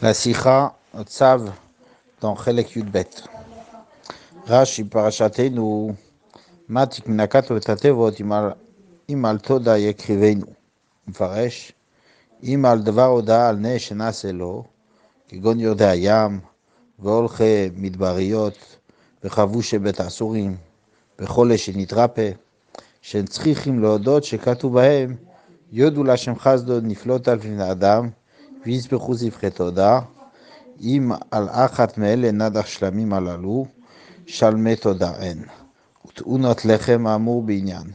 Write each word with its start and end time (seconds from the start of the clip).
La 0.00 0.14
Sikha 0.14 0.76
Tzav 1.06 1.50
dans 2.20 2.36
Chelek 2.36 2.76
Yudbet. 2.76 3.24
Rashi 4.46 4.84
Parashatenu 4.84 5.92
Matik 6.68 7.08
Minakat 7.08 7.50
Vetatevot 7.50 8.14
Imal 9.08 9.40
Toda 9.40 9.76
Yekrivenu. 9.76 10.46
מפרש, 11.08 11.72
אם 12.42 12.64
על 12.68 12.82
דבר 12.82 13.04
הודעה 13.04 13.48
על 13.48 13.56
נס 13.56 13.80
שנעשה 13.80 14.32
לו, 14.32 14.64
כגון 15.28 15.60
יורדי 15.60 15.84
הים, 15.84 16.40
והולכי 16.98 17.70
מדבריות, 17.76 18.76
וחבושי 19.24 19.78
בית 19.78 20.00
האסורים, 20.00 20.56
וחולה 21.18 21.58
שנתרפא, 21.58 22.30
שהם 23.02 23.26
צריכים 23.26 23.82
להודות 23.82 24.24
שכתוב 24.24 24.74
בהם, 24.74 25.16
יודו 25.72 26.04
להשם 26.04 26.38
חסדו 26.38 26.80
נפלאות 26.80 27.28
על 27.28 27.38
פני 27.38 27.70
אדם, 27.70 28.08
ויסבכו 28.65 29.13
זבחי 29.13 29.49
תודה, 29.49 29.99
אם 30.81 31.11
על 31.31 31.49
אחת 31.49 31.97
מאלה 31.97 32.31
נדח 32.31 32.65
שלמים 32.65 33.13
הללו, 33.13 33.65
שלמי 34.25 34.75
תודה 34.75 35.11
אין. 35.19 35.43
ותאונות 36.07 36.65
לחם 36.65 37.07
האמור 37.07 37.43
בעניין, 37.43 37.91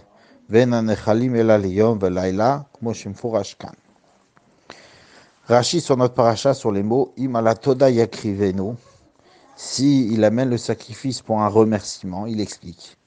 ואין 0.51 0.73
הנחלים 0.73 1.35
אלא 1.35 1.57
ליום 1.57 1.99
ולילה, 2.01 2.59
כמו 2.75 2.95
שמפורש 2.95 3.55
כאן. 3.55 3.75
Rachid 5.49 5.81
sur 5.81 5.97
notre 5.97 6.13
paracha 6.13 6.53
sur 6.53 6.73
les 6.73 6.83
mots 6.83 7.15
Im 7.17 7.35
ala 7.35 7.55
toda 7.55 7.89
yakrivenu. 7.89 8.75
Si 9.57 10.07
il 10.13 10.23
amène 10.23 10.51
le 10.51 10.59
sacrifice 10.59 11.23
pour 11.23 11.41
un 11.41 11.49
remerciement, 11.49 12.27
il 12.27 12.39
explique. 12.43 12.99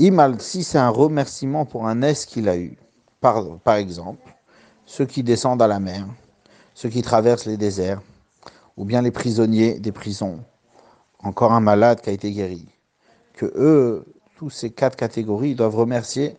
Im 0.00 0.36
si 0.40 0.64
c'est 0.64 0.78
un 0.78 0.88
remerciement 0.88 1.64
pour 1.64 1.86
un 1.86 2.02
est 2.02 2.26
qu'il 2.26 2.48
a 2.48 2.56
eu, 2.56 2.76
par, 3.20 3.58
par 3.58 3.76
exemple, 3.76 4.34
ceux 4.91 5.05
qui 5.05 5.23
descendent 5.23 5.61
à 5.61 5.67
la 5.67 5.79
mer, 5.79 6.05
ceux 6.73 6.89
qui 6.89 7.01
traversent 7.01 7.45
les 7.45 7.55
déserts, 7.55 8.01
ou 8.75 8.83
bien 8.83 9.01
les 9.01 9.11
prisonniers 9.11 9.79
des 9.79 9.93
prisons, 9.93 10.41
encore 11.19 11.53
un 11.53 11.61
malade 11.61 12.01
qui 12.01 12.09
a 12.09 12.13
été 12.13 12.29
guéri, 12.29 12.67
que 13.33 13.45
eux, 13.55 14.05
tous 14.35 14.49
ces 14.49 14.69
quatre 14.69 14.97
catégories, 14.97 15.55
doivent 15.55 15.77
remercier 15.77 16.35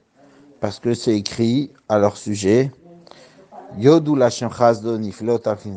parce 0.61 0.81
que 0.81 0.92
c'est 0.92 1.17
écrit 1.17 1.72
à 1.89 1.98
leur 1.98 2.19
sujet 2.19 2.70
Yodou 3.78 4.17
Lachem 4.17 4.50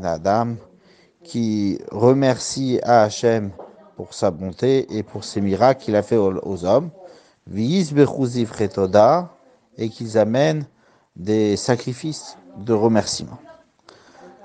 Adam, 0.03 0.55
qui 1.23 1.79
remercie 1.91 2.81
à 2.83 3.03
Hachem 3.03 3.51
pour 3.95 4.13
sa 4.13 4.31
bonté 4.31 4.93
et 4.93 5.01
pour 5.01 5.23
ses 5.23 5.39
miracles 5.39 5.81
qu'il 5.81 5.95
a 5.95 6.03
fait 6.03 6.17
aux, 6.17 6.65
hommes, 6.65 6.89
Retoda, 7.47 9.29
et 9.77 9.87
qu'ils 9.87 10.17
amènent 10.17 10.65
des 11.15 11.55
sacrifices 11.55 12.37
de 12.57 12.73
remerciement. 12.73 13.39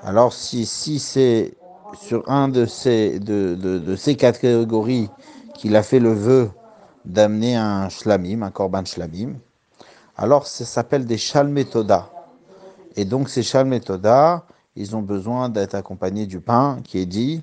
Alors, 0.03 0.33
si, 0.33 0.67
si 0.67 0.99
c'est 0.99 1.55
sur 1.95 2.29
un 2.31 2.49
de 2.49 2.67
ces, 2.67 3.19
de, 3.19 3.55
de, 3.55 3.79
de 3.79 3.97
ces 3.97 4.17
catégories 4.17 5.11
qu'il 5.55 5.77
a 5.77 5.83
fait 5.83 6.01
le 6.01 6.13
vœu 6.13 6.51
d'amener 7.05 7.57
un 7.57 7.89
shlamim, 7.89 8.43
un 8.43 8.51
korban 8.51 8.85
shlamim, 8.85 9.35
alors 10.17 10.47
ça 10.47 10.65
s'appelle 10.65 11.07
des 11.07 11.19
shalmetoda. 11.19 12.11
Et 12.97 13.05
donc 13.05 13.29
ces 13.29 13.43
shalmetoda, 13.43 14.45
ils 14.77 14.95
ont 14.95 15.03
besoin 15.03 15.49
d'être 15.49 15.75
accompagnés 15.75 16.27
du 16.27 16.41
pain 16.41 16.79
qui 16.85 16.99
est 16.99 17.07
dit, 17.07 17.43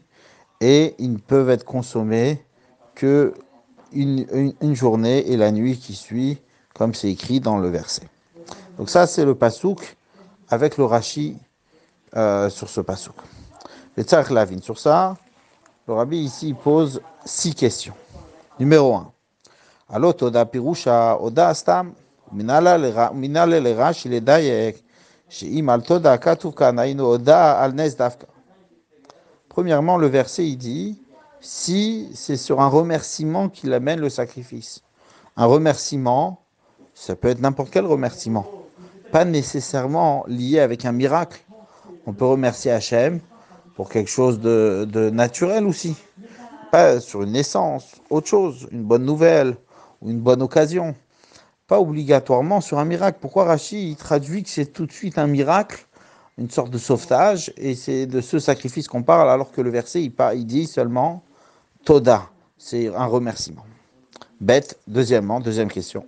et 0.62 0.96
ils 1.00 1.12
ne 1.12 1.18
peuvent 1.18 1.50
être 1.50 1.64
consommés 1.64 2.44
que 2.96 3.34
une, 3.94 4.54
une, 4.62 4.76
journée 4.76 5.32
et 5.32 5.38
la 5.38 5.52
nuit 5.52 5.78
qui 5.78 5.96
suit, 5.96 6.40
comme 6.76 6.94
c'est 6.94 7.10
écrit 7.10 7.40
dans 7.40 7.58
le 7.58 7.70
verset. 7.70 8.04
Donc 8.78 8.90
ça, 8.90 9.08
c'est 9.08 9.26
le 9.26 9.34
pasouk 9.34 9.97
avec 10.50 10.78
le 10.78 10.86
Rashi 10.86 11.38
euh, 12.16 12.50
sur 12.50 12.70
ce 12.70 12.82
passouk. 12.82 13.16
Sur 14.62 14.80
ça, 14.80 15.18
le 15.88 15.94
Rabbi 15.94 16.18
ici 16.18 16.54
pose 16.54 17.02
six 17.26 17.56
questions. 17.56 17.96
Numéro 18.60 18.96
1. 18.96 19.12
Le 20.00 20.08
Rashi 23.74 24.10
le 24.10 24.22
Toda 25.82 26.18
Oda 27.02 27.60
al 27.60 27.74
Davka. 27.76 28.28
Premièrement, 29.50 29.98
le 29.98 30.08
verset, 30.08 30.48
il 30.48 30.58
dit, 30.58 31.02
si 31.42 32.10
c'est 32.14 32.38
sur 32.38 32.62
un 32.62 32.68
remerciement 32.68 33.50
qu'il 33.50 33.74
amène 33.74 34.00
le 34.00 34.10
sacrifice. 34.10 34.84
Un 35.36 35.46
remerciement, 35.46 36.44
ça 36.94 37.16
peut 37.16 37.30
être 37.30 37.40
n'importe 37.40 37.70
quel 37.72 37.86
remerciement 37.86 38.46
pas 39.12 39.26
nécessairement 39.26 40.24
lié 40.28 40.60
avec 40.60 40.86
un 40.86 40.92
miracle. 40.92 41.42
On 42.06 42.14
peut 42.14 42.26
remercier 42.26 42.72
Hachem 42.72 43.20
pour 43.76 43.90
quelque 43.90 44.10
chose 44.10 44.40
de, 44.40 44.88
de 44.92 45.10
naturel 45.10 45.66
aussi, 45.66 45.96
pas 46.72 47.00
sur 47.00 47.24
une 47.24 47.32
naissance, 47.32 47.96
autre 48.10 48.28
chose, 48.28 48.68
une 48.72 48.84
bonne 48.84 49.06
nouvelle, 49.06 49.56
ou 50.02 50.10
une 50.10 50.20
bonne 50.20 50.42
occasion. 50.42 50.96
Pas 51.68 51.80
obligatoirement 51.80 52.62
sur 52.62 52.80
un 52.80 52.86
miracle. 52.86 53.20
Pourquoi 53.22 53.46
Rachid 53.46 53.98
traduit 53.98 54.44
que 54.44 54.50
c'est 54.50 54.68
tout 54.68 54.86
de 54.86 54.92
suite 54.92 55.18
un 55.18 55.28
miracle, 55.28 55.86
une 56.38 56.50
sorte 56.50 56.70
de 56.70 56.78
sauvetage, 56.78 57.52
et 57.58 57.76
c'est 57.76 58.06
de 58.06 58.22
ce 58.22 58.40
sacrifice 58.40 58.88
qu'on 58.88 59.04
parle, 59.04 59.30
alors 59.30 59.52
que 59.52 59.62
le 59.62 59.70
verset, 59.70 60.04
il, 60.04 60.14
il 60.36 60.46
dit 60.46 60.68
seulement 60.68 61.24
Toda, 61.84 62.30
c'est 62.58 62.94
un 62.96 63.06
remerciement. 63.06 63.66
Bête, 64.40 64.78
deuxièmement, 64.88 65.40
deuxième 65.40 65.70
question. 65.70 66.06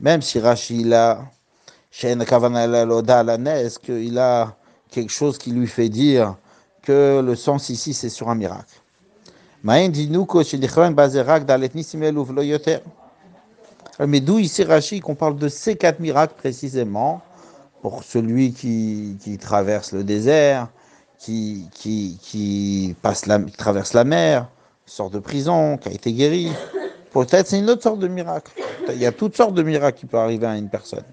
Même 0.00 0.22
si 0.22 0.38
Rachid 0.38 0.92
a 0.92 1.18
qu'il 3.82 4.18
a 4.18 4.56
quelque 4.90 5.12
chose 5.12 5.38
qui 5.38 5.50
lui 5.50 5.66
fait 5.66 5.88
dire 5.88 6.36
que 6.82 7.20
le 7.24 7.34
sens 7.34 7.68
ici 7.68 7.94
c'est 7.94 8.08
sur 8.08 8.28
un 8.28 8.34
miracle. 8.34 8.80
Mais 9.64 9.88
d'où 14.20 14.38
ici 14.38 14.64
Rachid 14.64 15.02
qu'on 15.02 15.14
parle 15.14 15.36
de 15.36 15.48
ces 15.48 15.76
quatre 15.76 16.00
miracles 16.00 16.34
précisément 16.36 17.20
pour 17.82 18.04
celui 18.04 18.52
qui, 18.52 19.16
qui 19.20 19.38
traverse 19.38 19.92
le 19.92 20.04
désert, 20.04 20.68
qui, 21.18 21.68
qui, 21.72 22.18
qui 22.22 22.94
passe 23.02 23.26
la, 23.26 23.38
traverse 23.40 23.92
la 23.92 24.04
mer, 24.04 24.48
sort 24.86 25.10
de 25.10 25.18
prison, 25.18 25.76
qui 25.76 25.88
a 25.88 25.92
été 25.92 26.12
guéri. 26.12 26.52
Peut-être 27.12 27.46
c'est 27.46 27.58
une 27.58 27.70
autre 27.70 27.82
sorte 27.82 27.98
de 27.98 28.08
miracle. 28.08 28.52
Il 28.88 28.98
y 28.98 29.06
a 29.06 29.12
toutes 29.12 29.36
sortes 29.36 29.54
de 29.54 29.62
miracles 29.62 29.98
qui 29.98 30.06
peuvent 30.06 30.20
arriver 30.20 30.46
à 30.46 30.56
une 30.56 30.68
personne. 30.68 31.04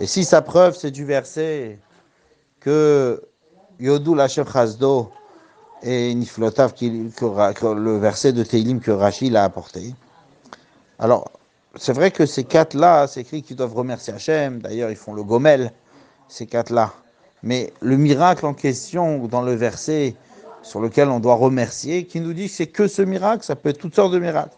Et 0.00 0.06
si 0.06 0.24
sa 0.24 0.42
preuve, 0.42 0.76
c'est 0.76 0.90
du 0.90 1.04
verset 1.04 1.78
que 2.60 3.22
Yodou 3.78 4.14
Lachem 4.14 4.46
Chazdo 4.50 5.10
et 5.82 6.14
Niflotav, 6.14 6.72
le 6.80 7.98
verset 7.98 8.32
de 8.32 8.42
Teilim 8.42 8.80
que 8.80 8.90
Rachid 8.90 9.36
a 9.36 9.44
apporté. 9.44 9.94
Alors, 10.98 11.30
c'est 11.76 11.92
vrai 11.92 12.10
que 12.10 12.26
ces 12.26 12.44
quatre-là, 12.44 13.06
c'est 13.06 13.20
écrit 13.20 13.42
qu'ils 13.42 13.56
doivent 13.56 13.74
remercier 13.74 14.12
Hachem. 14.12 14.60
D'ailleurs, 14.60 14.90
ils 14.90 14.96
font 14.96 15.14
le 15.14 15.22
gomel, 15.22 15.72
ces 16.28 16.46
quatre-là. 16.46 16.92
Mais 17.42 17.72
le 17.80 17.96
miracle 17.96 18.44
en 18.44 18.54
question, 18.54 19.26
dans 19.26 19.42
le 19.42 19.54
verset 19.54 20.14
sur 20.62 20.80
lequel 20.80 21.08
on 21.08 21.20
doit 21.20 21.36
remercier, 21.36 22.04
qui 22.04 22.20
nous 22.20 22.34
dit 22.34 22.48
que 22.48 22.52
c'est 22.52 22.66
que 22.66 22.86
ce 22.86 23.02
miracle, 23.02 23.44
ça 23.44 23.56
peut 23.56 23.70
être 23.70 23.78
toutes 23.78 23.94
sortes 23.94 24.12
de 24.12 24.18
miracles. 24.18 24.56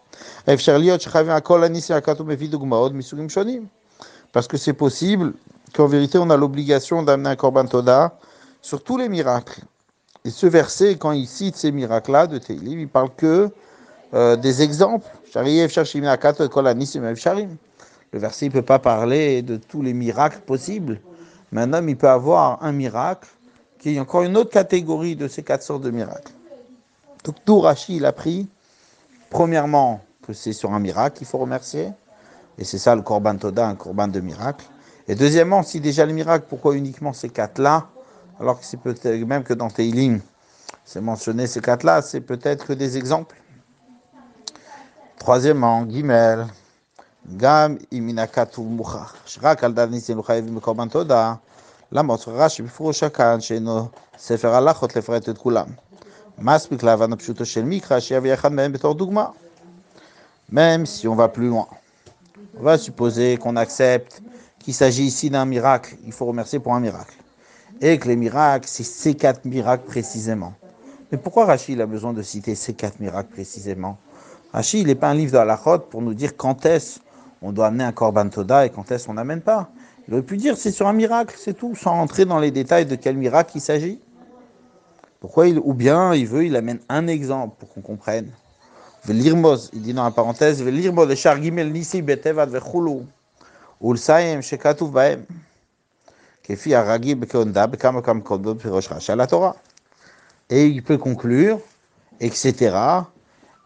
Parce 4.32 4.48
que 4.48 4.56
c'est 4.56 4.72
possible 4.72 5.34
qu'en 5.74 5.86
vérité, 5.86 6.18
on 6.18 6.30
a 6.30 6.36
l'obligation 6.36 7.02
d'amener 7.02 7.28
un 7.28 7.36
korban 7.36 7.66
toda 7.66 8.18
sur 8.62 8.82
tous 8.82 8.96
les 8.96 9.08
miracles. 9.08 9.60
Et 10.24 10.30
ce 10.30 10.46
verset, 10.46 10.96
quand 10.96 11.12
il 11.12 11.26
cite 11.26 11.56
ces 11.56 11.70
miracles-là 11.72 12.26
de 12.26 12.38
Teilim, 12.38 12.80
il 12.80 12.88
parle 12.88 13.10
que 13.16 13.50
euh, 14.14 14.36
des 14.36 14.62
exemples. 14.62 15.08
Le 15.34 15.66
verset 18.18 18.46
ne 18.46 18.50
peut 18.50 18.62
pas 18.62 18.78
parler 18.78 19.42
de 19.42 19.56
tous 19.56 19.82
les 19.82 19.94
miracles 19.94 20.40
possibles. 20.40 21.00
Mais 21.52 21.62
un 21.62 21.72
homme, 21.72 21.88
il 21.88 21.96
peut 21.96 22.08
avoir 22.08 22.62
un 22.62 22.72
miracle 22.72 23.28
qui 23.78 23.96
est 23.96 24.00
encore 24.00 24.22
une 24.22 24.36
autre 24.36 24.50
catégorie 24.50 25.16
de 25.16 25.28
ces 25.28 25.42
quatre 25.42 25.62
sortes 25.62 25.82
de 25.82 25.90
miracles. 25.90 26.32
Tout 27.44 27.60
Rashi, 27.60 27.96
il 27.96 28.04
a 28.04 28.12
pris, 28.12 28.48
premièrement, 29.30 30.00
que 30.26 30.32
c'est 30.32 30.52
sur 30.52 30.72
un 30.72 30.80
miracle 30.80 31.18
qu'il 31.18 31.26
faut 31.26 31.38
remercier, 31.38 31.88
et 32.58 32.64
c'est 32.64 32.78
ça 32.78 32.94
le 32.94 33.02
Korban 33.02 33.36
Toda, 33.36 33.66
un 33.66 33.74
Korban 33.74 34.08
de 34.08 34.20
miracle. 34.20 34.66
Et 35.08 35.14
deuxièmement, 35.14 35.62
si 35.62 35.80
déjà 35.80 36.06
le 36.06 36.12
miracle, 36.12 36.46
pourquoi 36.48 36.76
uniquement 36.76 37.12
ces 37.12 37.28
quatre-là, 37.28 37.88
alors 38.38 38.60
que 38.60 38.66
c'est 38.66 38.76
peut-être 38.76 39.26
même 39.26 39.44
que 39.44 39.54
dans 39.54 39.68
Teilim, 39.68 40.20
c'est 40.84 41.00
mentionné 41.00 41.46
ces 41.46 41.60
quatre-là, 41.60 42.02
c'est 42.02 42.20
peut-être 42.20 42.66
que 42.66 42.72
des 42.72 42.98
exemples. 42.98 43.36
Troisièmement, 45.21 45.89
Gimel, 45.89 46.45
Gam 47.25 47.77
iminakatu 47.91 48.61
muchach, 48.61 49.15
shrak 49.25 49.63
al 49.63 49.73
darnisim 49.73 50.21
chayevim 50.21 50.59
korban 50.59 50.87
toda, 50.87 51.37
למרות 51.91 52.27
רש"י 52.27 52.63
בפירוש 52.63 53.03
כאן 53.03 53.41
שאינו 53.41 53.87
ספר 54.17 54.55
הלכות 54.55 54.95
לפרט 54.95 55.29
את 55.29 55.37
כולם. 55.37 55.67
Même 56.39 56.59
si 60.85 61.07
on 61.07 61.15
va 61.15 61.29
plus 61.29 61.47
loin, 61.47 61.67
on 62.59 62.63
va 62.63 62.77
supposer 62.77 63.37
qu'on 63.37 63.55
accepte 63.55 64.21
qu'il 64.59 64.75
s'agit 64.75 65.05
ici 65.05 65.31
d'un 65.31 65.45
miracle, 65.45 65.95
il 66.05 66.11
faut 66.11 66.27
remercier 66.27 66.59
pour 66.59 66.75
un 66.75 66.79
miracle. 66.79 67.15
Et 67.81 67.97
que 67.97 68.07
les 68.07 68.15
miracles, 68.15 68.67
c'est 68.67 68.83
ces 68.83 69.15
quatre 69.15 69.45
miracles 69.45 69.85
précisément. 69.85 70.53
Mais 71.11 71.17
pourquoi 71.17 71.45
Rachid 71.45 71.81
a 71.81 71.87
besoin 71.87 72.13
de 72.13 72.21
citer 72.21 72.53
ces 72.53 72.75
quatre 72.75 72.99
miracles 72.99 73.31
précisément 73.31 73.97
Il 74.74 74.86
n'est 74.86 74.94
pas 74.94 75.08
un 75.08 75.14
livre 75.14 75.32
de 75.32 75.38
la 75.38 75.56
route 75.56 75.88
pour 75.88 76.02
nous 76.02 76.14
dire 76.14 76.36
quand 76.36 76.66
est-ce 76.66 77.00
on 77.42 77.52
doit 77.52 77.66
amener 77.66 77.84
un 77.84 77.92
korban 77.92 78.28
toda 78.28 78.66
et 78.66 78.70
quand 78.70 78.90
est-ce 78.90 79.10
on 79.10 79.14
n'amène 79.14 79.40
pas. 79.40 79.70
Il 80.06 80.14
aurait 80.14 80.22
pu 80.22 80.36
dire 80.36 80.56
c'est 80.56 80.70
sur 80.70 80.86
un 80.86 80.92
miracle, 80.92 81.34
c'est 81.38 81.54
tout, 81.54 81.74
sans 81.74 81.92
rentrer 81.92 82.24
dans 82.24 82.38
les 82.38 82.50
détails 82.50 82.86
de 82.86 82.94
quel 82.94 83.16
miracle 83.16 83.52
il 83.56 83.60
s'agit. 83.60 84.00
Pourquoi 85.20 85.48
il, 85.48 85.58
ou 85.58 85.74
bien 85.74 86.14
il 86.14 86.26
veut, 86.26 86.44
il 86.44 86.56
amène 86.56 86.80
un 86.88 87.06
exemple 87.06 87.56
pour 87.58 87.72
qu'on 87.72 87.80
comprenne. 87.80 88.30
Velirmos, 89.04 89.70
il 89.72 89.82
dit 89.82 89.92
dans 89.92 90.04
la 90.04 90.10
parenthèse, 90.10 90.62
le 90.62 90.70
nisi 90.70 92.02
vechulu, 92.02 93.00
ulsaim 93.80 94.40
kefi 96.42 96.74
aragi 96.74 97.14
bekeonda 97.14 97.66
bekam 97.66 98.22
la 99.16 99.26
Torah. 99.26 99.56
Et 100.50 100.66
il 100.66 100.82
peut 100.82 100.98
conclure, 100.98 101.58
etc., 102.20 102.76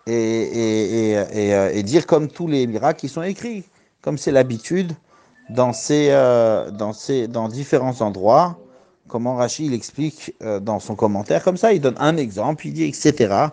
et, 0.07 0.13
et, 0.13 1.11
et, 1.33 1.77
et, 1.77 1.83
dire 1.83 2.07
comme 2.07 2.27
tous 2.27 2.47
les 2.47 2.65
miracles 2.67 2.99
qui 2.99 3.09
sont 3.09 3.21
écrits, 3.21 3.63
comme 4.01 4.17
c'est 4.17 4.31
l'habitude 4.31 4.93
dans, 5.49 5.73
ces, 5.73 6.07
euh, 6.11 6.71
dans, 6.71 6.93
ces, 6.93 7.27
dans 7.27 7.47
différents 7.47 8.01
endroits, 8.01 8.57
comment 9.07 9.35
Rachid 9.35 9.73
explique 9.73 10.33
euh, 10.41 10.59
dans 10.59 10.79
son 10.79 10.95
commentaire, 10.95 11.43
comme 11.43 11.57
ça, 11.57 11.73
il 11.73 11.81
donne 11.81 11.97
un 11.99 12.17
exemple, 12.17 12.67
il 12.67 12.73
dit 12.73 12.85
etc., 12.85 13.47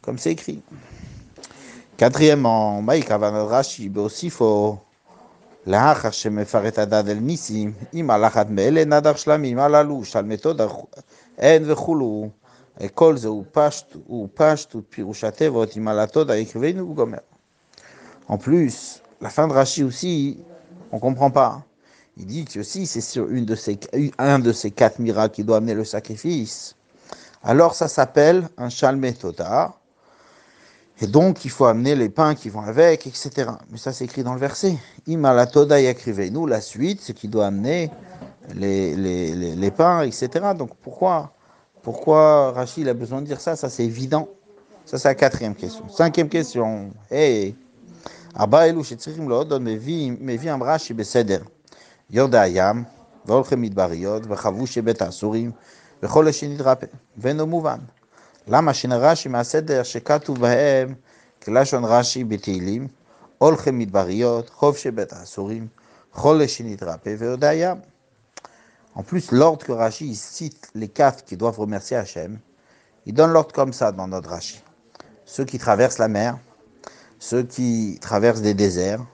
comme 0.00 0.18
c'est 0.18 0.32
écrit. 0.32 0.62
Quatrièmement, 1.98 2.82
Rashi, 2.86 3.90
mais 3.90 4.00
aussi 4.00 4.30
faut 4.30 4.78
לאחר 5.66 6.10
שמפרט 6.10 6.78
הדד 6.78 7.08
אל 7.08 7.18
ניסים, 7.20 7.72
אם 7.94 8.10
הלכת 8.10 8.46
מאלה 8.50 8.84
נדר 8.84 9.14
שלמים, 9.14 9.58
הללו, 9.58 10.04
של 10.04 10.22
מתודה 10.22 10.66
אין 11.38 11.70
וכולו, 11.70 12.28
כל 12.94 13.16
זה 13.16 13.28
הוא 13.28 13.44
פשט, 13.52 13.86
הוא 14.06 14.28
פשט, 14.34 14.76
פירוש 14.88 15.24
התיבות, 15.24 15.76
אם 15.76 15.88
על 15.88 16.00
התודה 16.00 16.36
יקרבנו 16.36 16.82
הוא 16.82 16.96
גומר. 16.96 17.18
En 18.28 18.38
plus, 18.38 19.02
la 19.20 19.28
fin 19.28 19.48
de 19.48 19.52
Rashi 19.52 19.82
aussi, 19.82 20.38
on 20.92 21.00
comprend 21.00 21.32
pas. 21.32 21.62
Il 22.16 22.26
dit 22.26 22.44
que 22.44 22.62
si 22.62 22.86
c'est 22.86 23.00
sur 23.00 23.28
une 23.28 23.44
de 23.44 23.56
ces, 23.56 23.78
un 24.18 24.38
de 24.38 24.52
ces 24.52 24.70
quatre 24.70 24.98
miracles 25.00 25.34
qui 25.34 25.44
doit 25.44 25.56
amener 25.56 25.74
le 25.74 25.84
sacrifice, 25.84 26.76
alors 27.42 27.74
ça 27.74 27.88
s'appelle 27.88 28.48
un 28.56 28.68
shalmetota. 28.68 29.74
Et 31.02 31.06
donc, 31.06 31.44
il 31.46 31.50
faut 31.50 31.64
amener 31.64 31.96
les 31.96 32.10
pains 32.10 32.34
qui 32.34 32.50
vont 32.50 32.60
avec, 32.60 33.06
etc. 33.06 33.50
Mais 33.70 33.78
ça, 33.78 33.92
c'est 33.92 34.04
écrit 34.04 34.22
dans 34.22 34.34
le 34.34 34.40
verset. 34.40 34.76
Imalatoda 35.06 35.76
nous 36.30 36.46
la 36.46 36.60
suite, 36.60 37.00
c'est 37.02 37.14
qui 37.14 37.26
doit 37.26 37.46
amener 37.46 37.90
les, 38.54 38.94
les, 38.96 39.34
les, 39.34 39.56
les, 39.56 39.70
pains, 39.70 40.02
etc. 40.02 40.28
Donc, 40.56 40.76
pourquoi, 40.82 41.32
pourquoi 41.84 42.52
Rachid 42.52 42.88
a 42.88 42.94
besoin 42.94 43.22
de 43.22 43.26
dire 43.26 43.40
ça 43.40 43.56
Ça, 43.56 43.68
c'est 43.68 43.84
évident. 43.84 44.28
Ça, 44.84 44.98
c'est 44.98 45.08
la 45.08 45.14
quatrième 45.14 45.54
question. 45.54 45.88
Cinquième 45.88 46.28
question. 46.28 46.90
Hey, 47.10 47.54
Abba 48.34 48.68
Elou, 48.68 48.84
שצריכים 48.84 49.28
להודות, 49.28 49.62
מביא 50.20 50.52
אמרה 50.52 50.78
שבסדר. 50.78 51.42
יורד 52.10 52.34
הים, 52.34 52.84
והולכי 53.26 53.56
מדבריות, 53.56 54.22
וחוו 54.28 54.66
שבית 54.66 55.02
האסורים, 55.02 55.50
וכל 56.02 56.32
שנתרפא. 56.32 56.86
ואינו 57.18 57.46
מובן. 57.46 57.78
למה 58.48 58.74
שנרש"י 58.74 59.28
מהסדר 59.28 59.82
שכתוב 59.82 60.40
בהם, 60.40 60.94
כלשון 61.42 61.84
רש"י 61.84 62.24
בתהילים, 62.24 62.88
הולכי 63.38 63.70
מדבריות, 63.70 64.50
חוב 64.50 64.76
שבית 64.76 65.12
האסורים, 65.12 65.66
חולה 66.12 66.48
שנתרפא 66.48 67.14
ויורד 67.18 67.44
הים. 67.44 67.76
En 68.95 69.03
plus, 69.03 69.31
l'ordre 69.31 69.65
que 69.65 69.73
Rashi 69.73 70.15
cite 70.15 70.69
les 70.73 70.87
quatre 70.87 71.25
qui 71.25 71.35
doivent 71.35 71.59
remercier 71.59 71.97
Hachem, 71.97 72.39
il 73.05 73.13
donne 73.13 73.31
l'ordre 73.31 73.51
comme 73.51 73.73
ça 73.73 73.91
dans 73.91 74.07
notre 74.07 74.29
Rashi. 74.29 74.63
Ceux 75.25 75.43
qui 75.43 75.57
traversent 75.59 75.97
la 75.97 76.07
mer, 76.07 76.39
ceux 77.19 77.43
qui 77.43 77.97
traversent 78.01 78.41
des 78.41 78.53
déserts, 78.53 79.05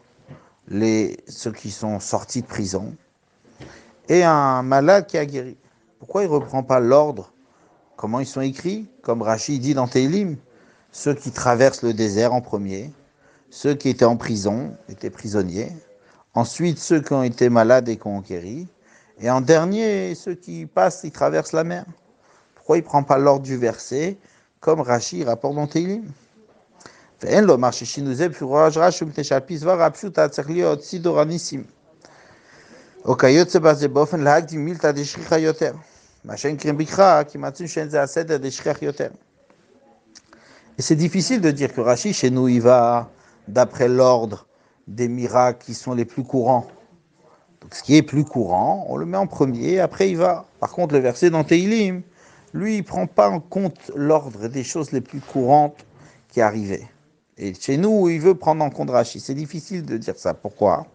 ceux 0.69 1.51
qui 1.51 1.72
sont 1.72 2.00
sortis 2.00 2.44
de 2.44 2.48
prison, 2.48 2.95
et 4.07 4.24
un 4.24 4.62
malade 4.62 5.07
qui 5.07 5.18
a 5.18 5.25
guéri. 5.25 5.57
Pourquoi 6.00 6.24
il 6.24 6.30
ne 6.30 6.34
reprend 6.34 6.63
pas 6.63 6.80
l'ordre? 6.80 7.34
Comment 7.95 8.19
ils 8.19 8.27
sont 8.27 8.42
écrits? 8.42 8.88
Comme 9.01 9.22
Rachid 9.22 9.62
dit 9.62 9.74
dans 9.74 9.88
Teilim, 9.88 10.38
ceux 10.92 11.13
qui 11.13 11.31
traversent 11.31 11.84
le 11.84 11.94
désert 11.94 12.34
en 12.34 12.42
premier, 12.42 12.92
ceux 13.50 13.74
qui 13.74 13.89
étaient 13.89 14.06
en 14.06 14.18
prison, 14.18 14.75
étaient 14.89 15.10
prisonniers, 15.10 15.72
ensuite 16.34 16.77
ceux 16.77 17.01
qui 17.01 17.13
ont 17.13 17.24
été 17.24 17.50
malades 17.50 17.89
et 17.89 17.98
qui 17.98 18.07
ont 18.07 18.22
guéri, 18.22 18.68
et 19.21 19.29
en 19.29 19.39
dernier, 19.39 20.15
ceux 20.15 20.33
qui 20.33 20.65
passent, 20.65 21.01
ils 21.03 21.12
traversent 21.12 21.53
la 21.53 21.63
mer. 21.63 21.85
Pourquoi 22.56 22.77
il 22.77 22.81
ne 22.81 22.85
prend 22.85 23.03
pas 23.03 23.19
l'ordre 23.19 23.44
du 23.44 23.56
verset, 23.56 24.18
comme 24.59 24.81
Rashi 24.81 25.23
rapporte 25.23 25.56
dans 25.56 25.68
Teilim? 25.68 26.03
Et 27.23 27.39
c'est 40.81 40.95
difficile 40.95 41.41
de 41.41 41.51
dire 41.51 41.74
que 41.74 41.81
Rashi, 41.81 42.13
chez 42.13 42.31
nous, 42.31 42.47
il 42.47 42.62
va 42.62 43.12
d'après 43.47 43.88
l'ordre 43.88 44.47
des 44.88 45.07
miracles 45.07 45.63
qui 45.63 45.75
sont 45.75 45.94
les 45.94 46.06
plus 46.06 46.24
courants. 46.24 46.65
Donc 47.61 47.75
ce 47.75 47.82
qui 47.82 47.96
est 47.96 48.02
plus 48.02 48.25
courant, 48.25 48.87
on 48.88 48.96
le 48.96 49.06
met 49.06 49.17
en 49.17 49.26
premier, 49.26 49.81
après 49.81 50.11
il 50.11 50.17
va. 50.17 50.46
Par 50.61 50.70
contre, 50.70 50.94
le 50.94 51.00
verset 51.00 51.31
dans 51.31 51.44
Teilim, 51.44 52.02
lui, 52.52 52.75
il 52.75 52.78
ne 52.78 52.82
prend 52.82 53.06
pas 53.06 53.28
en 53.28 53.40
compte 53.40 53.90
l'ordre 53.94 54.49
des 54.49 54.64
choses 54.64 54.93
les 54.93 55.00
plus 55.00 55.20
courantes 55.20 55.84
qui 56.28 56.40
arrivaient. 56.40 56.87
Et 57.38 57.55
chez 57.55 57.76
nous, 57.76 58.08
il 58.08 58.20
veut 58.20 58.34
prendre 58.34 58.64
en 58.64 58.70
compte 58.70 58.90
Rashi. 58.90 59.20
C'est 59.20 59.34
difficile 59.34 59.84
de 59.84 59.96
dire 59.99 60.17
ça. 60.17 60.32
Pourquoi 60.32 60.87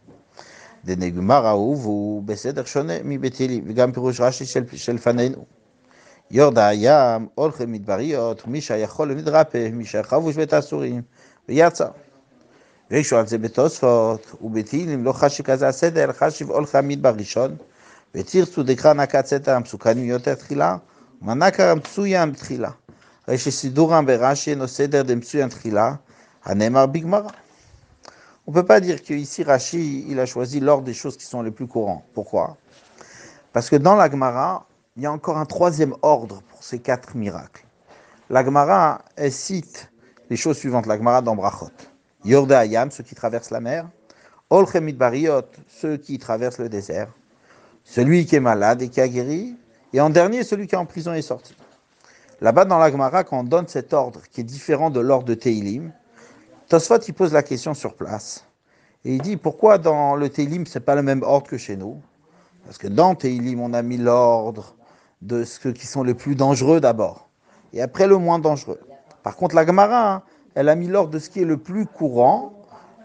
דנגמר 0.85 1.47
ההוא 1.47 1.77
והוא 1.77 2.23
בסדר 2.23 2.63
שונה 2.65 2.93
מבית-אלים, 3.03 3.63
וגם 3.67 3.91
פירוש 3.91 4.21
רש"י 4.21 4.45
של, 4.45 4.63
של 4.73 4.93
לפנינו. 4.93 5.45
יורד 6.31 6.57
הים, 6.57 7.27
הולכי 7.35 7.65
מדבריות, 7.65 8.47
מי 8.47 8.61
שיכול 8.61 9.11
למדרפה, 9.11 9.69
מי 9.73 9.85
שיחבוש 9.85 10.35
בית 10.35 10.53
האסורים, 10.53 11.01
ויצא. 11.49 11.87
וישו 12.91 13.17
על 13.17 13.27
זה 13.27 13.37
בתוספות, 13.37 14.35
ובתהילים 14.41 15.03
לא 15.03 15.11
חשי 15.11 15.43
כזה 15.43 15.67
הסדר, 15.67 16.11
חשיב 16.13 16.51
הולכי 16.51 16.77
המדבר 16.77 17.13
ראשון, 17.17 17.55
ותרצו 18.15 18.63
דקרא 18.63 18.93
נקת 18.93 19.25
סתר 19.25 19.55
המסוכנים 19.55 20.05
יותר 20.05 20.35
תחילה, 20.35 20.77
ומנקר 21.21 21.69
המצוין 21.69 22.33
תחילה. 22.33 22.71
הרי 23.27 23.37
שסידורם 23.37 24.05
ברש"י 24.05 24.51
אינו 24.51 24.67
סדר 24.67 25.01
דמצוין 25.01 25.49
תחילה, 25.49 25.93
On 26.43 26.55
ne 26.55 28.53
peut 28.53 28.65
pas 28.65 28.79
dire 28.79 29.03
qu'ici 29.03 29.43
Rashi, 29.43 30.05
il 30.09 30.19
a 30.19 30.25
choisi 30.25 30.59
l'ordre 30.59 30.83
des 30.83 30.93
choses 30.93 31.17
qui 31.17 31.25
sont 31.25 31.43
les 31.43 31.51
plus 31.51 31.67
courantes. 31.67 32.03
Pourquoi 32.13 32.57
Parce 33.53 33.69
que 33.69 33.75
dans 33.75 33.95
la 33.95 34.09
Gemara, 34.09 34.65
il 34.95 35.03
y 35.03 35.05
a 35.05 35.11
encore 35.11 35.37
un 35.37 35.45
troisième 35.45 35.93
ordre 36.01 36.41
pour 36.49 36.63
ces 36.63 36.79
quatre 36.79 37.15
miracles. 37.15 37.63
La 38.31 38.43
Gemara, 38.43 39.03
elle 39.15 39.31
cite 39.31 39.91
les 40.31 40.35
choses 40.35 40.57
suivantes. 40.57 40.87
La 40.87 40.97
Gemara 40.97 41.21
dans 41.21 41.35
Brachot. 41.35 41.69
Yorda 42.26 42.58
Ayam, 42.58 42.90
ceux 42.90 43.04
qui 43.04 43.14
traversent 43.14 43.50
la 43.50 43.60
mer. 43.60 43.88
Olchemit 44.50 44.92
Bariot, 44.92 45.42
ceux 45.68 45.96
qui 45.96 46.18
traversent 46.18 46.58
le 46.58 46.68
désert. 46.68 47.08
Celui 47.84 48.26
qui 48.26 48.34
est 48.34 48.40
malade 48.40 48.82
et 48.82 48.88
qui 48.88 49.00
a 49.00 49.06
guéri. 49.06 49.56
Et 49.92 50.00
en 50.00 50.10
dernier, 50.10 50.42
celui 50.42 50.66
qui 50.66 50.74
est 50.74 50.78
en 50.78 50.86
prison 50.86 51.14
et 51.14 51.22
sorti. 51.22 51.54
Là-bas, 52.40 52.64
dans 52.64 52.78
la 52.78 52.90
Gemara, 52.90 53.22
quand 53.22 53.38
on 53.38 53.44
donne 53.44 53.68
cet 53.68 53.94
ordre 53.94 54.22
qui 54.30 54.40
est 54.40 54.44
différent 54.44 54.90
de 54.90 55.00
l'ordre 55.00 55.26
de 55.26 55.34
Teilim, 55.34 55.92
Tosfot, 56.68 56.98
il 56.98 57.14
pose 57.14 57.32
la 57.32 57.44
question 57.44 57.74
sur 57.74 57.94
place. 57.94 58.44
Et 59.04 59.14
il 59.14 59.22
dit 59.22 59.36
pourquoi 59.36 59.78
dans 59.78 60.16
le 60.16 60.28
Télim, 60.28 60.66
ce 60.66 60.78
n'est 60.78 60.84
pas 60.84 60.96
le 60.96 61.02
même 61.02 61.22
ordre 61.22 61.46
que 61.46 61.56
chez 61.56 61.76
nous? 61.76 62.02
Parce 62.64 62.76
que 62.76 62.88
dans 62.88 63.14
Télim, 63.14 63.60
on 63.60 63.72
a 63.72 63.82
mis 63.82 63.98
l'ordre 63.98 64.74
de 65.22 65.44
ceux 65.44 65.72
qui 65.72 65.86
sont 65.86 66.02
les 66.02 66.14
plus 66.14 66.34
dangereux 66.34 66.80
d'abord, 66.80 67.28
et 67.72 67.80
après 67.80 68.08
le 68.08 68.18
moins 68.18 68.40
dangereux. 68.40 68.80
Par 69.22 69.36
contre, 69.36 69.54
la 69.54 69.64
Gemara, 69.64 70.12
hein, 70.12 70.22
elle 70.56 70.70
a 70.70 70.74
mis 70.74 70.88
l'ordre 70.88 71.10
de 71.10 71.18
ce 71.18 71.28
qui 71.28 71.42
est 71.42 71.44
le 71.44 71.58
plus 71.58 71.84
courant 71.84 72.54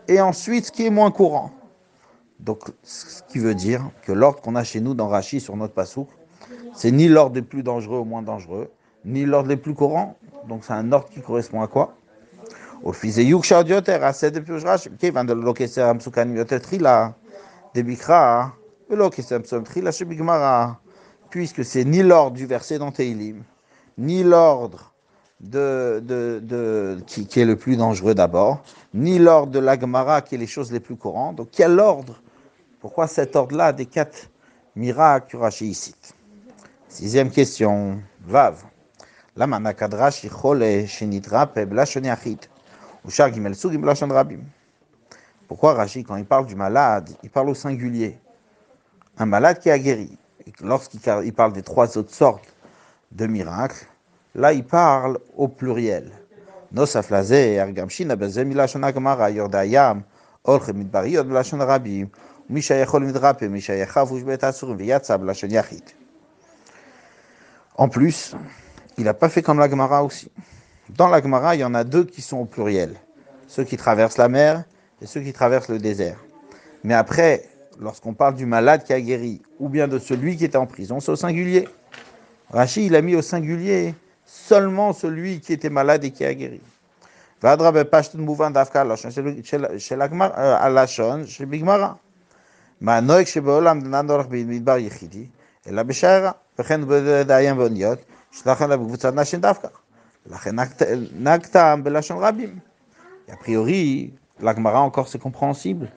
et 0.07 0.21
ensuite 0.21 0.67
ce 0.67 0.71
qui 0.71 0.85
est 0.85 0.89
moins 0.89 1.11
courant. 1.11 1.51
Donc, 2.39 2.63
ce 2.81 3.21
qui 3.27 3.39
veut 3.39 3.53
dire 3.53 3.83
que 4.03 4.13
l'ordre 4.13 4.41
qu'on 4.41 4.55
a 4.55 4.63
chez 4.63 4.79
nous 4.79 4.93
dans 4.93 5.09
Rachi 5.09 5.41
sur 5.41 5.57
notre 5.57 5.73
passouk, 5.73 6.07
c'est 6.73 6.91
ni 6.91 7.09
l'ordre 7.09 7.33
des 7.33 7.41
plus 7.41 7.61
dangereux 7.61 7.99
au 7.99 8.05
moins 8.05 8.21
dangereux, 8.21 8.71
ni 9.03 9.25
l'ordre 9.25 9.49
des 9.49 9.57
plus 9.57 9.73
courants. 9.73 10.15
Donc, 10.47 10.63
c'est 10.63 10.71
un 10.73 10.91
ordre 10.93 11.09
qui 11.09 11.19
correspond 11.19 11.61
à 11.61 11.67
quoi? 11.67 11.93
Au 12.83 12.93
fils 12.93 13.17
de 13.17 14.01
à 14.03 14.13
cette 14.13 14.37
qui 14.97 15.11
Puisque 21.29 21.65
c'est 21.65 21.85
ni 21.85 22.01
l'ordre 22.01 22.37
du 22.37 22.45
verset 22.45 22.79
dans 22.79 22.91
Teilim, 22.91 23.43
ni 23.97 24.23
l'ordre 24.23 24.90
de, 25.40 26.02
de, 26.04 26.98
qui, 27.06 27.26
qui, 27.26 27.40
est 27.40 27.44
le 27.44 27.56
plus 27.56 27.76
dangereux 27.76 28.14
d'abord, 28.14 28.62
ni 28.94 29.18
l'ordre 29.18 29.52
de 29.52 29.58
l'Agmara 29.58 30.22
qui 30.22 30.34
est 30.34 30.38
les 30.38 30.46
choses 30.46 30.72
les 30.72 30.80
plus 30.80 30.96
courantes. 30.96 31.36
Donc 31.36 31.48
quel 31.52 31.78
ordre 31.78 32.20
Pourquoi 32.80 33.06
cet 33.06 33.36
ordre-là 33.36 33.72
des 33.72 33.86
quatre 33.86 34.30
miracles 34.74 35.32
que 35.32 35.36
Rashi 35.36 35.74
cite 35.74 36.14
Sixième 36.88 37.30
question, 37.30 38.00
Vav. 38.26 38.64
למה 39.36 39.58
נקד 39.58 39.94
רש"י 39.94 40.30
חולה 40.30 40.82
שנתרפא 40.86 41.64
בלשון 41.64 42.04
יחיד, 42.04 42.46
ושאר 43.04 43.28
ג' 43.28 43.52
סוגים 43.52 43.82
בלשון 43.82 44.10
רבים? 44.10 44.40
Pourquoi 45.48 45.74
Rashi, 45.74 46.02
quand 46.02 46.16
il 46.16 46.24
parle 46.24 46.46
du 46.46 46.56
malade, 46.56 47.10
il 47.22 47.30
parle 47.30 47.50
au 47.50 47.54
singulier 47.54 48.18
Un 49.18 49.26
malade 49.26 49.58
qui 49.60 49.70
a 49.70 49.78
guéri. 49.78 50.18
Lorsqu'il 50.60 51.00
parle 51.34 51.52
des 51.52 51.62
trois 51.62 51.96
autres 51.98 52.14
sortes 52.14 52.48
de 53.12 53.26
miracles, 53.26 53.86
Là, 54.33 54.53
il 54.53 54.63
parle 54.63 55.19
au 55.35 55.49
pluriel. 55.49 56.11
En 67.77 67.89
plus, 67.89 68.35
il 68.97 69.03
n'a 69.03 69.13
pas 69.13 69.29
fait 69.29 69.41
comme 69.41 69.59
la 69.59 69.69
Gemara 69.69 70.03
aussi. 70.03 70.31
Dans 70.89 71.07
la 71.07 71.21
Gemara, 71.21 71.55
il 71.55 71.59
y 71.59 71.63
en 71.63 71.73
a 71.73 71.83
deux 71.83 72.05
qui 72.05 72.21
sont 72.21 72.37
au 72.37 72.45
pluriel. 72.45 72.95
Ceux 73.47 73.65
qui 73.65 73.75
traversent 73.75 74.17
la 74.17 74.29
mer 74.29 74.63
et 75.01 75.07
ceux 75.07 75.21
qui 75.21 75.33
traversent 75.33 75.69
le 75.69 75.79
désert. 75.79 76.23
Mais 76.85 76.93
après, 76.93 77.49
lorsqu'on 77.79 78.13
parle 78.13 78.35
du 78.35 78.45
malade 78.45 78.83
qui 78.85 78.93
a 78.93 79.01
guéri, 79.01 79.41
ou 79.59 79.67
bien 79.67 79.89
de 79.89 79.99
celui 79.99 80.37
qui 80.37 80.45
était 80.45 80.57
en 80.57 80.67
prison, 80.67 81.01
c'est 81.01 81.11
au 81.11 81.17
singulier. 81.17 81.67
Rachid, 82.49 82.83
il 82.83 82.95
a 82.95 83.01
mis 83.01 83.15
au 83.15 83.21
singulier 83.21 83.93
seulement 84.51 84.91
celui 84.91 85.39
qui 85.39 85.53
était 85.53 85.69
malade 85.69 86.03
et 86.03 86.11
qui 86.11 86.25
a 86.25 86.33
guéri. 86.33 86.59
A 87.41 87.55
priori, 103.37 104.13
l'Agmara 104.41 104.81
encore 104.81 105.07
c'est 105.07 105.17
compréhensible. 105.17 105.87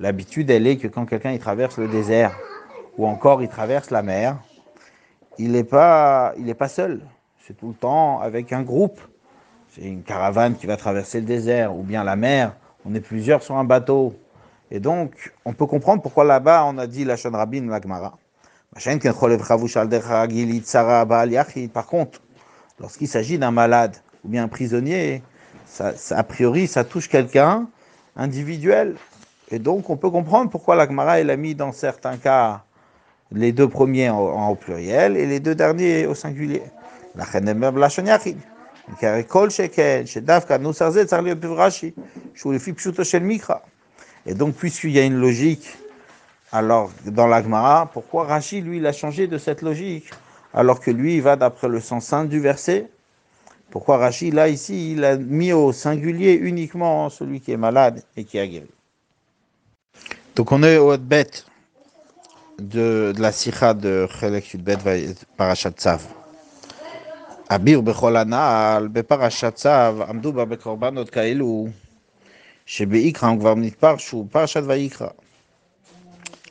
L'habitude 0.00 0.50
elle 0.50 0.66
est 0.66 0.78
que 0.78 0.88
quand 0.88 1.04
quelqu'un 1.04 1.32
il 1.32 1.38
traverse 1.38 1.76
le 1.76 1.88
désert 1.88 2.34
ou 2.96 3.06
encore 3.06 3.42
il 3.42 3.50
traverse 3.50 3.90
la 3.90 4.02
mer, 4.02 4.38
il 5.38 5.52
n'est 5.52 5.64
pas, 5.64 6.32
pas 6.58 6.68
seul. 6.68 7.02
C'est 7.46 7.56
tout 7.56 7.68
le 7.68 7.74
temps 7.74 8.20
avec 8.20 8.52
un 8.52 8.62
groupe. 8.62 9.00
C'est 9.74 9.82
une 9.82 10.04
caravane 10.04 10.54
qui 10.54 10.66
va 10.66 10.76
traverser 10.76 11.18
le 11.18 11.26
désert 11.26 11.76
ou 11.76 11.82
bien 11.82 12.04
la 12.04 12.14
mer. 12.14 12.54
On 12.84 12.94
est 12.94 13.00
plusieurs 13.00 13.42
sur 13.42 13.56
un 13.56 13.64
bateau. 13.64 14.14
Et 14.70 14.78
donc, 14.78 15.32
on 15.44 15.52
peut 15.52 15.66
comprendre 15.66 16.02
pourquoi 16.02 16.22
là-bas 16.22 16.64
on 16.66 16.78
a 16.78 16.86
dit 16.86 17.04
la 17.04 17.16
Shon 17.16 17.32
Rabin, 17.32 17.66
l'Agmara. 17.66 18.16
Par 21.72 21.86
contre, 21.86 22.22
lorsqu'il 22.78 23.08
s'agit 23.08 23.38
d'un 23.38 23.50
malade 23.50 23.96
ou 24.24 24.28
bien 24.28 24.44
un 24.44 24.48
prisonnier, 24.48 25.22
a 26.10 26.22
priori, 26.22 26.68
ça 26.68 26.84
touche 26.84 27.08
quelqu'un 27.08 27.66
individuel. 28.14 28.94
Et 29.50 29.58
donc, 29.58 29.90
on 29.90 29.96
peut 29.96 30.10
comprendre 30.10 30.48
pourquoi 30.48 30.76
l'Agmara, 30.76 31.18
elle 31.18 31.30
a 31.30 31.36
mis 31.36 31.56
dans 31.56 31.72
certains 31.72 32.18
cas 32.18 32.62
les 33.32 33.50
deux 33.50 33.68
premiers 33.68 34.10
en, 34.10 34.54
pluriel 34.54 35.16
et 35.16 35.26
les 35.26 35.40
deux 35.40 35.56
derniers 35.56 36.06
au 36.06 36.14
singulier. 36.14 36.62
Et 44.24 44.34
donc, 44.34 44.54
puisqu'il 44.54 44.90
y 44.90 44.98
a 44.98 45.04
une 45.04 45.20
logique 45.20 45.68
alors, 46.54 46.90
dans 47.06 47.26
l'Agmara, 47.26 47.88
pourquoi 47.90 48.24
Rashi, 48.24 48.60
lui, 48.60 48.76
il 48.76 48.86
a 48.86 48.92
changé 48.92 49.26
de 49.26 49.38
cette 49.38 49.62
logique 49.62 50.10
Alors 50.52 50.80
que 50.80 50.90
lui, 50.90 51.14
il 51.14 51.22
va 51.22 51.34
d'après 51.34 51.66
le 51.66 51.80
sens 51.80 52.04
saint 52.04 52.26
du 52.26 52.40
verset? 52.40 52.90
Pourquoi 53.70 53.96
Rashi, 53.96 54.30
là, 54.30 54.48
ici, 54.48 54.92
il 54.92 55.02
a 55.02 55.16
mis 55.16 55.54
au 55.54 55.72
singulier 55.72 56.34
uniquement 56.34 57.08
celui 57.08 57.40
qui 57.40 57.52
est 57.52 57.56
malade 57.56 58.02
et 58.18 58.24
qui 58.24 58.38
a 58.38 58.46
guéri? 58.46 58.68
Donc, 60.36 60.52
on 60.52 60.62
est 60.62 60.76
au 60.76 60.94
bête 60.98 61.46
de, 62.58 63.14
de 63.16 63.22
la 63.22 63.32
sikha 63.32 63.72
de 63.72 64.06
Chelek 64.20 64.52
Yudbet 64.52 64.76
Parashat 65.38 65.70
Tzav. 65.70 66.02
Abir 67.51 67.81
bechol 67.81 68.15
הנעל 68.17 68.87
בפרשת 68.87 69.55
צו 69.55 70.03
עמדו 70.09 70.33
בה 70.33 70.45
בקורבנות 70.45 71.09
כאלו 71.09 71.67
שבעיקרא 72.65 73.29
הם 73.29 73.39
כבר 73.39 73.55
נתפרשו 73.55 74.25
פרשת 74.31 74.61
ויקרא 74.65 75.07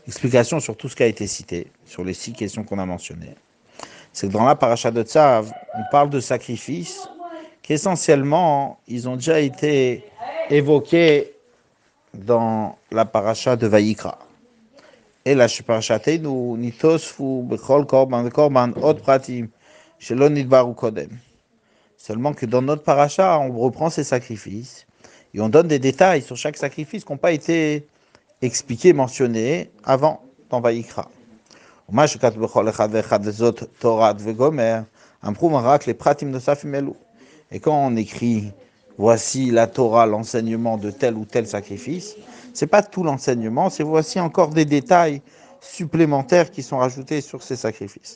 explication 0.07 0.61
sur 0.61 0.77
tout 0.77 0.89
ce 0.89 0.97
qui 0.97 1.03
a 1.03 1.07
été 1.07 1.27
cité, 1.27 1.67
sur 1.85 2.05
les 2.05 2.15
six 2.15 2.33
questions 2.33 2.65
qu'on 2.65 2.79
a 2.79 2.87
mentionnées. 2.87 3.35
C'est 4.13 4.29
que 4.29 4.33
dans 4.33 4.45
la 4.45 4.55
paracha 4.55 4.91
de 4.91 5.03
Tzav, 5.03 5.53
on 5.75 5.83
parle 5.91 6.11
de 6.11 6.21
sacrifices 6.21 7.09
qu'essentiellement, 7.63 8.79
ils 8.87 9.09
ont 9.09 9.17
déjà 9.17 9.41
été 9.41 10.05
évoqués 10.49 11.33
dans 12.15 12.79
la 12.91 13.05
paracha 13.05 13.57
de 13.57 13.67
Vayikra. 13.67 14.19
Et 15.25 15.35
la 15.35 15.49
nous 16.23 16.57
nitosfu 16.57 17.43
bechol 17.43 17.85
korban 17.85 18.31
korban 18.31 18.73
od 18.81 19.01
pratim 19.01 19.49
shelo 20.02 20.30
nidbaru 20.30 20.74
kodem. 20.74 21.10
Seulement 21.96 22.34
que 22.34 22.48
dans 22.48 22.64
notre 22.64 22.82
paracha, 22.82 23.38
on 23.40 23.56
reprend 23.58 23.92
ces 23.92 24.04
sacrifices 24.04 24.88
et 25.34 25.40
on 25.40 25.48
donne 25.48 25.68
des 25.68 25.78
détails 25.78 26.24
sur 26.24 26.36
chaque 26.36 26.58
sacrifice 26.58 27.06
qui 27.06 27.12
n'ont 27.12 27.18
pas 27.18 27.32
été 27.32 27.86
expliqué, 28.42 28.94
mentionné 28.94 29.70
avant 29.84 30.24
dans 30.50 30.60
Vaïkra. 30.60 31.08
Et 37.52 37.60
quand 37.60 37.86
on 37.86 37.96
écrit 37.96 38.52
voici 38.98 39.52
la 39.52 39.68
Torah, 39.68 40.06
l'enseignement 40.08 40.78
de 40.78 40.90
tel 40.90 41.16
ou 41.16 41.26
tel 41.26 41.46
sacrifice, 41.46 42.16
c'est 42.54 42.68
pas 42.68 42.82
tout 42.82 43.04
l'enseignement, 43.04 43.70
c'est 43.70 43.84
voici 43.84 44.20
encore 44.20 44.50
des 44.50 44.66
détails 44.66 45.22
supplémentaires 45.60 46.50
qui 46.50 46.64
sont 46.64 46.80
rajoutés 46.80 47.22
sur 47.22 47.44
ces 47.44 47.56
sacrifices. 47.56 48.16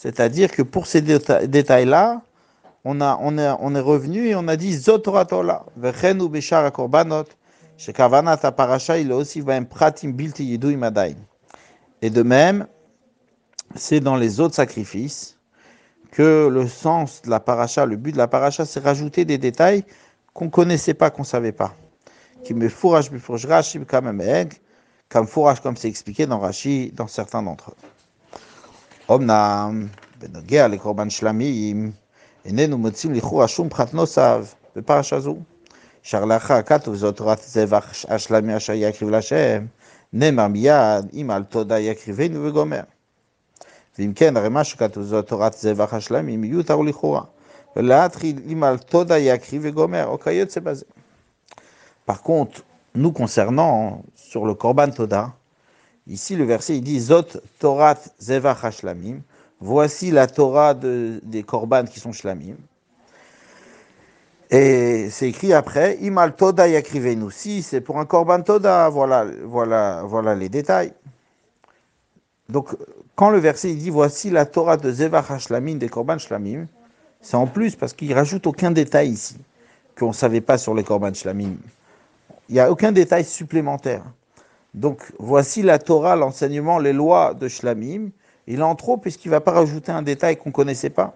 C'est-à-dire 0.00 0.52
que 0.52 0.62
pour 0.62 0.86
ces 0.86 1.02
détails-là, 1.02 2.22
on, 2.84 3.00
a, 3.00 3.18
on, 3.20 3.36
est, 3.36 3.50
on 3.58 3.74
est 3.74 3.80
revenu 3.80 4.28
et 4.28 4.36
on 4.36 4.46
a 4.46 4.54
dit 4.54 4.72
Zotoratola, 4.72 5.66
Vechenu 5.76 6.28
Beshara 6.28 6.70
Korbanot, 6.70 7.24
Shekavanat 7.76 8.36
Parasha, 8.52 8.96
il 8.98 9.12
aussi 9.12 9.42
Pratim 9.68 10.12
Bilti 10.12 10.44
Yidu 10.44 10.72
Imadain. 10.74 11.14
Et 12.00 12.10
de 12.10 12.22
même, 12.22 12.68
c'est 13.74 13.98
dans 13.98 14.14
les 14.14 14.38
autres 14.38 14.54
sacrifices 14.54 15.36
que 16.12 16.46
le 16.46 16.68
sens 16.68 17.20
de 17.22 17.30
la 17.30 17.40
paracha, 17.40 17.84
le 17.84 17.96
but 17.96 18.12
de 18.12 18.18
la 18.18 18.28
paracha, 18.28 18.64
c'est 18.64 18.78
rajouter 18.78 19.24
des 19.24 19.36
détails 19.36 19.82
qu'on 20.32 20.44
ne 20.44 20.50
connaissait 20.50 20.94
pas, 20.94 21.10
qu'on 21.10 21.22
ne 21.22 21.26
savait 21.26 21.50
pas. 21.50 21.74
Qui 22.44 22.54
me 22.54 22.68
fourrage, 22.68 23.10
Rashi, 23.48 23.80
comme 25.08 25.26
fourrage, 25.26 25.60
comme 25.60 25.76
c'est 25.76 25.88
expliqué 25.88 26.24
dans 26.24 26.38
Rashi, 26.38 26.92
dans 26.94 27.08
certains 27.08 27.42
d'entre 27.42 27.72
eux. 27.72 27.97
Benogea, 29.08 30.68
les 30.68 30.78
Korban 30.78 31.08
Shlamim, 31.08 31.92
איננו 32.44 32.78
מוצאים 32.78 33.14
לכאורה 33.14 33.48
שום 33.48 33.68
פחת 33.68 33.94
נוסף 33.94 34.54
בפרשה 34.76 35.20
זו. 35.20 35.36
אפשר 36.02 36.24
לאחר 36.24 36.62
כתוב 36.62 36.94
זאת 36.94 37.16
תורת 37.16 37.38
זבח 37.42 38.04
השלמי 38.08 38.56
אשר 38.56 38.72
יקריב 38.72 39.10
להשם, 39.10 39.66
נאמר 40.12 40.48
מיד, 40.48 41.10
אם 41.14 41.30
על 41.30 41.42
תודה 41.42 41.78
יקריבנו 41.78 42.44
וגומר. 42.44 42.80
ואם 43.98 44.12
כן, 44.14 44.36
הרי 44.36 44.48
מה 44.48 44.64
שכתוב 44.64 45.02
זאת 45.02 45.28
תורת 45.28 45.52
זבח 45.52 45.94
השלמי, 45.94 46.36
מיותר 46.36 46.76
לכאורה. 46.76 47.22
ולהתחיל 47.76 48.40
אם 48.52 48.64
על 48.64 48.78
תודה 48.78 49.18
יקריב 49.18 49.62
וגומר, 49.64 50.06
או 50.06 50.18
כיוצא 50.20 50.60
בזה. 50.60 50.84
Par 52.10 52.22
contre, 52.22 52.62
nous 52.94 53.12
concernant 53.12 54.02
sur 54.14 54.46
le 54.46 54.54
Toda, 54.54 55.28
ici 56.08 56.36
le 56.36 56.44
verset 56.44 56.76
il 56.76 56.82
dit 56.82 57.00
Zot 57.00 57.40
Torat 57.58 57.98
Zevach 58.20 58.64
Hashlamim, 58.64 59.20
Voici 59.60 60.10
la 60.12 60.28
Torah 60.28 60.74
de, 60.74 61.20
des 61.24 61.42
korban 61.42 61.84
qui 61.84 61.98
sont 61.98 62.12
shlamim. 62.12 62.54
Et 64.50 65.10
c'est 65.10 65.28
écrit 65.28 65.52
après, 65.52 65.98
Imal 66.00 66.34
Toda 66.36 66.68
Yakrivenu. 66.68 67.30
Si 67.30 67.62
c'est 67.62 67.80
pour 67.80 67.98
un 67.98 68.06
Korban 68.06 68.40
Toda, 68.40 68.88
voilà, 68.88 69.26
voilà, 69.44 70.02
voilà 70.04 70.34
les 70.34 70.48
détails. 70.48 70.92
Donc, 72.48 72.68
quand 73.14 73.30
le 73.30 73.38
verset 73.38 73.74
dit 73.74 73.90
voici 73.90 74.30
la 74.30 74.46
Torah 74.46 74.76
de 74.76 74.90
Zevach 74.90 75.30
Hashlamim, 75.30 75.74
des 75.74 75.88
Korban 75.88 76.18
Shlamim, 76.18 76.66
c'est 77.20 77.36
en 77.36 77.46
plus 77.46 77.74
parce 77.76 77.92
qu'il 77.92 78.14
rajoute 78.14 78.46
aucun 78.46 78.70
détail 78.70 79.10
ici 79.10 79.36
qu'on 79.98 80.08
ne 80.08 80.12
savait 80.12 80.40
pas 80.40 80.56
sur 80.56 80.72
les 80.74 80.84
Korban 80.84 81.12
Shlamim. 81.12 81.56
Il 82.48 82.54
n'y 82.54 82.60
a 82.60 82.70
aucun 82.70 82.92
détail 82.92 83.24
supplémentaire. 83.24 84.04
Donc, 84.78 85.12
voici 85.18 85.62
la 85.62 85.78
Torah, 85.78 86.16
l'enseignement, 86.16 86.78
les 86.78 86.92
lois 86.92 87.34
de 87.34 87.48
Shlamim. 87.48 88.10
Il 88.46 88.62
en 88.62 88.74
trop 88.74 88.96
puisqu'il 88.96 89.28
ne 89.28 89.32
va 89.32 89.40
pas 89.40 89.52
rajouter 89.52 89.92
un 89.92 90.02
détail 90.02 90.36
qu'on 90.36 90.48
ne 90.48 90.54
connaissait 90.54 90.90
pas 90.90 91.14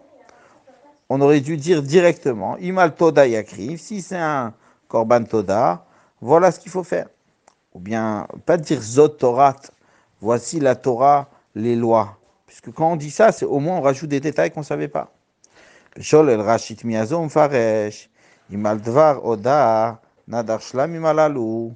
on 1.15 1.21
aurait 1.21 1.41
dû 1.41 1.59
dire 1.59 1.83
directement, 1.83 2.57
Imal 2.57 2.95
Toda 2.95 3.27
Yakriv, 3.27 3.79
si 3.79 4.01
c'est 4.01 4.17
un 4.17 4.55
Korban 4.89 5.25
Toda, 5.25 5.85
voilà 6.23 6.51
ce 6.51 6.59
qu'il 6.59 6.73
faut 6.73 6.85
faire. 6.85 7.07
Ou 7.75 7.81
bien, 7.81 8.27
pas 8.47 8.57
dire 8.57 8.81
Zot 8.81 9.09
Torat, 9.09 9.61
voici 10.23 10.59
la 10.59 10.75
Torah, 10.75 11.29
les 11.55 11.77
lois. 11.77 12.17
Puisque 12.47 12.73
quand 12.73 12.93
on 12.93 12.97
dit 12.97 13.11
ça, 13.11 13.31
c'est 13.31 13.45
au 13.45 13.59
moins 13.59 13.77
on 13.77 13.83
rajoute 13.83 14.09
des 14.09 14.21
détails 14.21 14.53
qu'on 14.53 14.61
ne 14.61 14.65
savait 14.65 14.89
pas. 14.89 15.13
Shol 16.01 16.31
el 16.31 16.43
Miazom 16.85 17.29
Faresh, 17.29 18.09
Imal 18.51 18.81
Dvar 18.81 19.23
Oda, 19.23 20.01
Nadar 20.27 20.63
Shlam 20.63 20.95
Imalalu, 20.95 21.73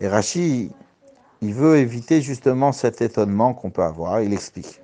Et 0.00 0.08
Rashi, 0.08 0.70
il 1.40 1.54
veut 1.54 1.78
éviter 1.78 2.20
justement 2.20 2.72
cet 2.72 3.00
étonnement 3.00 3.54
qu'on 3.54 3.70
peut 3.70 3.82
avoir. 3.82 4.20
Il 4.22 4.32
explique. 4.32 4.80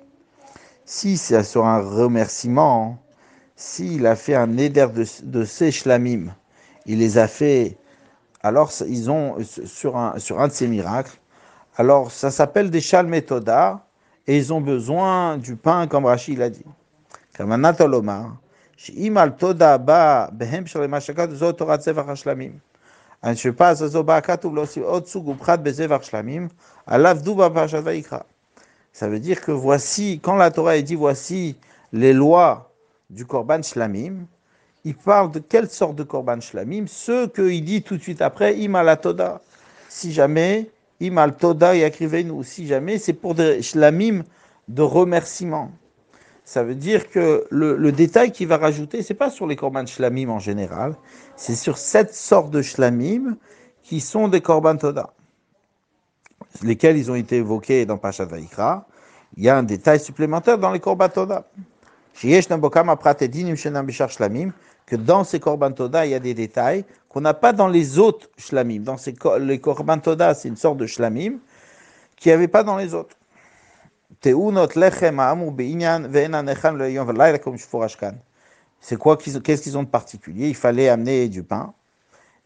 Si 0.85 1.17
c'est 1.17 1.43
sur 1.43 1.65
un 1.65 1.79
remerciement, 1.81 2.97
s'il 3.55 4.05
a 4.07 4.15
fait 4.15 4.35
un 4.35 4.57
éder 4.57 4.87
de, 4.93 5.05
de 5.23 5.45
shlamim, 5.45 6.33
il 6.85 6.99
les 6.99 7.17
a 7.17 7.27
fait, 7.27 7.77
alors 8.41 8.71
ils 8.87 9.11
ont, 9.11 9.37
sur 9.65 9.97
un, 9.97 10.17
sur 10.19 10.39
un 10.39 10.47
de 10.47 10.53
ces 10.53 10.67
miracles, 10.67 11.19
alors 11.75 12.11
ça 12.11 12.31
s'appelle 12.31 12.71
des 12.71 12.81
shalmetoda, 12.81 13.85
et 14.25 14.37
ils 14.37 14.53
ont 14.53 14.61
besoin 14.61 15.37
du 15.37 15.55
pain, 15.55 15.87
comme 15.87 16.05
Rachid 16.05 16.37
l'a 16.37 16.49
dit. 16.49 16.65
Comme 18.86 18.96
un 18.96 18.98
atoloma, 18.98 19.06
imal 19.06 19.36
toda 19.36 19.78
ba 19.78 20.30
behem 20.32 20.66
shalemashakad 20.66 21.34
zotorat 21.34 21.82
zevach 21.82 22.16
shlamim. 22.16 22.60
הנשפז 23.22 23.82
הזו 23.82 24.02
באה 24.02 24.20
כתוב 24.20 24.54
להוסיף 24.54 24.82
עוד 24.82 25.06
סוג 25.06 25.28
ופחת 25.28 25.58
בזבח 25.58 26.02
שלמים, 26.02 26.48
עליו 26.86 27.18
דובה 27.22 27.50
פרשת 27.50 27.80
ויקרא. 27.84 28.18
Ça 28.94 29.08
veut 29.08 29.20
dire 29.20 29.40
que 29.40 29.52
voici, 29.52 30.20
quand 30.22 30.36
la 30.36 30.50
Torah 30.50 30.76
est 30.76 30.82
dit 30.82 30.96
voici 30.96 31.56
les 31.94 32.12
lois 32.12 32.70
du 33.08 33.24
Korban 33.24 33.62
Shlamim, 33.62 34.26
il 34.84 34.94
parle 34.94 35.30
de 35.30 35.38
quelle 35.38 35.70
sorte 35.70 35.96
de 35.96 36.02
Korban 36.02 36.40
Shlamim 36.40 36.86
Ceux 36.86 37.26
qu'il 37.28 37.64
dit 37.64 37.82
tout 37.82 37.96
de 37.96 38.02
suite 38.02 38.20
après, 38.20 38.58
Imal 38.58 39.00
Toda. 39.00 39.40
Si 39.88 40.12
jamais, 40.12 40.68
Imal 41.00 41.34
Toda 41.36 41.72
nous 42.24 42.42
si 42.42 42.66
jamais 42.66 42.98
c'est 42.98 43.14
pour 43.14 43.34
des 43.34 43.62
Shlamim 43.62 44.24
de 44.68 44.82
remerciement. 44.82 45.70
Ça 46.47 46.63
veut 46.63 46.75
dire 46.75 47.09
que 47.09 47.45
le, 47.49 47.91
détail 47.91 48.31
qu'il 48.31 48.47
va 48.47 48.55
rajouter, 48.55 49.03
c'est 49.03 49.13
pas 49.13 49.29
sur 49.29 49.47
les 49.47 49.57
Korban 49.57 49.85
Shlamim 49.85 50.29
en 50.29 50.39
général, 50.39 50.95
c'est 51.35 51.55
sur 51.55 51.77
cette 51.77 52.15
sorte 52.15 52.51
de 52.51 52.61
Shlamim 52.61 53.35
qui 53.83 53.99
sont 53.99 54.29
des 54.29 54.39
Korban 54.39 54.77
Toda 54.77 55.13
lesquels 56.63 56.95
ils 56.97 57.11
ont 57.11 57.15
été 57.15 57.35
évoqués 57.35 57.85
dans 57.85 57.97
Pashat 57.97 58.23
Vaikra, 58.23 58.87
il 59.35 59.43
y 59.43 59.49
a 59.49 59.57
un 59.57 59.63
détail 59.63 59.99
supplémentaire 59.99 60.57
dans 60.57 60.71
les 60.71 60.79
Korban 60.79 61.09
Toda. 61.09 61.49
Que 64.85 64.95
dans 64.95 65.23
ces 65.25 65.39
Korban 65.41 65.71
Toda, 65.73 66.05
il 66.05 66.11
y 66.11 66.15
a 66.15 66.19
des 66.19 66.33
détails 66.33 66.85
qu'on 67.09 67.19
n'a 67.19 67.33
pas 67.33 67.51
dans 67.51 67.67
les 67.67 67.99
autres 67.99 68.29
Shlamim. 68.37 68.83
Dans 68.83 68.95
ces, 68.95 69.13
les 69.41 69.59
Korban 69.59 69.97
Toda, 69.99 70.33
c'est 70.33 70.47
une 70.47 70.55
sorte 70.55 70.77
de 70.77 70.85
Shlamim 70.85 71.39
qu'il 72.15 72.29
n'y 72.29 72.33
avait 72.35 72.47
pas 72.47 72.63
dans 72.63 72.77
les 72.77 72.93
autres. 72.93 73.17
C'est 78.79 78.97
quoi 78.97 79.17
Qu'est-ce 79.17 79.61
qu'ils 79.61 79.77
ont 79.77 79.83
de 79.83 79.87
particulier? 79.87 80.49
Il 80.49 80.55
fallait 80.55 80.89
amener 80.89 81.29
du 81.29 81.43
pain. 81.43 81.73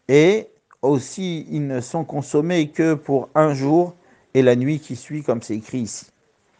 Et 0.08 0.48
aussi, 0.82 1.46
ils 1.50 1.66
ne 1.66 1.80
sont 1.80 2.04
consommés 2.04 2.70
que 2.70 2.94
pour 2.94 3.28
un 3.34 3.54
jour 3.54 3.94
et 4.34 4.42
la 4.42 4.56
nuit 4.56 4.80
qui 4.80 4.96
suit, 4.96 5.22
comme 5.22 5.42
c'est 5.42 5.56
écrit 5.56 5.78
ici. 5.78 6.06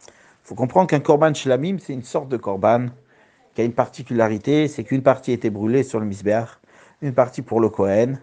Il 0.07 0.47
faut 0.47 0.55
comprendre 0.55 0.87
qu'un 0.87 0.99
korban 0.99 1.33
shlamim, 1.33 1.77
c'est 1.79 1.93
une 1.93 2.03
sorte 2.03 2.29
de 2.29 2.37
korban 2.37 2.87
qui 3.53 3.61
a 3.61 3.63
une 3.63 3.73
particularité, 3.73 4.67
c'est 4.67 4.83
qu'une 4.83 5.03
partie 5.03 5.31
était 5.31 5.49
brûlée 5.49 5.83
sur 5.83 5.99
le 5.99 6.05
misber, 6.05 6.43
une 7.01 7.13
partie 7.13 7.41
pour 7.41 7.59
le 7.59 7.69
Kohen, 7.69 8.19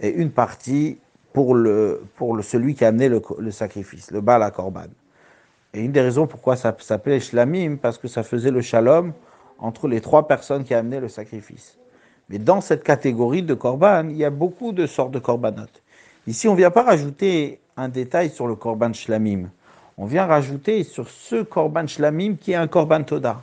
et 0.00 0.10
une 0.10 0.30
partie 0.30 0.98
pour, 1.32 1.54
le, 1.54 2.02
pour 2.16 2.36
le, 2.36 2.42
celui 2.42 2.74
qui 2.74 2.84
a 2.84 2.88
amené 2.88 3.08
le, 3.08 3.50
sacrifice, 3.50 4.10
le 4.10 4.20
Baal 4.20 4.42
à 4.42 4.50
korban. 4.50 4.86
Et 5.74 5.80
une 5.80 5.92
des 5.92 6.00
raisons 6.00 6.26
pourquoi 6.28 6.54
ça 6.56 6.74
s'appelait 6.78 7.18
shlamim, 7.18 7.76
parce 7.76 7.98
que 7.98 8.06
ça 8.06 8.22
faisait 8.22 8.52
le 8.52 8.60
shalom 8.60 9.12
entre 9.58 9.88
les 9.88 10.00
trois 10.00 10.28
personnes 10.28 10.62
qui 10.62 10.72
amenaient 10.72 11.00
le 11.00 11.08
sacrifice. 11.08 11.78
Mais 12.30 12.38
dans 12.38 12.60
cette 12.60 12.84
catégorie 12.84 13.42
de 13.42 13.54
korban, 13.54 14.08
il 14.08 14.16
y 14.16 14.24
a 14.24 14.30
beaucoup 14.30 14.72
de 14.72 14.86
sortes 14.86 15.10
de 15.10 15.18
korbanot. 15.18 15.66
Ici, 16.26 16.48
on 16.48 16.52
ne 16.52 16.58
vient 16.58 16.70
pas 16.70 16.84
rajouter 16.84 17.60
un 17.76 17.88
détail 17.88 18.30
sur 18.30 18.46
le 18.46 18.54
korban 18.54 18.92
shlamim. 18.92 19.50
On 19.98 20.06
vient 20.06 20.26
rajouter 20.26 20.84
sur 20.84 21.08
ce 21.08 21.42
korban 21.42 21.86
shlamim 21.86 22.36
qui 22.36 22.52
est 22.52 22.56
un 22.56 22.68
korban 22.68 23.02
toda. 23.02 23.42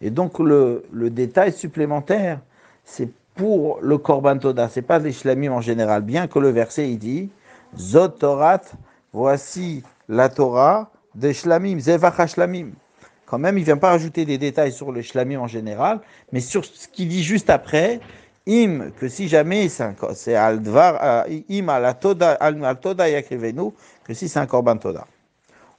Et 0.00 0.10
donc 0.10 0.38
le, 0.38 0.84
détail 0.92 1.52
supplémentaire, 1.52 2.40
c'est 2.84 3.10
pour 3.34 3.80
le 3.82 3.98
korban 3.98 4.38
toda, 4.38 4.68
c'est 4.68 4.82
pas 4.82 5.00
des 5.00 5.12
shlamim 5.12 5.52
en 5.52 5.60
général, 5.60 6.02
bien 6.02 6.26
que 6.26 6.38
le 6.38 6.50
verset 6.50 6.90
il 6.90 6.98
dit 6.98 7.30
Zot 7.76 8.08
Torat, 8.08 8.62
voici 9.12 9.82
la 10.08 10.28
Torah 10.28 10.91
des 11.14 11.34
shlamim, 11.34 11.78
Zevach 11.78 12.26
shlamim. 12.28 12.70
Quand 13.26 13.38
même, 13.38 13.56
il 13.56 13.60
ne 13.60 13.66
vient 13.66 13.76
pas 13.78 13.90
rajouter 13.90 14.24
des 14.24 14.38
détails 14.38 14.72
sur 14.72 14.92
les 14.92 15.02
shlamim 15.02 15.40
en 15.40 15.46
général, 15.46 16.00
mais 16.32 16.40
sur 16.40 16.64
ce 16.64 16.86
qu'il 16.88 17.08
dit 17.08 17.22
juste 17.22 17.48
après, 17.50 18.00
im, 18.46 18.90
que 18.98 19.08
si 19.08 19.28
jamais 19.28 19.68
c'est 19.68 20.34
al-dvar, 20.34 20.98
euh, 21.02 21.40
im 21.50 21.68
al-toda, 21.68 22.32
al-toda 22.32 23.08
yakrivenu, 23.08 23.70
que 24.04 24.14
si 24.14 24.28
c'est 24.28 24.38
un 24.38 24.46
korban 24.46 24.76
toda. 24.76 25.06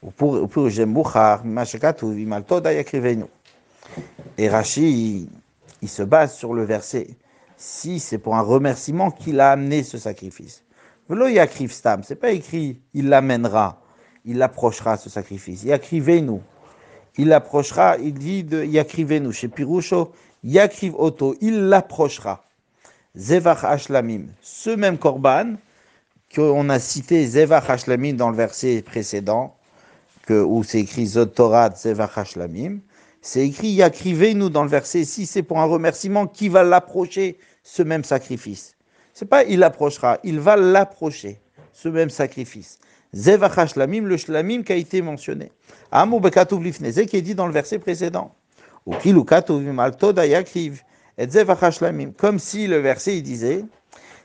Ou 0.01 0.11
pour, 0.11 0.49
pour 0.49 0.69
Jembuchar, 0.69 1.45
mashakatu, 1.45 2.05
im 2.05 2.31
al-toda 2.31 2.73
yakrivenu. 2.73 3.25
Et 4.37 4.49
Rashi, 4.49 5.29
il, 5.81 5.89
se 5.89 6.03
base 6.03 6.35
sur 6.35 6.53
le 6.53 6.63
verset. 6.63 7.07
Si 7.57 7.99
c'est 7.99 8.17
pour 8.17 8.35
un 8.35 8.41
remerciement 8.41 9.11
qu'il 9.11 9.39
a 9.39 9.51
amené 9.51 9.83
ce 9.83 9.97
sacrifice. 9.97 10.63
Velo 11.09 11.27
yakriv 11.27 11.71
stam, 11.71 12.01
c'est 12.03 12.15
pas 12.15 12.31
écrit 12.31 12.81
il 12.93 13.09
l'amènera, 13.09 13.81
il 14.25 14.41
approchera 14.41 14.97
ce 14.97 15.09
sacrifice. 15.09 15.63
Yakrivenu. 15.63 16.39
Il 17.17 17.31
approchera, 17.31 17.97
il 17.97 18.13
dit 18.13 18.43
de 18.43 18.63
yakrivenu, 18.63 19.31
chez 19.31 19.47
Pirusho, 19.47 20.11
yakriv 20.43 20.95
oto, 20.97 21.35
il 21.41 21.67
l'approchera. 21.67 22.43
Zevach 23.15 23.63
Hashlamim, 23.63 24.25
ce 24.41 24.71
même 24.71 24.97
Korban 24.97 25.55
qu'on 26.33 26.69
a 26.69 26.79
cité 26.79 27.27
Zevach 27.27 27.69
Hashlamim 27.69 28.13
dans 28.13 28.31
le 28.31 28.35
verset 28.35 28.81
précédent, 28.81 29.55
que, 30.25 30.41
où 30.41 30.63
c'est 30.63 30.79
écrit 30.79 31.05
Zotorat 31.05 31.75
Zevach 31.75 32.17
Hashlamim, 32.17 32.79
c'est 33.21 33.45
écrit 33.45 33.69
Yakrivez-nous 33.69 34.49
dans 34.49 34.63
le 34.63 34.69
verset 34.69 35.05
6, 35.05 35.27
c'est 35.27 35.43
pour 35.43 35.59
un 35.59 35.65
remerciement 35.65 36.25
qui 36.25 36.49
va 36.49 36.63
l'approcher, 36.63 37.37
ce 37.61 37.83
même 37.83 38.03
sacrifice. 38.03 38.75
C'est 39.13 39.27
pas 39.27 39.43
il 39.43 39.61
approchera, 39.61 40.17
il 40.23 40.39
va 40.39 40.55
l'approcher, 40.55 41.39
ce 41.71 41.89
même 41.89 42.09
sacrifice. 42.09 42.79
Zevach 43.13 43.57
Hashlamim, 43.57 44.05
le 44.05 44.17
Shlamim 44.17 44.63
qui 44.63 44.73
a 44.73 44.75
été 44.75 45.01
mentionné. 45.01 45.51
Amou 45.91 46.19
Bekatouv 46.19 46.63
Lifneze 46.63 47.05
qui 47.05 47.17
est 47.17 47.21
dit 47.21 47.35
dans 47.35 47.47
le 47.47 47.53
verset 47.53 47.79
précédent. 47.79 48.33
Ou 48.85 48.95
Kilu 48.95 49.23
Katuvim 49.23 49.79
Altoda 49.79 50.25
Yakriv 50.25 50.83
comme 52.17 52.39
si 52.39 52.67
le 52.67 52.77
verset 52.77 53.21
disait, 53.21 53.65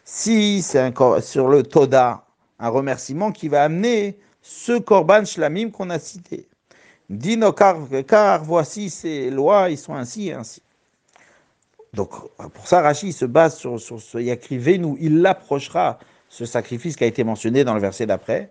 si 0.04 0.62
c'est 0.62 0.92
sur 1.20 1.48
le 1.48 1.62
Toda, 1.62 2.24
un 2.58 2.68
remerciement 2.68 3.30
qui 3.30 3.48
va 3.48 3.64
amener 3.64 4.18
ce 4.40 4.78
Korban 4.78 5.24
Shlamim 5.24 5.70
qu'on 5.70 5.90
a 5.90 5.98
cité. 5.98 6.48
Dino 7.10 7.52
car, 7.52 7.76
car 8.06 8.42
voici 8.42 8.90
ces 8.90 9.30
lois, 9.30 9.68
ils 9.70 9.78
sont 9.78 9.94
ainsi 9.94 10.28
et 10.28 10.32
ainsi. 10.32 10.62
Donc, 11.94 12.10
pour 12.36 12.66
ça, 12.66 12.82
Rachid 12.82 13.12
se 13.12 13.24
base 13.24 13.56
sur, 13.56 13.80
sur 13.80 14.00
ce 14.00 14.18
Yakrivenou, 14.18 14.96
il 15.00 15.20
l'approchera, 15.20 15.98
ce 16.28 16.44
sacrifice 16.44 16.96
qui 16.96 17.04
a 17.04 17.06
été 17.06 17.24
mentionné 17.24 17.64
dans 17.64 17.74
le 17.74 17.80
verset 17.80 18.04
d'après, 18.04 18.50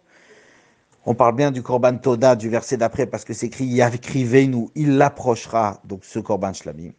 On 1.05 1.15
parle 1.15 1.35
bien 1.35 1.49
du 1.49 1.63
Korban 1.63 1.97
Toda 1.97 2.35
du 2.35 2.49
verset 2.49 2.77
d'après 2.77 3.07
parce 3.07 3.25
que 3.25 3.33
c'est 3.33 3.47
écrit 3.47 3.65
Yakrivenu, 3.65 4.67
il 4.75 4.97
l'approchera, 4.97 5.81
donc 5.83 6.05
ce 6.05 6.19
Korban 6.19 6.53
Shlamim. 6.53 6.91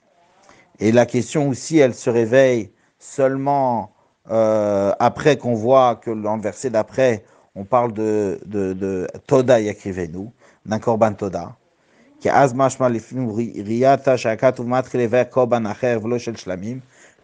Et 0.81 0.91
la 0.91 1.07
question 1.07 1.49
aussi, 1.49 1.79
elle 1.79 1.95
se 1.95 2.11
réveille 2.11 2.73
seulement 2.99 3.93
euh, 4.31 4.93
après 4.99 5.37
qu'on 5.37 5.55
voit 5.55 5.97
que 5.97 6.11
dans 6.11 6.35
le 6.35 6.43
verset 6.43 6.71
d'après, 6.71 7.25
on 7.55 7.65
parle 7.65 7.93
de, 7.93 8.41
de, 8.45 8.73
de 8.73 9.07
Toda 9.29 9.61
Yakrivenu, 9.61 10.31
d'un 10.67 10.79
Korban 10.81 11.13
Toda. 11.13 11.57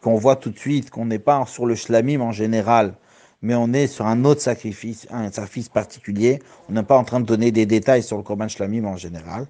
Qu'on 0.00 0.14
voit 0.14 0.36
tout 0.36 0.50
de 0.50 0.58
suite 0.58 0.90
qu'on 0.90 1.06
n'est 1.06 1.18
pas 1.18 1.44
sur 1.46 1.66
le 1.66 1.74
shlamim 1.74 2.20
en 2.20 2.32
général, 2.32 2.94
mais 3.42 3.55
on 3.55 3.72
est 3.72 3.87
sur 3.87 4.07
un 4.07 4.24
autre 4.24 4.40
sacrifice, 4.40 5.07
un 5.11 5.31
sacrifice 5.31 5.68
particulier. 5.68 6.40
On 6.68 6.72
n'est 6.72 6.83
pas 6.83 6.96
en 6.96 7.05
train 7.05 7.20
de 7.20 7.27
donner 7.27 7.53
des 7.53 7.66
détails 7.66 8.03
sur 8.03 8.16
le 8.16 8.22
korban 8.22 8.48
shlamim 8.48 8.85
en 8.85 8.96
général. 8.96 9.46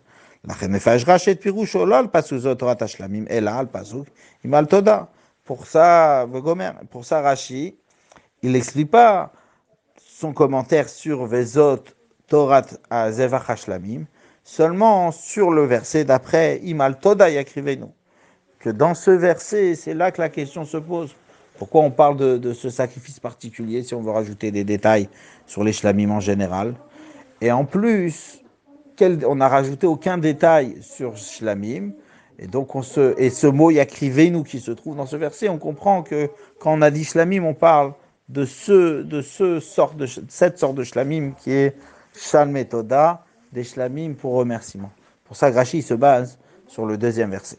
Pour 5.45 5.67
ça, 5.67 6.27
pour 6.91 7.05
ça, 7.05 7.21
Rashi, 7.23 7.77
il 8.43 8.53
n'explique 8.53 8.91
pas 8.91 9.33
son 9.97 10.33
commentaire 10.33 10.89
sur 10.89 11.27
Vezot 11.27 11.85
Torat 12.29 12.67
à 12.91 13.11
Zevach 13.11 13.49
Hashlamim, 13.49 14.05
seulement 14.45 15.11
sur 15.11 15.51
le 15.51 15.65
verset 15.65 16.05
d'après, 16.05 16.61
Imal 16.63 16.99
Toda 16.99 17.31
Yakrivenu. 17.31 17.87
Que 18.59 18.71
dans 18.71 18.95
ce 18.95 19.11
verset, 19.11 19.75
c'est 19.75 19.95
là 19.95 20.11
que 20.11 20.21
la 20.21 20.29
question 20.29 20.65
se 20.65 20.77
pose. 20.77 21.15
Pourquoi 21.59 21.83
on 21.83 21.91
parle 21.91 22.17
de, 22.39 22.53
ce 22.53 22.71
sacrifice 22.71 23.19
particulier 23.19 23.83
si 23.83 23.95
on 23.95 24.01
veut 24.01 24.13
rajouter 24.13 24.51
des 24.51 24.65
détails 24.65 25.09
sur 25.47 25.65
les 25.65 25.75
en 25.85 26.21
général? 26.21 26.75
Et 27.41 27.51
en 27.51 27.65
plus, 27.65 28.41
on 29.27 29.35
n'a 29.37 29.49
rajouté 29.49 29.87
aucun 29.87 30.19
détail 30.19 30.79
sur 30.81 31.17
shlamim. 31.17 31.93
Et 32.39 32.47
donc, 32.47 32.77
on 32.77 32.83
se, 32.83 33.21
et 33.21 33.31
ce 33.31 33.49
mot 33.49 33.71
yakrivenu 33.71 34.45
qui 34.45 34.61
se 34.61 34.71
trouve 34.71 34.97
dans 34.97 35.07
ce 35.07 35.17
verset, 35.17 35.49
on 35.49 35.59
comprend 35.59 36.03
que 36.03 36.31
quand 36.61 36.73
on 36.73 36.83
a 36.83 36.91
dit 36.91 37.05
shlamim, 37.05 37.43
on 37.45 37.55
parle 37.55 37.93
de, 38.29 38.45
cette 38.45 39.61
sorte 40.59 40.77
de 40.77 40.85
shlamim 40.85 41.33
qui 41.33 41.53
est 41.53 41.77
shalmetoda, 42.15 43.25
des 43.53 43.65
shlamim 43.65 44.15
pour 44.15 44.35
remerciement. 44.35 44.91
Pour 45.25 45.37
ça, 45.37 45.51
Grachi 45.51 45.83
se 45.83 45.95
base 45.95 46.39
sur 46.67 46.87
le 46.87 46.97
deuxième 46.97 47.31
verset. 47.31 47.59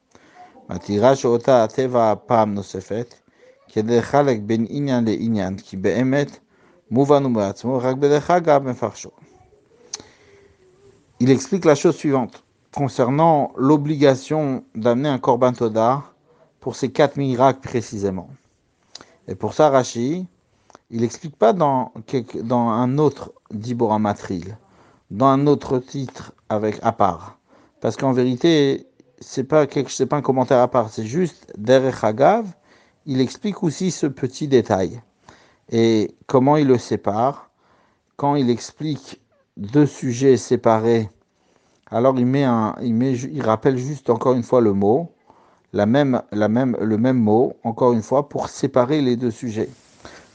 מתירה 0.70 1.16
שאותה 1.16 1.64
הטבע 1.64 2.14
פעם 2.26 2.54
נוספת, 2.54 3.14
כדי 3.68 3.98
לחלק 3.98 4.38
בין 4.42 4.66
עניין 4.68 5.04
לעניין, 5.04 5.56
כי 5.56 5.76
באמת 5.76 6.38
מובן 6.90 7.24
הוא 7.24 7.32
בעצמו, 7.32 7.78
רק 7.82 7.96
בדרך 7.96 8.30
אגב 8.30 8.62
מפרשו. 8.62 9.10
Il 11.18 11.30
explique 11.30 11.64
la 11.64 11.74
chose 11.74 11.96
suivante 11.96 12.44
concernant 12.74 13.52
l'obligation 13.56 14.64
d'amener 14.74 15.08
un 15.08 15.18
korban 15.18 15.54
toda 15.54 16.02
pour 16.60 16.76
ces 16.76 16.90
quatre 16.90 17.16
miracles 17.16 17.60
précisément. 17.60 18.28
Et 19.26 19.34
pour 19.34 19.54
ça, 19.54 19.70
Rashi, 19.70 20.26
il 20.90 21.00
n'explique 21.00 21.36
pas 21.36 21.54
dans, 21.54 21.92
dans 22.42 22.68
un 22.68 22.98
autre 22.98 23.32
Dibora 23.50 23.98
Matril, 23.98 24.58
dans 25.10 25.26
un 25.26 25.46
autre 25.46 25.78
titre 25.78 26.34
avec 26.50 26.78
à 26.82 26.92
part. 26.92 27.38
Parce 27.80 27.96
qu'en 27.96 28.12
vérité, 28.12 28.86
c'est 29.21 29.45
pas 29.45 29.65
c'est 29.87 30.05
pas 30.07 30.17
un 30.17 30.21
commentaire 30.21 30.59
à 30.59 30.67
part, 30.67 30.89
c'est 30.89 31.05
juste 31.05 31.53
Derech 31.57 32.03
Hagav, 32.03 32.47
il 33.05 33.21
explique 33.21 33.63
aussi 33.63 33.91
ce 33.91 34.07
petit 34.07 34.47
détail. 34.47 35.01
Et 35.71 36.15
comment 36.27 36.57
il 36.57 36.67
le 36.67 36.77
sépare 36.77 37.49
Quand 38.17 38.35
il 38.35 38.49
explique 38.49 39.21
deux 39.57 39.85
sujets 39.85 40.37
séparés, 40.37 41.09
alors 41.89 42.17
il 42.19 42.25
met 42.25 42.43
un, 42.43 42.75
il 42.81 42.93
met, 42.93 43.13
il 43.13 43.41
rappelle 43.41 43.77
juste 43.77 44.09
encore 44.09 44.33
une 44.33 44.43
fois 44.43 44.61
le 44.61 44.73
mot, 44.73 45.11
la 45.73 45.85
même, 45.85 46.21
la 46.31 46.47
même, 46.49 46.75
le 46.81 46.97
même 46.97 47.17
mot, 47.17 47.53
encore 47.63 47.93
une 47.93 48.01
fois, 48.01 48.27
pour 48.27 48.49
séparer 48.49 49.01
les 49.01 49.15
deux 49.15 49.31
sujets. 49.31 49.69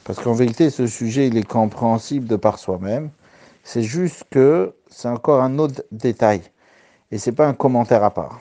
Parce 0.04 0.20
qu'en 0.20 0.32
vérité, 0.32 0.70
ce 0.70 0.86
sujet, 0.86 1.26
il 1.28 1.36
est 1.36 1.46
compréhensible 1.46 2.26
de 2.26 2.36
par 2.36 2.58
soi-même. 2.58 3.10
C'est 3.64 3.82
juste 3.82 4.24
que 4.30 4.74
c'est 4.88 5.08
encore 5.08 5.42
un 5.42 5.58
autre 5.58 5.82
détail. 5.90 6.42
Et 7.10 7.18
c'est 7.18 7.32
pas 7.32 7.48
un 7.48 7.54
commentaire 7.54 8.04
à 8.04 8.12
part. 8.12 8.40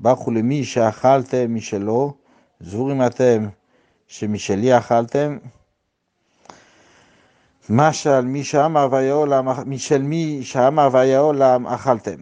ברכו 0.00 0.30
למי 0.30 0.64
שאכלתם 0.64 1.54
משלו, 1.54 2.14
זורים 2.60 3.06
אתם 3.06 3.48
שמשלי 4.06 4.78
אכלתם. 4.78 5.38
משל 7.70 8.20
מי 8.20 8.44
שאמר 8.44 8.88
והיה 8.90 9.12
עולם, 9.12 9.48
משל 9.66 10.02
מי 10.02 10.40
שאמר 10.42 10.88
והיה 10.92 11.18
עולם 11.18 11.66
אכלתם. 11.66 12.20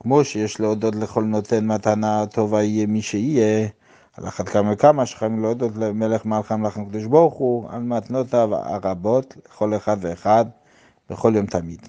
כמו 0.00 0.24
שיש 0.24 0.60
להודות 0.60 0.94
לכל 0.94 1.24
נותן 1.24 1.66
מתנה 1.66 2.26
טובה 2.26 2.62
יהיה 2.62 2.86
מי 2.86 3.02
שיהיה, 3.02 3.68
על 4.16 4.28
אחת 4.28 4.48
כמה 4.48 4.72
וכמה 4.72 5.06
שחייבים 5.06 5.42
להודות 5.42 5.76
למלך 5.76 6.24
מלכי 6.24 6.54
המלך 6.54 6.76
הקדוש 6.76 7.04
ברוך 7.04 7.34
הוא, 7.34 7.68
על 7.70 7.82
מתנותיו 7.82 8.54
הרבות 8.54 9.36
לכל 9.46 9.76
אחד 9.76 9.96
ואחד, 10.00 10.44
בכל 11.10 11.32
יום 11.36 11.46
תמיד. 11.46 11.88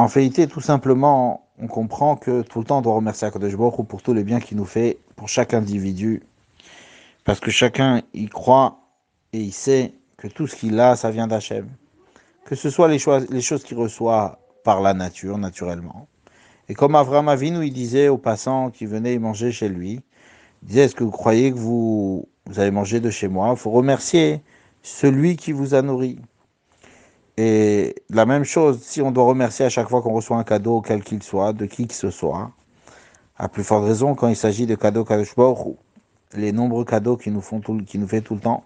En 0.00 0.06
vérité, 0.06 0.46
tout 0.46 0.60
simplement, 0.60 1.40
on 1.60 1.66
comprend 1.66 2.16
que 2.16 2.42
tout 2.42 2.60
le 2.60 2.64
temps 2.64 2.78
on 2.78 2.82
doit 2.82 2.94
remercier 2.94 3.26
Akadosh 3.26 3.56
Baruch 3.56 3.86
pour 3.86 4.02
tous 4.02 4.14
les 4.14 4.24
biens 4.24 4.40
qu'il 4.40 4.56
nous 4.56 4.64
fait, 4.64 4.98
pour 5.16 5.28
chaque 5.28 5.54
individu, 5.54 6.22
parce 7.24 7.40
que 7.40 7.50
chacun 7.50 8.02
y 8.14 8.26
croit 8.28 8.80
et 9.32 9.40
il 9.40 9.52
sait 9.52 9.92
que 10.16 10.28
tout 10.28 10.46
ce 10.46 10.56
qu'il 10.56 10.78
a, 10.80 10.96
ça 10.96 11.10
vient 11.10 11.26
d'Hachem. 11.26 11.68
Que 12.44 12.54
ce 12.54 12.70
soit 12.70 12.88
les, 12.88 12.98
choses, 12.98 13.62
qu'il 13.64 13.76
reçoit 13.76 14.38
par 14.64 14.80
la 14.80 14.94
nature, 14.94 15.36
naturellement. 15.36 16.08
Et 16.68 16.74
comme 16.74 16.94
Avram 16.94 17.28
Avinu, 17.28 17.66
il 17.66 17.72
disait 17.72 18.08
aux 18.08 18.18
passants 18.18 18.70
qui 18.70 18.86
venaient 18.86 19.18
manger 19.18 19.52
chez 19.52 19.68
lui, 19.68 20.00
il 20.62 20.68
disait, 20.68 20.84
est-ce 20.84 20.94
que 20.94 21.04
vous 21.04 21.10
croyez 21.10 21.52
que 21.52 21.58
vous 21.58 22.26
avez 22.56 22.70
mangé 22.70 23.00
de 23.00 23.10
chez 23.10 23.28
moi? 23.28 23.50
Il 23.50 23.58
faut 23.58 23.70
remercier 23.70 24.40
celui 24.82 25.36
qui 25.36 25.52
vous 25.52 25.74
a 25.74 25.82
nourri. 25.82 26.18
Et 27.37 27.95
la 28.09 28.25
même 28.25 28.43
chose, 28.43 28.81
si 28.81 29.01
on 29.01 29.11
doit 29.11 29.23
remercier 29.23 29.65
à 29.65 29.69
chaque 29.69 29.89
fois 29.89 30.01
qu'on 30.01 30.13
reçoit 30.13 30.37
un 30.37 30.43
cadeau, 30.43 30.81
quel 30.81 31.03
qu'il 31.03 31.23
soit, 31.23 31.53
de 31.53 31.65
qui 31.65 31.87
que 31.87 31.93
ce 31.93 32.11
soit, 32.11 32.51
À 33.37 33.49
plus 33.49 33.63
forte 33.63 33.85
raison 33.85 34.13
quand 34.13 34.27
il 34.27 34.35
s'agit 34.35 34.67
de 34.67 34.75
cadeaux 34.75 35.03
Kadosh 35.03 35.35
Baruch 35.35 35.75
les 36.33 36.51
nombreux 36.51 36.85
cadeaux 36.85 37.17
qui 37.17 37.31
nous 37.31 37.41
font 37.41 37.59
tout, 37.59 37.77
qui 37.85 37.97
nous 37.97 38.07
fait 38.07 38.21
tout 38.21 38.35
le 38.35 38.41
temps. 38.41 38.63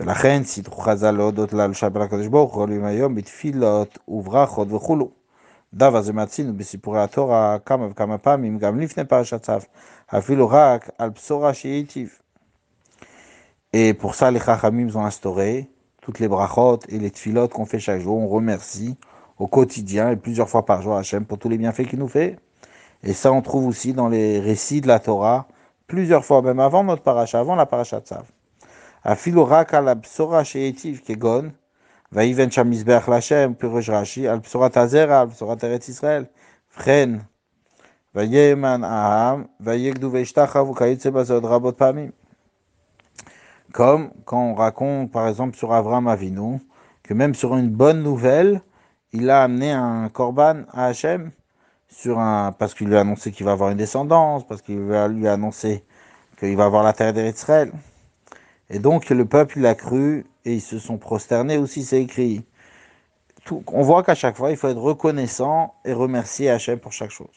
ולכן 0.00 0.42
סידרו 0.44 0.76
חז"ל 0.76 1.10
להודות 1.10 1.52
לשבת 1.52 1.96
לקדוש 1.96 2.26
ברוך 2.26 2.54
הוא 2.54 2.62
עולים 2.62 2.84
היום 2.84 3.14
בתפילות 3.14 3.98
וברכות 4.08 4.72
וכולו. 4.72 5.10
דבר 5.74 6.02
זה 6.02 6.12
מצינו 6.12 6.56
בסיפורי 6.56 7.02
התורה 7.02 7.58
כמה 7.64 7.86
וכמה 7.86 8.18
פעמים, 8.18 8.58
גם 8.58 8.80
לפני 8.80 9.04
פרשת 9.04 9.42
צו, 9.42 9.52
אפילו 10.06 10.48
רק 10.48 10.90
על 10.98 11.10
בשורה 11.10 11.54
שהיטיב. 11.54 12.18
Et 13.72 13.92
pour 13.92 14.14
ça, 14.14 14.30
les 14.30 14.38
Chachamim 14.38 14.88
ont 14.94 15.04
instauré 15.04 15.68
toutes 16.09 16.21
les 16.21 16.27
brachot 16.27 16.79
et 16.89 16.97
les 16.97 17.11
tfilotes 17.11 17.53
qu'on 17.53 17.67
fait 17.67 17.77
chaque 17.77 18.01
jour. 18.01 18.17
On 18.17 18.27
remercie 18.27 18.97
au 19.37 19.45
quotidien 19.45 20.09
et 20.09 20.15
plusieurs 20.15 20.49
fois 20.49 20.65
par 20.65 20.81
jour 20.81 20.95
Hachem 20.95 21.23
pour 21.23 21.37
tous 21.37 21.49
les 21.49 21.59
bienfaits 21.59 21.83
qu'il 21.87 21.99
nous 21.99 22.07
fait. 22.07 22.39
Et 23.03 23.13
ça, 23.13 23.31
on 23.31 23.43
trouve 23.43 23.67
aussi 23.67 23.93
dans 23.93 24.07
les 24.07 24.39
récits 24.39 24.81
de 24.81 24.87
la 24.87 24.97
Torah, 24.97 25.47
plusieurs 25.85 26.25
fois, 26.25 26.41
même 26.41 26.59
avant 26.59 26.83
notre 26.83 27.03
paracha, 27.03 27.39
avant 27.39 27.55
la 27.55 27.67
paracha 27.67 27.99
de 27.99 28.05
Tzav. 28.05 28.23
Afilorak 29.03 29.71
al 29.75 29.87
absora 29.87 30.43
sheetiv 30.43 31.03
kegon, 31.03 31.51
vaiven 32.11 32.49
shamizbech 32.49 33.07
lachem, 33.07 33.53
pirush 33.53 33.91
rashi, 33.91 34.27
al 34.27 34.41
psorat 34.41 34.77
azera, 34.77 35.21
al 35.21 35.29
psorat 35.29 35.63
eretz 35.63 35.89
Israël, 35.89 36.25
fren, 36.69 37.21
vayeman 38.15 38.83
aham, 38.83 39.45
vayegdu 39.59 40.09
veishtachav, 40.09 40.67
ukayitse 40.73 41.11
bazod 41.11 41.45
rabot 41.45 41.77
pamim. 41.77 42.11
Comme 43.71 44.11
quand 44.25 44.41
on 44.41 44.55
raconte, 44.55 45.11
par 45.11 45.27
exemple, 45.27 45.55
sur 45.55 45.73
Avram 45.73 46.07
Avinu, 46.07 46.59
que 47.03 47.13
même 47.13 47.35
sur 47.35 47.55
une 47.55 47.69
bonne 47.69 48.01
nouvelle, 48.01 48.61
il 49.13 49.29
a 49.29 49.43
amené 49.43 49.71
un 49.71 50.09
korban 50.09 50.63
à 50.71 50.85
Hachem, 50.85 51.31
sur 51.87 52.19
un, 52.19 52.51
parce 52.51 52.73
qu'il 52.73 52.87
lui 52.87 52.97
a 52.97 53.01
annoncé 53.01 53.31
qu'il 53.31 53.45
va 53.45 53.51
avoir 53.51 53.69
une 53.71 53.77
descendance, 53.77 54.47
parce 54.47 54.61
qu'il 54.61 54.77
lui 54.79 54.95
a, 54.95 55.07
lui 55.07 55.27
a 55.27 55.33
annoncé 55.33 55.83
qu'il 56.37 56.55
va 56.55 56.65
avoir 56.65 56.83
la 56.83 56.93
terre 56.93 57.13
d'Israël. 57.13 57.71
Et 58.69 58.79
donc, 58.79 59.09
le 59.09 59.25
peuple 59.25 59.59
l'a 59.59 59.75
cru 59.75 60.25
et 60.45 60.53
ils 60.53 60.61
se 60.61 60.79
sont 60.79 60.97
prosternés 60.97 61.57
aussi, 61.57 61.83
c'est 61.83 62.01
écrit. 62.01 62.43
On 63.67 63.81
voit 63.81 64.03
qu'à 64.03 64.15
chaque 64.15 64.37
fois, 64.37 64.51
il 64.51 64.57
faut 64.57 64.67
être 64.67 64.77
reconnaissant 64.79 65.73
et 65.85 65.93
remercier 65.93 66.49
Hachem 66.49 66.79
pour 66.79 66.91
chaque 66.91 67.11
chose. 67.11 67.27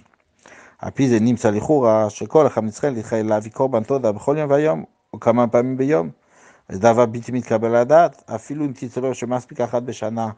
דבר 6.71 7.05
בלתי 7.05 7.31
מתקבל 7.31 7.81
לדעת, 7.81 8.23
אפילו 8.35 8.65
אם 8.65 8.71
תצטבר 8.71 9.13
שמספיק 9.13 9.61
אחת 9.61 9.83
בשנה 9.83 10.29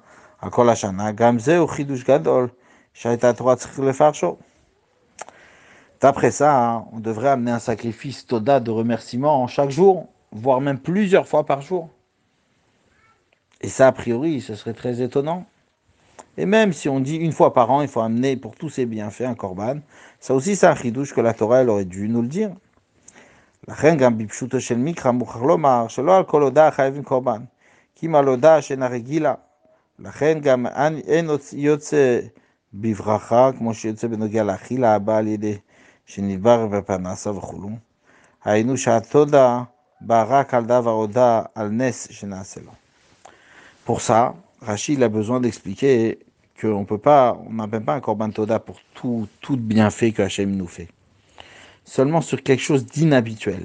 על 0.42 0.50
כל 0.50 0.70
השנה, 0.70 1.12
גם 1.12 1.40
זהו 1.40 1.68
חידוש 1.68 2.04
גדול 2.04 2.48
שהייתה 2.94 3.30
התורה 3.30 3.56
צריך 3.56 3.80
לפרשו. 3.80 4.38
D'après 6.02 6.32
ça, 6.32 6.86
on 6.94 7.00
devrait 7.02 7.28
amener 7.28 7.52
un 7.52 7.60
sacrifice 7.60 8.26
toda 8.26 8.62
de 8.62 8.72
remerciement 8.72 9.48
chaque 9.48 9.70
jour, 9.70 10.08
voire 10.32 10.62
même 10.62 10.80
plusieurs 10.80 11.28
fois 11.28 11.46
par 11.46 11.62
jour. 11.62 11.90
Et 13.60 13.68
ça, 13.68 13.88
a 13.88 13.92
priori, 13.92 14.40
ce 14.40 14.56
serait 14.56 14.74
très 14.74 15.02
étonnant. 15.02 15.46
Et 16.38 16.46
même 16.46 16.72
si 16.72 16.88
on 16.88 17.02
dit 17.02 17.18
une 17.18 17.34
fois 17.34 17.54
par 17.54 17.70
an, 17.70 17.82
il 17.82 17.90
faut 17.90 18.00
amener 18.00 18.38
pour 18.38 18.56
tous 18.56 18.70
ces 18.70 18.86
bienfaits 18.86 19.24
un 19.24 19.36
korban, 19.36 19.80
ça 20.22 20.34
aussi 20.34 20.56
c'est 20.56 20.68
un 20.68 20.76
chidouche 20.76 21.14
que 21.14 21.20
la 21.20 21.34
Torah 21.34 21.62
elle 21.62 21.70
aurait 21.70 21.84
dû 21.84 22.08
nous 22.08 22.22
le 22.22 22.30
dire. 22.30 22.52
לכן 23.69 23.97
גם 23.97 24.19
בפשוטו 24.19 24.61
של 24.61 24.77
מקרא 24.77 25.11
מוכרח 25.11 25.43
לומר 25.43 25.89
שלא 25.89 26.17
על 26.17 26.25
כל 26.25 26.43
הודעה 26.43 26.71
חייבים 26.71 27.03
קורבן, 27.03 27.43
כי 27.95 28.07
אם 28.07 28.15
על 28.15 28.27
הודעה 28.27 28.63
שאינה 28.63 28.87
רגילה. 28.87 29.35
לכן 29.99 30.39
גם 30.43 30.67
אין 31.07 31.31
יוצא 31.53 32.21
בברכה, 32.75 33.51
כמו 33.59 33.75
שיוצא 33.75 34.07
בנוגע 34.07 34.43
לאכילה 34.43 34.95
הבאה 34.95 35.19
על 35.19 35.27
ידי 35.27 35.57
שנדבר 36.07 36.67
בפרנסה 36.67 37.31
וכולו. 37.31 37.69
היינו 38.45 38.77
שהתודה 38.77 39.63
pour 43.85 44.01
ça, 44.01 44.35
Rachid 44.61 45.03
a 45.03 45.09
besoin 45.09 45.41
d'expliquer 45.41 46.19
qu'on 46.61 46.85
peut 46.85 46.99
pas, 46.99 47.39
on 47.47 47.55
n'a 47.55 47.67
même 47.67 47.85
pas 47.85 47.95
un 47.95 48.01
korban 48.01 48.31
toda 48.31 48.59
pour 48.59 48.81
tout, 48.95 49.27
tout 49.41 49.57
bienfait 49.57 50.13
que 50.13 50.23
Hachem 50.23 50.55
nous 50.55 50.67
fait. 50.67 50.89
Seulement 51.84 52.22
sur 52.22 52.44
quelque 52.44 52.62
chose 52.62 52.86
d'inhabituel. 52.86 53.64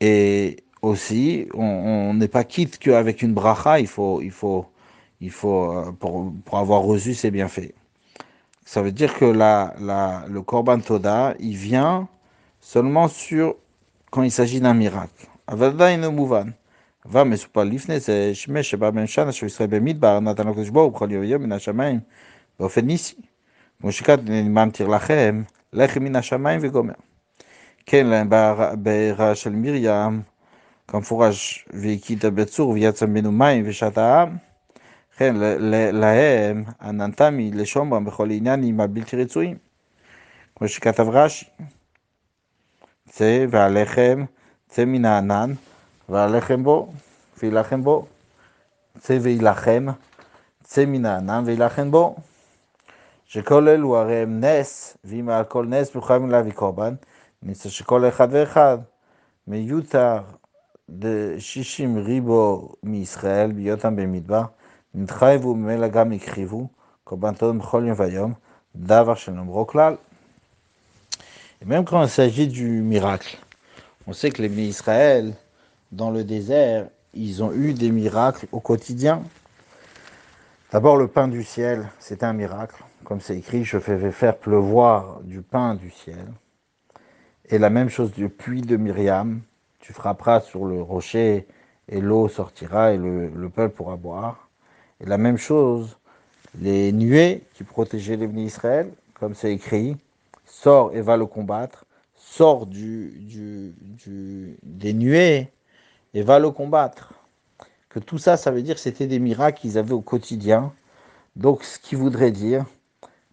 Et 0.00 0.56
aussi, 0.82 1.48
on 1.54 2.14
n'est 2.14 2.28
pas 2.28 2.44
quitte 2.44 2.78
qu'avec 2.78 3.22
une 3.22 3.32
bracha, 3.32 3.80
il 3.80 3.86
faut, 3.86 4.20
il 4.20 4.30
faut, 4.30 4.66
il 5.20 5.30
faut 5.30 5.72
euh, 5.72 5.92
pour, 5.92 6.32
pour 6.44 6.58
avoir 6.58 6.82
reçu 6.82 7.14
ses 7.14 7.30
bienfaits. 7.30 7.72
Ça 8.64 8.82
veut 8.82 8.92
dire 8.92 9.14
que 9.14 9.24
la, 9.24 9.74
la, 9.80 10.24
le 10.28 10.42
korban 10.42 10.80
toda, 10.80 11.34
il 11.38 11.56
vient 11.56 12.08
seulement 12.60 13.08
sur 13.08 13.54
quand 14.10 14.22
il 14.22 14.32
s'agit 14.32 14.60
d'un 14.60 14.74
miracle. 14.74 15.26
עדיין 15.46 16.04
הוא 16.04 16.14
מובן. 16.14 16.50
אבל 17.06 17.22
מסופר 17.22 17.64
לפני 17.64 18.00
זה, 18.00 18.34
שמש 18.34 18.70
שבא 18.70 18.90
בן 18.90 19.06
שנה 19.06 19.32
של 19.32 19.46
ישראל 19.46 19.68
במדבר, 19.68 20.20
נתן 20.20 20.48
לקדוש 20.48 20.68
ברוך 20.68 20.86
הוא 20.86 20.94
בכל 20.96 21.12
יום 21.12 21.24
יום 21.24 21.42
מן 21.42 21.52
השמיים, 21.52 22.00
באופן 22.60 22.80
ניסי. 22.80 23.14
כמו 23.80 23.92
שכתוב, 23.92 24.30
אני 24.30 24.48
מתיר 24.48 24.88
לכם, 24.88 25.42
לחם 25.73 26.03
מן 26.03 26.15
השמיים 26.15 26.59
וגומר. 26.63 26.93
כן, 27.85 28.27
בהערה 28.73 29.35
של 29.35 29.49
מרים, 29.49 30.21
כמפורש, 30.87 31.65
והכית 31.73 32.25
בצור 32.25 32.69
ויצא 32.69 33.05
ממנו 33.05 33.31
מים 33.31 33.63
ושת 33.67 33.97
העם, 33.97 34.37
כן, 35.17 35.35
להם 35.93 36.63
עננתמי 36.81 37.51
לשומרם 37.51 38.05
בכל 38.05 38.31
עניינים 38.31 38.79
הבלתי 38.79 39.17
רצויים. 39.17 39.57
כמו 40.55 40.67
שכתב 40.67 41.09
רש"י. 41.09 41.45
צא 43.09 43.45
והלחם, 43.49 44.25
צא 44.69 44.85
מן 44.85 45.05
הענן, 45.05 45.53
והלחם 46.09 46.63
בו, 46.63 46.93
וילחם 47.43 47.83
בו. 47.83 48.07
צא 48.99 49.17
וילחם, 49.21 49.85
צא 50.63 50.85
מן 50.85 51.05
הענן 51.05 51.43
וילחם 51.45 51.91
בו. 51.91 52.15
שכל 53.30 53.68
אלו 53.68 53.96
הרי 53.96 54.16
הם 54.16 54.40
נס, 54.40 54.96
ואם 55.04 55.28
על 55.28 55.44
כל 55.44 55.66
נס 55.66 55.94
מחויבים 55.94 56.30
להביא 56.30 56.52
קורבן, 56.52 56.94
נמצא 57.42 57.68
שכל 57.68 58.08
אחד 58.08 58.28
ואחד 58.30 58.78
מיותר 59.46 60.18
דשישים 60.90 61.98
ריבו 61.98 62.68
מישראל 62.82 63.52
בהיותם 63.52 63.96
במדבר, 63.96 64.42
נתחייבו 64.94 65.54
ממילא 65.54 65.88
גם 65.88 66.12
הקריבו, 66.12 66.68
קורבן 67.04 67.34
טוב 67.34 67.58
בכל 67.58 67.82
יום 67.86 67.96
ויום, 68.00 68.32
דבר 68.76 69.14
שנאמרו 69.14 69.66
כלל. 69.66 69.96
Et 71.60 71.64
même 71.64 71.84
quand 71.84 72.02
il 72.02 72.08
s'agit 72.08 72.48
du 72.48 72.82
miracle, 72.82 73.38
on 74.06 74.12
sait 74.12 74.30
que 74.30 74.42
les 74.42 74.48
Israël, 74.48 75.32
dans 75.90 76.10
le 76.10 76.22
désert, 76.22 76.86
ils 77.14 77.42
ont 77.42 77.52
eu 77.52 77.72
des 77.72 77.90
miracles 77.90 78.46
au 78.52 78.60
quotidien. 78.60 79.22
D'abord, 80.70 80.96
le 80.98 81.08
pain 81.08 81.28
du 81.28 81.42
ciel, 81.42 81.88
c'est 81.98 82.22
un 82.22 82.34
miracle. 82.34 82.82
Comme 83.03 83.21
c'est 83.21 83.37
écrit, 83.37 83.63
je 83.63 83.77
vais 83.77 84.11
faire 84.11 84.37
pleuvoir 84.37 85.21
du 85.23 85.41
pain 85.41 85.75
du 85.75 85.89
ciel. 85.89 86.27
Et 87.49 87.57
la 87.57 87.69
même 87.69 87.89
chose 87.89 88.11
du 88.11 88.29
puits 88.29 88.61
de 88.61 88.77
Myriam, 88.77 89.41
tu 89.79 89.93
frapperas 89.93 90.41
sur 90.41 90.65
le 90.65 90.81
rocher 90.81 91.47
et 91.89 91.99
l'eau 91.99 92.29
sortira 92.29 92.93
et 92.93 92.97
le, 92.97 93.27
le, 93.27 93.49
peuple 93.49 93.75
pourra 93.75 93.97
boire. 93.97 94.49
Et 95.01 95.05
la 95.05 95.17
même 95.17 95.37
chose, 95.37 95.97
les 96.59 96.91
nuées 96.91 97.43
qui 97.53 97.63
protégeaient 97.63 98.15
les 98.15 98.27
Israël, 98.41 98.91
comme 99.15 99.35
c'est 99.35 99.51
écrit, 99.51 99.97
sort 100.45 100.93
et 100.95 101.01
va 101.01 101.17
le 101.17 101.25
combattre, 101.25 101.85
sort 102.15 102.65
du, 102.65 103.13
du, 103.19 104.57
des 104.63 104.93
nuées 104.93 105.49
et 106.13 106.21
va 106.21 106.39
le 106.39 106.51
combattre. 106.51 107.13
Que 107.89 107.99
tout 107.99 108.17
ça, 108.17 108.37
ça 108.37 108.51
veut 108.51 108.61
dire 108.61 108.79
c'était 108.79 109.07
des 109.07 109.19
miracles 109.19 109.59
qu'ils 109.59 109.77
avaient 109.77 109.93
au 109.93 110.01
quotidien. 110.01 110.73
Donc, 111.35 111.63
ce 111.63 111.79
qui 111.79 111.95
voudrait 111.95 112.31
dire 112.31 112.65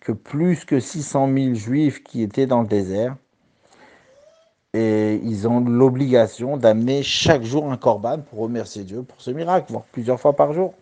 que 0.07 0.11
plus 0.11 0.65
que 0.65 0.79
600 0.79 1.29
000 1.33 1.53
juifs 1.53 2.03
qui 2.03 2.21
étaient 2.21 2.45
dans 2.45 2.61
le 2.61 2.67
désert, 2.67 3.15
et 4.73 5.19
ils 5.23 5.47
ont 5.47 5.59
l'obligation 5.59 6.57
d'amener 6.57 7.03
chaque 7.03 7.43
jour 7.43 7.71
un 7.71 7.77
corban 7.77 8.19
pour 8.19 8.39
remercier 8.39 8.83
Dieu 8.83 9.03
pour 9.03 9.21
ce 9.21 9.31
miracle, 9.31 9.71
voire 9.71 9.83
plusieurs 9.91 10.19
fois 10.19 10.33
par 10.33 10.51
jour. 10.53 10.73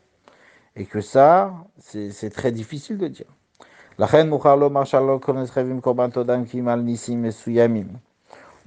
Et 0.77 0.85
que 0.85 1.01
ça, 1.01 1.53
c'est 1.79 2.29
très 2.29 2.51
difficile 2.51 2.97
de 2.97 3.07
dire. 3.07 3.27
לכן 3.99 4.29
מוכר 4.29 4.55
לומר 4.55 4.83
שלא 4.83 5.19
כל 5.21 5.45
חייבים 5.45 5.81
קורבן 5.81 6.09
תודה 6.09 6.35
אם 6.59 6.67
על 6.67 6.79
ניסים 6.81 7.21
מסוימים. 7.21 7.87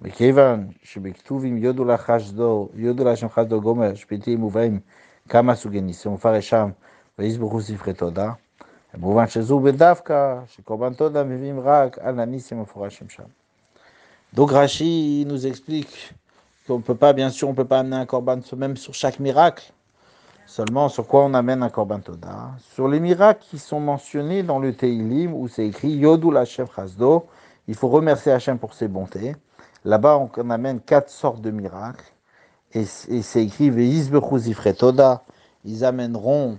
מכיוון 0.03 0.67
שבכתובים 0.83 1.57
יודו 1.57 1.85
לחשדו, 1.85 2.69
יודו 2.75 3.05
להשם 3.05 3.29
חסדו 3.29 3.61
גומר, 3.61 3.95
שפיטים 3.95 4.45
ובאים 4.45 4.81
כמה 5.29 5.55
סוגי 5.55 5.81
ניסים, 5.81 6.13
ומפרש 6.13 6.49
שם, 6.49 6.71
ויסבוכו 7.19 7.61
ספרי 7.61 7.95
תודה. 7.95 8.33
במובן 8.95 9.27
שזו 9.27 9.59
בדווקא, 9.59 10.39
שקורבן 10.47 10.95
תודה 10.95 11.25
מביאים 11.25 11.61
רק 11.61 11.99
על 11.99 12.21
הניסים 12.21 12.59
המפורשים 12.59 13.09
שם. 13.09 13.23
Donc 14.37 14.51
Rashi 14.51 15.25
nous 15.27 15.47
explique 15.47 16.13
qu'on 16.67 16.79
ne 16.79 16.83
peut 16.83 16.97
pas, 16.97 17.13
bien 17.13 17.31
sûr, 17.31 17.47
on 17.49 17.53
ne 17.53 17.57
peut 17.57 17.65
pas 17.65 17.79
amener 17.79 17.97
un 17.97 18.07
korban 18.07 18.41
même 18.57 18.77
sur 18.77 18.93
chaque 18.93 19.21
miracle, 19.21 19.73
Seulement, 20.47 20.89
sur 20.89 21.07
quoi 21.07 21.25
on 21.25 21.35
amène 21.35 21.63
un 21.63 21.71
Korban 21.71 22.01
Toda 22.01 22.53
Sur 22.75 22.87
les 22.87 23.01
miracles 23.01 23.43
qui 23.51 23.59
sont 23.59 23.81
mentionnés 23.81 24.43
dans 24.43 24.59
le 24.59 24.75
Teilim, 24.75 25.33
où 25.33 25.49
c'est 25.49 25.67
écrit 25.67 25.91
Yodou 25.91 26.31
la 26.31 26.45
chef 26.45 26.75
Chasdo, 26.77 27.27
il 27.67 27.75
faut 27.75 27.89
remercier 27.89 28.31
Hachem 28.31 28.59
pour 28.59 28.75
ses 28.75 28.89
bontés. 28.89 29.35
Là-bas, 29.85 30.29
on 30.37 30.51
amène 30.51 30.81
quatre 30.81 31.09
sortes 31.09 31.41
de 31.41 31.51
miracles. 31.51 32.05
Et, 32.73 32.85
c'est 32.85 33.45
écrit 33.45 33.71
Toda. 34.79 35.25
Ils 35.65 35.85
amèneront 35.85 36.59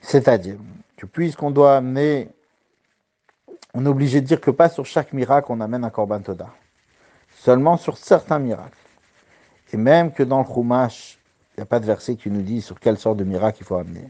C'est-à-dire 0.00 0.56
que 0.96 1.06
puisqu'on 1.06 1.50
doit 1.50 1.76
amener, 1.76 2.28
on 3.74 3.84
est 3.84 3.88
obligé 3.88 4.20
de 4.20 4.26
dire 4.26 4.40
que 4.40 4.52
pas 4.52 4.68
sur 4.68 4.86
chaque 4.86 5.12
miracle 5.12 5.48
on 5.50 5.60
amène 5.60 5.84
un 5.84 5.90
corban 5.90 6.20
toda, 6.20 6.48
seulement 7.38 7.76
sur 7.76 7.98
certains 7.98 8.38
miracles. 8.38 8.78
Et 9.72 9.76
même 9.76 10.12
que 10.12 10.22
dans 10.22 10.38
le 10.38 10.44
Chumash, 10.44 11.18
il 11.52 11.60
n'y 11.60 11.62
a 11.62 11.66
pas 11.66 11.80
de 11.80 11.86
verset 11.86 12.14
qui 12.14 12.30
nous 12.30 12.42
dit 12.42 12.62
sur 12.62 12.78
quelle 12.78 12.98
sorte 12.98 13.16
de 13.16 13.24
miracle 13.24 13.58
il 13.60 13.66
faut 13.66 13.76
amener. 13.76 14.08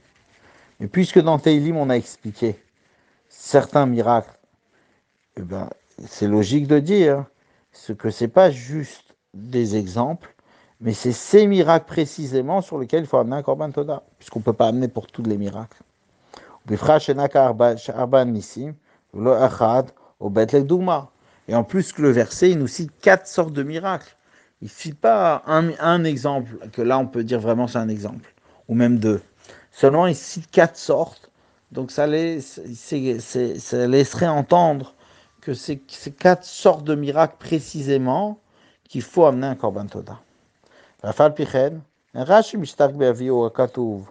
Mais 0.78 0.88
puisque 0.88 1.20
dans 1.20 1.38
Teilim 1.38 1.78
on 1.78 1.88
a 1.88 1.96
expliqué 1.96 2.62
certains 3.30 3.86
miracles, 3.86 4.36
eh 5.38 5.42
ben, 5.42 5.70
c'est 6.06 6.28
logique 6.28 6.66
de 6.66 6.78
dire 6.78 7.24
que 7.72 7.78
ce 7.78 7.92
que 7.94 8.10
c'est 8.10 8.28
pas 8.28 8.50
juste 8.50 9.14
des 9.32 9.76
exemples, 9.76 10.35
mais 10.80 10.92
c'est 10.92 11.12
ces 11.12 11.46
miracles 11.46 11.86
précisément 11.86 12.60
sur 12.60 12.78
lesquels 12.78 13.04
il 13.04 13.06
faut 13.06 13.16
amener 13.16 13.36
un 13.36 13.42
Korban 13.42 13.70
Toda, 13.70 14.02
puisqu'on 14.18 14.40
ne 14.40 14.44
peut 14.44 14.52
pas 14.52 14.68
amener 14.68 14.88
pour 14.88 15.06
tous 15.06 15.22
les 15.22 15.38
miracles. 15.38 15.82
Et 21.48 21.54
en 21.54 21.64
plus 21.64 21.92
que 21.92 22.02
le 22.02 22.10
verset, 22.10 22.50
il 22.50 22.58
nous 22.58 22.66
cite 22.66 22.90
quatre 23.00 23.26
sortes 23.26 23.52
de 23.52 23.62
miracles. 23.62 24.16
Il 24.62 24.66
ne 24.66 24.70
cite 24.70 24.98
pas 24.98 25.42
un, 25.46 26.04
exemple, 26.04 26.68
que 26.72 26.82
là 26.82 26.98
on 26.98 27.06
peut 27.06 27.24
dire 27.24 27.40
vraiment 27.40 27.66
c'est 27.66 27.78
un 27.78 27.88
exemple, 27.88 28.34
ou 28.68 28.74
même 28.74 28.98
deux. 28.98 29.22
Seulement 29.70 30.06
il 30.06 30.16
cite 30.16 30.50
quatre 30.50 30.76
sortes, 30.76 31.30
donc 31.72 31.90
ça 31.90 32.06
laisserait 32.06 33.18
entendre 34.28 34.94
que 35.40 35.54
c'est 35.54 35.80
ces 35.88 36.12
quatre 36.12 36.44
sortes 36.44 36.84
de 36.84 36.94
miracles 36.94 37.36
précisément 37.38 38.40
qu'il 38.88 39.02
faut 39.02 39.26
amener 39.26 39.46
un 39.46 39.54
Korban 39.54 39.86
Toda. 39.86 40.20
ואף 41.04 41.20
על 41.20 41.32
פי 41.32 41.46
כן, 41.46 41.72
רש"י 42.14 42.56
משתק 42.56 42.90
באביהו 42.96 43.46
הכתוב 43.46 44.10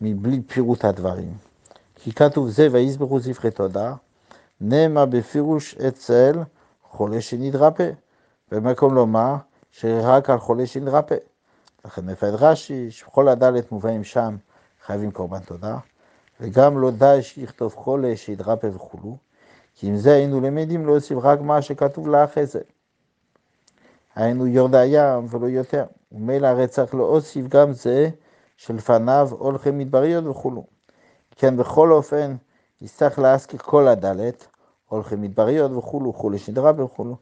מבלי 0.00 0.40
פירוט 0.40 0.84
הדברים. 0.84 1.34
כי 1.94 2.12
כתוב 2.12 2.48
זה 2.48 2.68
ויסברו 2.72 3.20
זבחי 3.20 3.50
תודה, 3.50 3.94
נאמר 4.60 5.06
בפירוש 5.06 5.74
אצל 5.74 6.32
חולה 6.82 7.20
שנתרפא. 7.20 7.90
במקום 8.52 8.94
לומר 8.94 9.34
שרק 9.72 10.30
על 10.30 10.38
חולה 10.38 10.66
שנתרפא. 10.66 11.16
לכן 11.84 12.06
מפעד 12.06 12.34
רש"י, 12.34 12.90
שבכל 12.90 13.28
הדלת 13.28 13.72
מובאים 13.72 14.04
שם 14.04 14.36
חייבים 14.86 15.10
קורבן 15.10 15.40
תודה, 15.40 15.78
וגם 16.40 16.78
לא 16.78 16.90
די 16.90 17.18
שיכתוב 17.22 17.74
חולה 17.74 18.16
שיתרפא 18.16 18.66
וכולו, 18.66 19.16
כי 19.74 19.86
עם 19.86 19.96
זה 19.96 20.14
היינו 20.14 20.40
למדים 20.40 20.86
להוסיף 20.86 21.18
רק 21.22 21.40
מה 21.40 21.62
שכתוב 21.62 22.08
לאחרי 22.08 22.46
זה. 22.46 22.60
היינו 24.17 24.47
יורדיה 24.47 25.19
ולא 25.29 25.47
יותר. 25.47 25.85
ומילא 26.11 26.47
הרי 26.47 26.67
צריך 26.67 26.95
להוסיף 26.95 27.47
גם 27.47 27.73
זה 27.73 28.09
שלפניו 28.57 29.29
הולכי 29.31 29.71
מדבריות 29.71 30.25
וכולו. 30.25 30.65
כן, 31.35 31.57
בכל 31.57 31.91
אופן, 31.91 32.35
יצטרך 32.81 33.19
להזכיר 33.19 33.59
כל 33.59 33.87
הדלת, 33.87 34.47
הולכי 34.87 35.15
מדבריות 35.15 35.71
וכולו, 35.71 36.09
וכולי 36.09 36.39
שדרה 36.39 36.71
וכולו. 36.77 37.17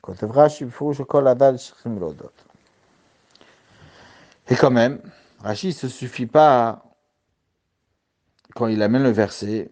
כותב 0.00 0.38
רש"י 0.38 0.64
בפירוש 0.64 0.98
שכל 0.98 1.26
הדלת 1.26 1.58
צריכים 1.58 1.98
להודות. 1.98 2.44
Et 4.48 4.54
quand 4.54 4.70
même, 4.70 5.00
Rashi 5.40 5.68
ne 5.68 5.72
se 5.72 5.88
suffit 5.88 6.26
pas, 6.26 6.82
quand 8.54 8.68
il 8.68 8.82
amène 8.82 9.02
le 9.02 9.10
verset, 9.10 9.70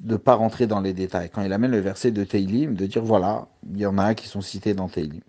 de 0.00 0.12
ne 0.12 0.16
pas 0.16 0.34
rentrer 0.34 0.66
dans 0.66 0.80
les 0.80 0.92
détails. 0.92 1.30
Quand 1.30 1.42
il 1.42 1.52
amène 1.52 1.70
le 1.70 1.78
verset 1.78 2.10
de 2.10 2.24
Teilim, 2.24 2.74
de 2.74 2.86
dire 2.86 3.04
voilà, 3.04 3.46
il 3.70 3.78
y 3.78 3.86
en 3.86 3.96
a 3.96 4.14
qui 4.14 4.26
sont 4.26 4.40
cités 4.40 4.74
dans 4.74 4.88
Teilim. 4.88 5.22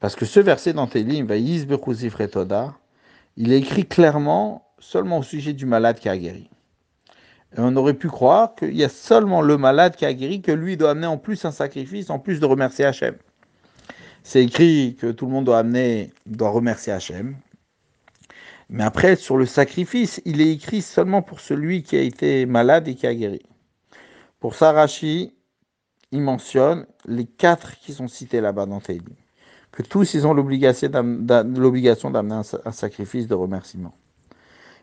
Parce 0.00 0.14
que 0.14 0.26
ce 0.26 0.40
verset 0.40 0.72
dans 0.74 0.86
Télim, 0.86 1.26
il 3.36 3.52
est 3.52 3.58
écrit 3.58 3.86
clairement 3.86 4.66
seulement 4.78 5.18
au 5.18 5.22
sujet 5.22 5.52
du 5.54 5.66
malade 5.66 5.98
qui 5.98 6.08
a 6.08 6.16
guéri. 6.16 6.50
Et 7.56 7.60
on 7.60 7.74
aurait 7.76 7.94
pu 7.94 8.08
croire 8.08 8.54
qu'il 8.54 8.76
y 8.76 8.84
a 8.84 8.88
seulement 8.88 9.40
le 9.40 9.56
malade 9.56 9.96
qui 9.96 10.04
a 10.04 10.12
guéri, 10.12 10.42
que 10.42 10.52
lui 10.52 10.76
doit 10.76 10.90
amener 10.90 11.06
en 11.06 11.16
plus 11.16 11.44
un 11.44 11.50
sacrifice, 11.50 12.10
en 12.10 12.18
plus 12.18 12.40
de 12.40 12.46
remercier 12.46 12.84
Hachem. 12.84 13.16
C'est 14.22 14.44
écrit 14.44 14.96
que 15.00 15.10
tout 15.12 15.26
le 15.26 15.32
monde 15.32 15.46
doit 15.46 15.58
amener, 15.58 16.12
doit 16.26 16.50
remercier 16.50 16.92
Hachem. 16.92 17.36
Mais 18.68 18.84
après, 18.84 19.16
sur 19.16 19.36
le 19.38 19.46
sacrifice, 19.46 20.20
il 20.24 20.40
est 20.40 20.50
écrit 20.50 20.82
seulement 20.82 21.22
pour 21.22 21.40
celui 21.40 21.82
qui 21.82 21.96
a 21.96 22.02
été 22.02 22.44
malade 22.44 22.88
et 22.88 22.96
qui 22.96 23.06
a 23.06 23.14
guéri. 23.14 23.42
Pour 24.40 24.56
ça, 24.56 24.72
Rashi, 24.72 25.32
il 26.10 26.20
mentionne 26.20 26.86
les 27.06 27.24
quatre 27.24 27.78
qui 27.78 27.92
sont 27.92 28.08
cités 28.08 28.40
là-bas 28.40 28.66
dans 28.66 28.80
Télim 28.80 29.14
que 29.76 29.82
tous 29.82 30.14
ils 30.14 30.26
ont 30.26 30.32
l'obligation 30.32 30.88
d'amener 30.88 32.42
un, 32.64 32.72
sacrifice 32.72 33.26
de 33.28 33.34
remerciement. 33.34 33.94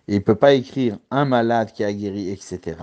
Il 0.07 0.13
ne 0.13 0.19
peut 0.19 0.35
pas 0.35 0.53
écrire 0.53 0.99
un 1.09 1.25
malade 1.25 1.71
qui 1.71 1.83
a 1.83 1.91
guéri, 1.91 2.29
etc. 2.29 2.77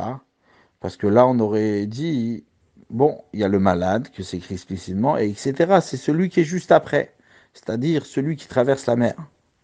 Parce 0.81 0.97
que 0.97 1.07
là, 1.07 1.25
on 1.29 1.39
aurait 1.39 1.87
dit, 1.87 2.43
bon, 2.91 3.23
il 3.33 3.39
y 3.39 3.45
a 3.45 3.49
le 3.49 3.61
malade, 3.61 4.09
que 4.09 4.25
c'est 4.25 4.39
écrit 4.39 4.55
explicitement, 4.55 5.19
et 5.19 5.29
etc. 5.29 5.79
C'est 5.83 5.97
celui 5.97 6.31
qui 6.31 6.41
est 6.41 6.45
juste 6.45 6.73
après, 6.73 7.15
c'est-à-dire 7.55 8.05
celui 8.05 8.35
qui 8.35 8.49
traverse 8.49 8.87
la 8.87 8.97
mer, 8.97 9.15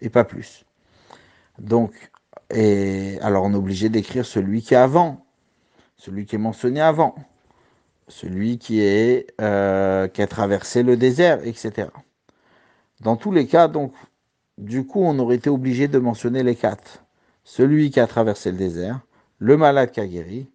et 0.00 0.08
pas 0.08 0.22
plus. 0.22 0.64
Donc, 1.58 2.12
alors 2.52 3.42
on 3.42 3.54
est 3.54 3.56
obligé 3.56 3.88
d'écrire 3.88 4.24
celui 4.24 4.62
qui 4.62 4.74
est 4.74 4.76
avant, 4.76 5.26
celui 5.96 6.26
qui 6.26 6.36
est 6.36 6.38
mentionné 6.38 6.80
avant, 6.80 7.16
celui 8.06 8.58
qui, 8.58 8.82
est, 8.82 9.34
euh, 9.40 10.06
qui 10.06 10.22
a 10.22 10.28
traversé 10.28 10.84
le 10.84 10.96
désert, 10.96 11.44
etc. 11.44 11.88
Dans 13.00 13.16
tous 13.16 13.32
les 13.32 13.46
cas, 13.46 13.68
donc, 13.68 13.92
du 14.58 14.86
coup, 14.86 15.02
on 15.02 15.18
aurait 15.18 15.36
été 15.36 15.50
obligé 15.50 15.88
de 15.88 15.98
mentionner 15.98 16.42
les 16.42 16.56
quatre. 16.56 17.04
Celui 17.44 17.90
qui 17.90 18.00
a 18.00 18.06
traversé 18.06 18.50
le 18.50 18.56
désert, 18.56 19.00
le 19.38 19.56
malade 19.56 19.90
qui 19.90 20.00
a 20.00 20.06
guéri. 20.06 20.48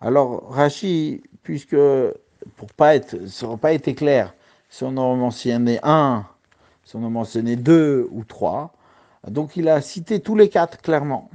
Alors, 0.00 0.50
Rachi, 0.50 1.22
puisque, 1.42 1.76
pour 2.56 2.72
pas 2.76 2.96
être, 2.96 3.26
ça 3.26 3.46
n'aurait 3.46 3.58
pas 3.58 3.72
été 3.72 3.94
clair, 3.94 4.34
si 4.68 4.84
on 4.84 4.96
en 4.96 5.16
mentionnait 5.16 5.80
un, 5.82 6.26
si 6.84 6.96
on 6.96 7.04
en 7.04 7.10
mentionnait 7.10 7.56
deux 7.56 8.08
ou 8.10 8.24
trois, 8.24 8.74
donc 9.26 9.56
il 9.56 9.68
a 9.68 9.80
cité 9.80 10.20
tous 10.20 10.36
les 10.36 10.48
quatre 10.48 10.80
clairement. 10.80 11.30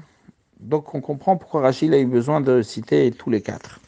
Donc 0.59 0.93
on 0.93 1.01
comprend 1.01 1.37
pourquoi 1.37 1.61
Rachid 1.61 1.93
a 1.93 1.99
eu 1.99 2.05
besoin 2.05 2.39
de 2.39 2.61
citer 2.61 3.11
tous 3.11 3.29
les 3.29 3.41
quatre. 3.41 3.79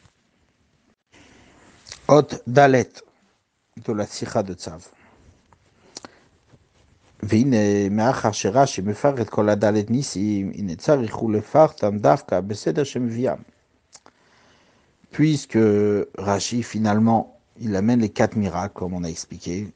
Hôte 2.08 2.42
Dalet 2.48 2.90
de 3.86 3.94
la 3.94 4.06
Sikha 4.06 4.44
de 4.44 4.54
Tzav. 4.54 4.88
והנה, 7.23 7.89
מאחר 7.91 8.33
שרש"י 8.33 8.83
מפר 8.83 9.23
את 9.23 9.29
כל 9.31 9.49
הדלת 9.49 9.91
ניסים, 9.91 10.53
הנה 10.55 10.77
צריך 10.77 11.15
הוא 11.15 11.33
לפרטם 11.33 11.99
דווקא 11.99 12.41
בסדר 12.41 12.85
שמביאם. 12.85 13.37
Puisque 15.11 15.59
Rashi, 16.19 16.63
finalement, 16.63 17.39
il 17.59 17.75
amène 17.75 18.01
les 18.01 18.11
quatre 18.11 18.37
miracles, 18.37 18.75
comme 18.75 18.95
on 18.95 19.05
a 19.05 19.09
expliqué, 19.09 19.69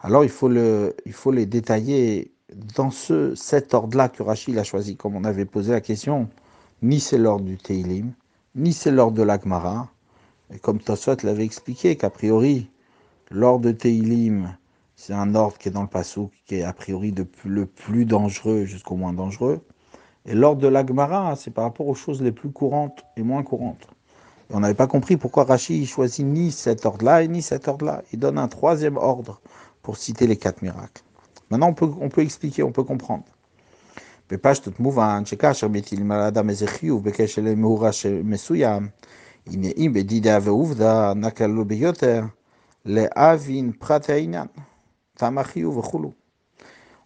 alors 0.00 0.22
il 0.22 0.30
faut, 0.30 0.48
le, 0.48 0.94
il 1.06 1.12
faut 1.12 1.32
les 1.32 1.46
détailler 1.46 2.30
dans 2.76 2.90
ce, 2.90 3.34
cet 3.34 3.72
ordre-là 3.72 4.08
que 4.08 4.22
Rashi 4.22 4.56
a 4.58 4.64
choisi, 4.64 4.96
comme 4.96 5.16
on 5.16 5.24
avait 5.24 5.44
posé 5.44 5.72
la 5.72 5.80
question. 5.80 6.28
Ni 6.82 7.00
c'est 7.00 7.18
l'ordre 7.18 7.44
du 7.44 7.56
Teilim, 7.56 8.12
ni 8.54 8.72
c'est 8.72 8.90
l'ordre 8.90 9.16
de 9.16 9.22
l'Agmara. 9.22 9.88
Et 10.52 10.58
comme 10.58 10.78
Tosot 10.78 11.16
l'avait 11.22 11.44
expliqué, 11.44 11.96
qu'a 11.96 12.10
priori, 12.10 12.68
l'ordre 13.30 13.66
de 13.66 13.72
Teilim, 13.72 14.54
c'est 14.99 15.13
un 15.13 15.35
ordre 15.35 15.59
qui 15.59 15.69
est 15.69 15.71
dans 15.71 15.83
le 15.83 15.87
Passouk, 15.87 16.31
qui 16.47 16.55
est 16.55 16.63
a 16.63 16.73
priori 16.73 17.13
le 17.45 17.65
plus 17.67 18.05
dangereux 18.05 18.65
jusqu'au 18.65 18.95
moins 18.95 19.13
dangereux. 19.13 19.61
Et 20.25 20.33
l'ordre 20.33 20.59
de 20.59 20.67
l'Agmara, 20.67 21.35
c'est 21.35 21.51
par 21.51 21.65
rapport 21.65 21.87
aux 21.87 21.93
choses 21.93 22.19
les 22.21 22.31
plus 22.31 22.49
courantes 22.49 23.05
et 23.15 23.21
moins 23.21 23.43
courantes. 23.43 23.87
Et 24.49 24.55
on 24.55 24.59
n'avait 24.59 24.73
pas 24.73 24.87
compris 24.87 25.15
pourquoi 25.15 25.43
Rachid 25.43 25.85
choisit 25.85 26.25
ni 26.25 26.51
cet 26.51 26.85
ordre-là 26.85 27.21
et 27.21 27.27
ni 27.27 27.43
cet 27.43 27.67
ordre-là. 27.67 28.01
Il 28.11 28.17
donne 28.17 28.39
un 28.39 28.47
troisième 28.47 28.97
ordre 28.97 29.39
pour 29.83 29.97
citer 29.97 30.25
les 30.25 30.35
quatre 30.35 30.63
miracles. 30.63 31.03
Maintenant, 31.51 31.69
on 31.69 31.73
peut, 31.75 31.89
on 32.01 32.09
peut 32.09 32.21
expliquer, 32.21 32.63
on 32.63 32.71
peut 32.71 32.83
comprendre. 32.83 33.23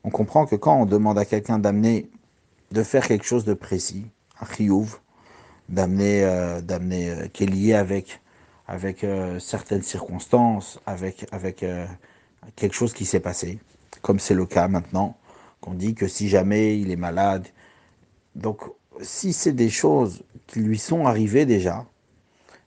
On 0.03 0.09
comprend 0.09 0.45
que 0.45 0.55
quand 0.55 0.76
on 0.76 0.86
demande 0.86 1.18
à 1.18 1.26
quelqu'un 1.26 1.59
d'amener, 1.59 2.09
de 2.72 2.84
faire 2.84 3.07
quelque 3.07 3.26
chose 3.26 3.45
de 3.45 3.53
précis, 3.53 4.05
un 4.39 4.45
chiyuv, 4.45 4.97
d'amener, 5.70 6.24
euh, 6.24 6.62
d'amener, 6.62 7.09
euh, 7.09 7.28
qui 7.28 7.43
est 7.43 7.47
lié 7.47 7.74
avec, 7.74 8.22
avec 8.68 9.03
euh, 9.03 9.39
certaines 9.39 9.84
circonstances, 9.84 10.80
avec, 10.86 11.26
avec 11.32 11.66
quelque 12.55 12.74
chose 12.74 12.93
qui 12.93 13.05
s'est 13.05 13.20
passé, 13.20 13.59
comme 14.01 14.20
c'est 14.20 14.34
le 14.34 14.45
cas 14.45 14.68
maintenant, 14.68 15.18
qu'on 15.62 15.74
dit 15.74 15.93
que 15.93 16.07
si 16.07 16.28
jamais 16.28 16.80
il 16.80 16.91
est 16.91 16.95
malade, 16.95 17.47
donc 18.36 18.62
si 19.01 19.34
c'est 19.34 19.53
des 19.53 19.70
choses 19.70 20.24
qui 20.47 20.59
lui 20.59 20.78
sont 20.78 21.05
arrivées 21.05 21.45
déjà, 21.45 21.86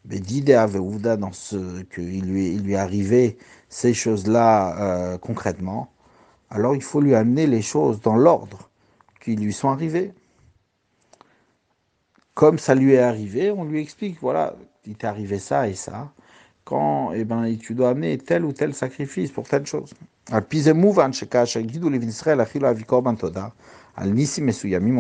dans 0.05 1.33
ce 1.33 1.83
qu'il 1.83 2.27
lui, 2.27 2.55
il 2.55 2.63
lui 2.63 2.77
arrivé 2.77 3.39
ces 3.69 3.95
choses-là 3.95 4.79
euh, 4.79 5.19
concrètement, 5.19 5.91
alors 6.51 6.77
il 6.77 6.83
faut 6.83 7.01
lui 7.01 7.15
amener 7.15 7.47
les 7.47 7.63
choses 7.63 8.01
dans 8.01 8.17
l'ordre 8.17 8.71
qui 9.21 9.35
lui 9.35 9.53
sont 9.53 9.71
arrivées. 9.71 10.13
Comme 12.35 12.59
ça 12.59 12.75
lui 12.75 12.93
est 12.93 12.99
arrivé, 12.99 13.51
on 13.51 13.65
lui 13.65 13.81
explique, 13.81 14.19
voilà, 14.21 14.55
il 14.87 14.95
t'est 14.95 15.07
arrivé 15.07 15.39
ça 15.39 15.69
et 15.69 15.75
ça. 15.75 16.13
Quand 16.65 17.13
eh 17.13 17.25
ben, 17.25 17.57
tu 17.57 17.75
dois 17.75 17.91
amener 17.91 18.17
tel 18.19 18.45
ou 18.45 18.53
tel 18.53 18.75
sacrifice 18.75 19.31
pour 19.31 19.47
telle 19.49 19.67
chose. 19.67 19.93
On 20.33 20.41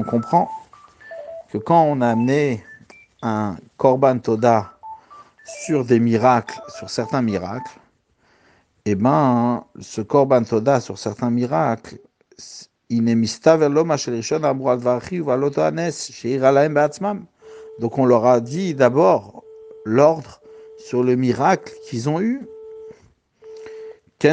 comprend 0.02 0.50
que 1.50 1.58
quand 1.58 1.84
on 1.84 2.00
a 2.00 2.08
amené 2.08 2.64
un 3.22 3.56
korban 3.78 4.18
toda 4.18 4.73
sur 5.44 5.84
des 5.84 6.00
miracles, 6.00 6.60
sur 6.68 6.90
certains 6.90 7.22
miracles, 7.22 7.78
eh 8.86 8.94
ben, 8.94 9.64
ce 9.80 10.00
korban 10.00 10.44
toda 10.44 10.80
sur 10.80 10.98
certains 10.98 11.30
miracles, 11.30 11.98
donc 17.80 17.98
on 17.98 18.04
leur 18.04 18.26
a 18.26 18.40
dit 18.40 18.74
d'abord 18.74 19.42
l'ordre 19.84 20.40
sur 20.78 21.02
le 21.02 21.16
miracle 21.16 21.72
qu'ils 21.88 22.08
ont 22.08 22.20
eu. 22.20 22.46
On 24.22 24.26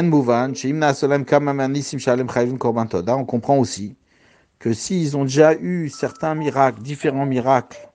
comprend 3.24 3.58
aussi 3.58 3.96
que 4.58 4.72
s'ils 4.72 5.16
ont 5.16 5.24
déjà 5.24 5.54
eu 5.54 5.88
certains 5.88 6.34
miracles, 6.34 6.82
différents 6.82 7.26
miracles, 7.26 7.88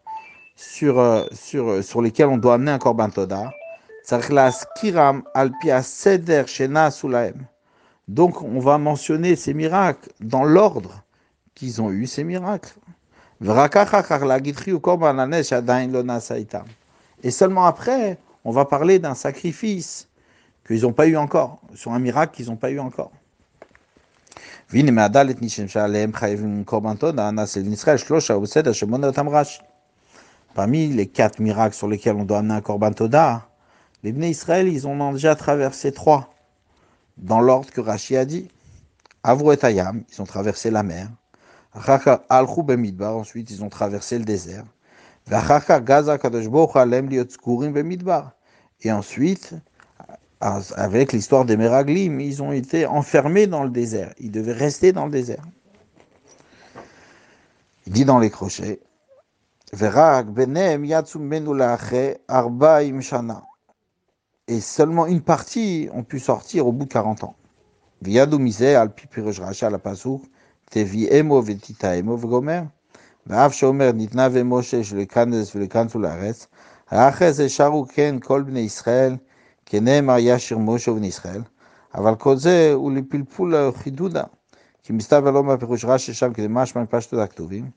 sur, 0.57 0.99
euh, 0.99 1.23
sur, 1.31 1.69
euh, 1.69 1.81
sur 1.81 2.01
lesquels 2.01 2.27
on 2.27 2.37
doit 2.37 2.55
amener 2.55 2.71
un 2.71 2.79
korban 2.79 3.09
toda, 3.09 3.51
donc 8.07 8.41
on 8.41 8.59
va 8.59 8.77
mentionner 8.77 9.35
ces 9.35 9.53
miracles 9.53 10.09
dans 10.19 10.43
l'ordre 10.43 11.03
qu'ils 11.55 11.81
ont 11.81 11.91
eu 11.91 12.07
ces 12.07 12.23
miracles. 12.23 12.73
Et 17.23 17.31
seulement 17.31 17.65
après, 17.65 18.17
on 18.43 18.51
va 18.51 18.65
parler 18.65 18.99
d'un 18.99 19.13
sacrifice 19.13 20.07
qu'ils 20.65 20.81
n'ont 20.81 20.93
pas 20.93 21.07
eu 21.07 21.17
encore, 21.17 21.59
sur 21.75 21.93
un 21.93 21.99
miracle 21.99 22.35
qu'ils 22.35 22.47
n'ont 22.47 22.55
pas 22.55 22.71
eu 22.71 22.79
encore. 22.79 23.11
Parmi 30.53 30.87
les 30.87 31.07
quatre 31.07 31.39
miracles 31.39 31.75
sur 31.75 31.87
lesquels 31.87 32.15
on 32.15 32.25
doit 32.25 32.39
amener 32.39 32.55
un 32.55 32.61
korban 32.61 32.91
toda, 32.91 33.47
les 34.03 34.11
Bnei 34.11 34.31
Israël, 34.31 34.67
ils 34.67 34.87
ont 34.87 35.13
déjà 35.13 35.35
traversé 35.35 35.91
trois, 35.91 36.33
dans 37.17 37.41
l'ordre 37.41 37.71
que 37.71 37.81
Rashi 37.81 38.15
a 38.15 38.25
dit. 38.25 38.47
Avro 39.23 39.51
et 39.51 39.65
Ayam, 39.65 40.03
ils 40.11 40.21
ont 40.21 40.25
traversé 40.25 40.71
la 40.71 40.83
mer. 40.83 41.09
Ensuite, 41.73 43.51
ils 43.51 43.63
ont 43.63 43.69
traversé 43.69 44.17
le 44.17 44.25
désert. 44.25 44.63
Et 48.81 48.91
ensuite, 48.91 49.55
avec 50.39 51.13
l'histoire 51.13 51.45
des 51.45 51.57
Meraglim, 51.57 52.19
ils 52.21 52.41
ont 52.41 52.51
été 52.51 52.85
enfermés 52.85 53.47
dans 53.47 53.63
le 53.63 53.69
désert. 53.69 54.13
Ils 54.19 54.31
devaient 54.31 54.53
rester 54.53 54.93
dans 54.93 55.05
le 55.05 55.11
désert. 55.11 55.43
Il 57.85 57.93
dit 57.93 58.05
dans 58.05 58.19
les 58.19 58.29
crochets, 58.29 58.79
et 64.49 64.61
seulement 64.61 65.05
une 65.05 65.21
partie 65.21 65.89
ont 65.91 66.03
pu 66.03 66.19
sortir 66.19 66.67
au 66.67 66.71
bout 66.71 66.85
de 66.85 66.97
40 66.97 67.23
ans. 67.23 67.35
וידעו 68.01 68.39
מזה, 68.39 68.81
על 68.81 68.87
פי 68.95 69.07
פירוש 69.07 69.39
רש"י 69.39 69.65
על 69.65 69.75
הפסוק, 69.75 70.25
תביאמו 70.65 71.41
ותטעמו 71.45 72.21
וגומר, 72.21 72.61
ואף 73.27 73.53
שאומר 73.53 73.91
ניתנה 73.91 74.27
ומשה 74.31 74.83
שלכנס 74.83 75.55
ולכנסו 75.55 75.99
לארץ, 75.99 76.47
האחרי 76.89 77.33
זה 77.33 77.49
שרו 77.49 77.85
כן 77.89 78.15
כל 78.23 78.41
בני 78.41 78.59
ישראל, 78.59 79.15
כנאמר 79.65 80.15
ישיר 80.19 80.57
משה 80.57 80.91
ובני 80.91 81.07
ישראל, 81.07 81.41
אבל 81.95 82.15
כל 82.15 82.35
זה 82.37 82.71
הוא 82.73 82.91
לפלפול 82.91 83.71
חידודה, 83.71 84.23
כי 84.83 84.93
מסתבר 84.93 85.31
לא 85.31 85.43
מהפירוש 85.43 85.85
רש"י 85.85 86.13
שם 86.13 86.33
כדי 86.33 86.47
משמע 86.49 86.83
מפשטות 86.83 87.19
הכתובים, 87.19 87.69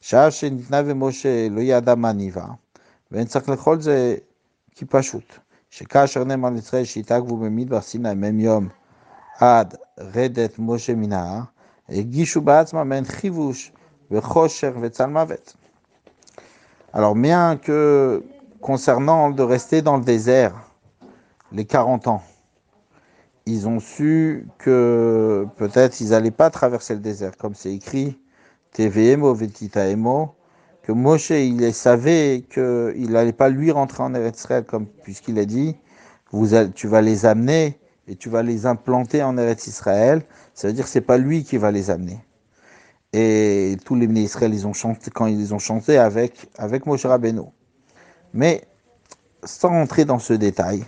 שעה 0.00 0.30
שניתנה 0.30 0.80
ומשה 0.86 1.48
לא 1.50 1.60
ידע 1.60 1.94
מה 1.94 2.12
ניבא, 2.12 2.46
ואין 3.10 3.26
צריך 3.26 3.48
לאכול 3.48 3.80
זה 3.80 4.16
כי 4.74 4.84
פשוט. 4.84 5.38
שכאשר 5.70 6.24
נאמר 6.24 6.50
לישראל 6.50 6.84
שהתעכבו 6.84 7.36
במדבר 7.36 7.80
סיני 7.80 8.14
מ"ם 8.14 8.40
יום 8.40 8.68
עד 9.38 9.76
רדת 9.98 10.54
משה 10.58 10.94
מן 10.94 11.12
ההר, 11.12 11.40
הגישו 11.88 12.40
בעצמם 12.40 12.88
מעין 12.88 13.04
חיבוש 13.04 13.72
וחושך 14.10 14.70
וצל 14.80 15.06
מוות. 15.06 15.54
Alors 16.92 17.14
bien 17.14 17.56
que 17.56 18.24
concernant 18.60 19.30
de 19.30 19.42
rester 19.44 19.80
dans 19.80 19.96
le 19.96 20.02
désert 20.02 20.54
les 21.52 21.64
40 21.64 22.08
ans, 22.08 22.22
ils 23.46 23.68
ont 23.68 23.78
su 23.78 24.48
que 24.58 25.46
peut-être 25.56 26.00
ils 26.00 26.10
n'allaient 26.10 26.32
pas 26.32 26.50
traverser 26.50 26.94
le 26.94 27.00
désert, 27.00 27.36
comme 27.36 27.54
c'est 27.54 27.72
écrit, 27.72 28.18
TVMO 28.18 28.18
Vetitaemo, 28.18 28.23
que 30.85 30.91
Moshe, 30.91 31.29
il 31.31 31.73
savait 31.73 32.43
qu'il 32.49 33.09
n'allait 33.09 33.33
pas 33.33 33.49
lui 33.49 33.71
rentrer 33.71 34.03
en 34.03 34.13
Eretz 34.13 34.39
Israël, 34.39 34.65
comme 34.65 34.85
puisqu'il 34.85 35.39
a 35.39 35.45
dit, 35.45 35.77
vous, 36.31 36.49
tu 36.73 36.87
vas 36.87 37.01
les 37.01 37.25
amener 37.25 37.79
et 38.07 38.15
tu 38.15 38.29
vas 38.29 38.43
les 38.43 38.65
implanter 38.65 39.23
en 39.23 39.37
Eretz 39.37 39.67
Israël. 39.67 40.23
Ça 40.53 40.67
veut 40.67 40.73
dire 40.73 40.83
que 40.83 40.89
c'est 40.91 41.01
pas 41.01 41.17
lui 41.17 41.43
qui 41.43 41.57
va 41.57 41.71
les 41.71 41.89
amener. 41.89 42.19
Et 43.13 43.77
tous 43.85 43.95
les 43.95 44.05
Israël, 44.05 44.53
ils 44.53 44.67
ont 44.67 44.73
chanté 44.73 45.09
quand 45.09 45.25
ils 45.25 45.53
ont 45.53 45.59
chanté 45.59 45.97
avec 45.97 46.49
avec 46.57 46.85
Moshe 46.85 47.05
Rabbeinu. 47.05 47.43
Mais 48.33 48.63
sans 49.43 49.69
rentrer 49.69 50.03
dans 50.03 50.19
ce 50.19 50.33
détail, 50.33 50.83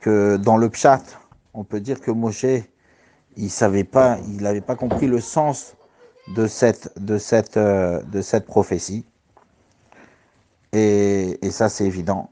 que 0.00 0.36
dans 0.36 0.56
le 0.56 0.70
pshat, 0.70 1.02
on 1.52 1.62
peut 1.62 1.80
dire 1.80 2.00
que 2.00 2.10
Moshe, 2.10 2.46
il 3.36 3.50
savait 3.50 3.84
pas, 3.84 4.18
il 4.26 4.42
n'avait 4.42 4.62
pas 4.62 4.76
compris 4.76 5.06
le 5.06 5.20
sens 5.20 5.76
de 6.28 6.46
cette, 6.46 6.92
de 6.98 7.18
cette, 7.18 7.56
euh, 7.56 8.02
de 8.02 8.20
cette 8.22 8.46
prophétie. 8.46 9.04
Et, 10.72 11.38
et 11.42 11.50
ça, 11.50 11.68
c'est 11.68 11.84
évident. 11.84 12.30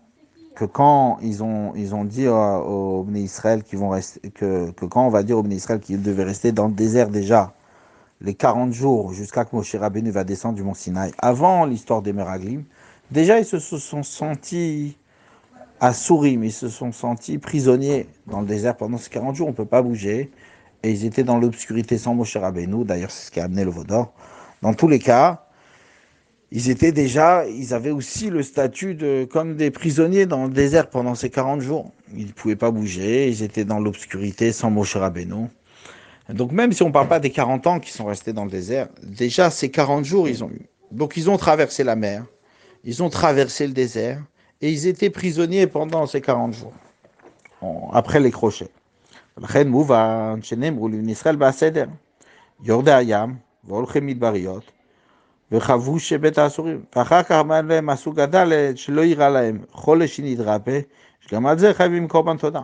Que 0.54 0.64
quand 0.64 1.18
ils 1.22 1.42
ont, 1.42 1.72
ils 1.74 1.94
ont 1.94 2.04
dit 2.04 2.28
aux, 2.28 2.34
aux 2.34 3.06
Israël 3.14 3.62
qu'ils 3.62 3.78
vont 3.78 3.90
rester, 3.90 4.30
que, 4.30 4.70
que 4.72 4.84
quand 4.84 5.06
on 5.06 5.10
va 5.10 5.22
dire 5.22 5.38
aux 5.38 5.46
Israël 5.46 5.80
qu'ils 5.80 6.02
devaient 6.02 6.24
rester 6.24 6.52
dans 6.52 6.68
le 6.68 6.74
désert 6.74 7.08
déjà, 7.08 7.54
les 8.20 8.34
40 8.34 8.72
jours 8.72 9.12
jusqu'à 9.12 9.44
que 9.44 9.56
Moshe 9.56 9.74
Rabbeinu 9.74 10.10
va 10.10 10.24
descendre 10.24 10.54
du 10.54 10.62
mont 10.62 10.74
Sinaï, 10.74 11.12
avant 11.18 11.64
l'histoire 11.64 12.02
des 12.02 12.12
Meraglim, 12.12 12.64
déjà 13.10 13.38
ils 13.38 13.46
se 13.46 13.58
sont 13.58 14.02
sentis 14.02 14.98
à 15.80 15.94
Sourim, 15.94 16.44
ils 16.44 16.52
se 16.52 16.68
sont 16.68 16.92
sentis 16.92 17.38
prisonniers 17.38 18.06
dans 18.26 18.40
le 18.40 18.46
désert 18.46 18.76
pendant 18.76 18.98
ces 18.98 19.08
40 19.08 19.34
jours, 19.34 19.48
on 19.48 19.52
ne 19.52 19.56
peut 19.56 19.64
pas 19.64 19.80
bouger, 19.80 20.30
et 20.82 20.90
ils 20.90 21.04
étaient 21.04 21.24
dans 21.24 21.38
l'obscurité 21.38 21.98
sans 21.98 22.14
Moshe 22.14 22.36
Rabbeinu, 22.36 22.84
d'ailleurs 22.84 23.10
c'est 23.10 23.26
ce 23.26 23.30
qui 23.30 23.40
a 23.40 23.44
amené 23.44 23.64
le 23.64 23.70
Vaudor. 23.70 24.12
Dans 24.62 24.74
tous 24.74 24.88
les 24.88 24.98
cas, 24.98 25.46
ils 26.52 26.70
étaient 26.70 26.92
déjà, 26.92 27.46
ils 27.46 27.74
avaient 27.74 27.90
aussi 27.90 28.28
le 28.28 28.42
statut 28.42 28.94
de 28.94 29.26
comme 29.30 29.56
des 29.56 29.70
prisonniers 29.70 30.26
dans 30.26 30.44
le 30.44 30.50
désert 30.50 30.90
pendant 30.90 31.14
ces 31.14 31.30
40 31.30 31.60
jours. 31.60 31.92
Ils 32.16 32.26
ne 32.26 32.32
pouvaient 32.32 32.56
pas 32.56 32.70
bouger, 32.70 33.28
ils 33.28 33.42
étaient 33.42 33.64
dans 33.64 33.78
l'obscurité 33.78 34.52
sans 34.52 34.70
Moshe 34.70 34.96
Rabbeinu. 34.96 35.46
Donc 36.28 36.52
même 36.52 36.72
si 36.72 36.82
on 36.82 36.88
ne 36.88 36.92
parle 36.92 37.08
pas 37.08 37.20
des 37.20 37.30
40 37.30 37.66
ans 37.66 37.80
qui 37.80 37.92
sont 37.92 38.04
restés 38.04 38.32
dans 38.32 38.44
le 38.44 38.50
désert, 38.50 38.88
déjà 39.02 39.50
ces 39.50 39.70
40 39.70 40.04
jours 40.04 40.28
ils 40.28 40.42
ont 40.42 40.50
eu. 40.50 40.66
Donc 40.90 41.16
ils 41.16 41.30
ont 41.30 41.36
traversé 41.36 41.84
la 41.84 41.96
mer, 41.96 42.24
ils 42.84 43.02
ont 43.02 43.10
traversé 43.10 43.66
le 43.66 43.72
désert 43.72 44.22
et 44.60 44.70
ils 44.70 44.86
étaient 44.86 45.10
prisonniers 45.10 45.66
pendant 45.66 46.06
ces 46.06 46.20
40 46.20 46.54
jours, 46.54 46.72
après 47.92 48.20
les 48.20 48.30
crochets. 48.30 48.70
לכן 49.39 49.67
מובן 49.67 50.39
שנאמרו 50.41 50.87
לבני 50.87 51.11
ישראל 51.11 51.35
בסדר, 51.35 51.85
יורדי 52.63 52.93
הים 52.93 53.35
והולכי 53.63 53.99
מדבריות, 53.99 54.71
וחבו 55.51 55.99
שבית 55.99 56.37
האסורים. 56.37 56.83
ואחר 56.95 57.23
כך 57.23 57.31
אמר 57.31 57.61
להם, 57.61 57.89
עשו 57.89 58.11
גדל 58.11 58.71
שלא 58.75 59.01
יירא 59.01 59.29
להם 59.29 59.59
חולש 59.71 60.15
שנתרפא, 60.15 60.79
שגם 61.21 61.45
על 61.47 61.59
זה 61.59 61.73
חייבים 61.73 62.07
קורבן 62.07 62.37
תודה. 62.37 62.61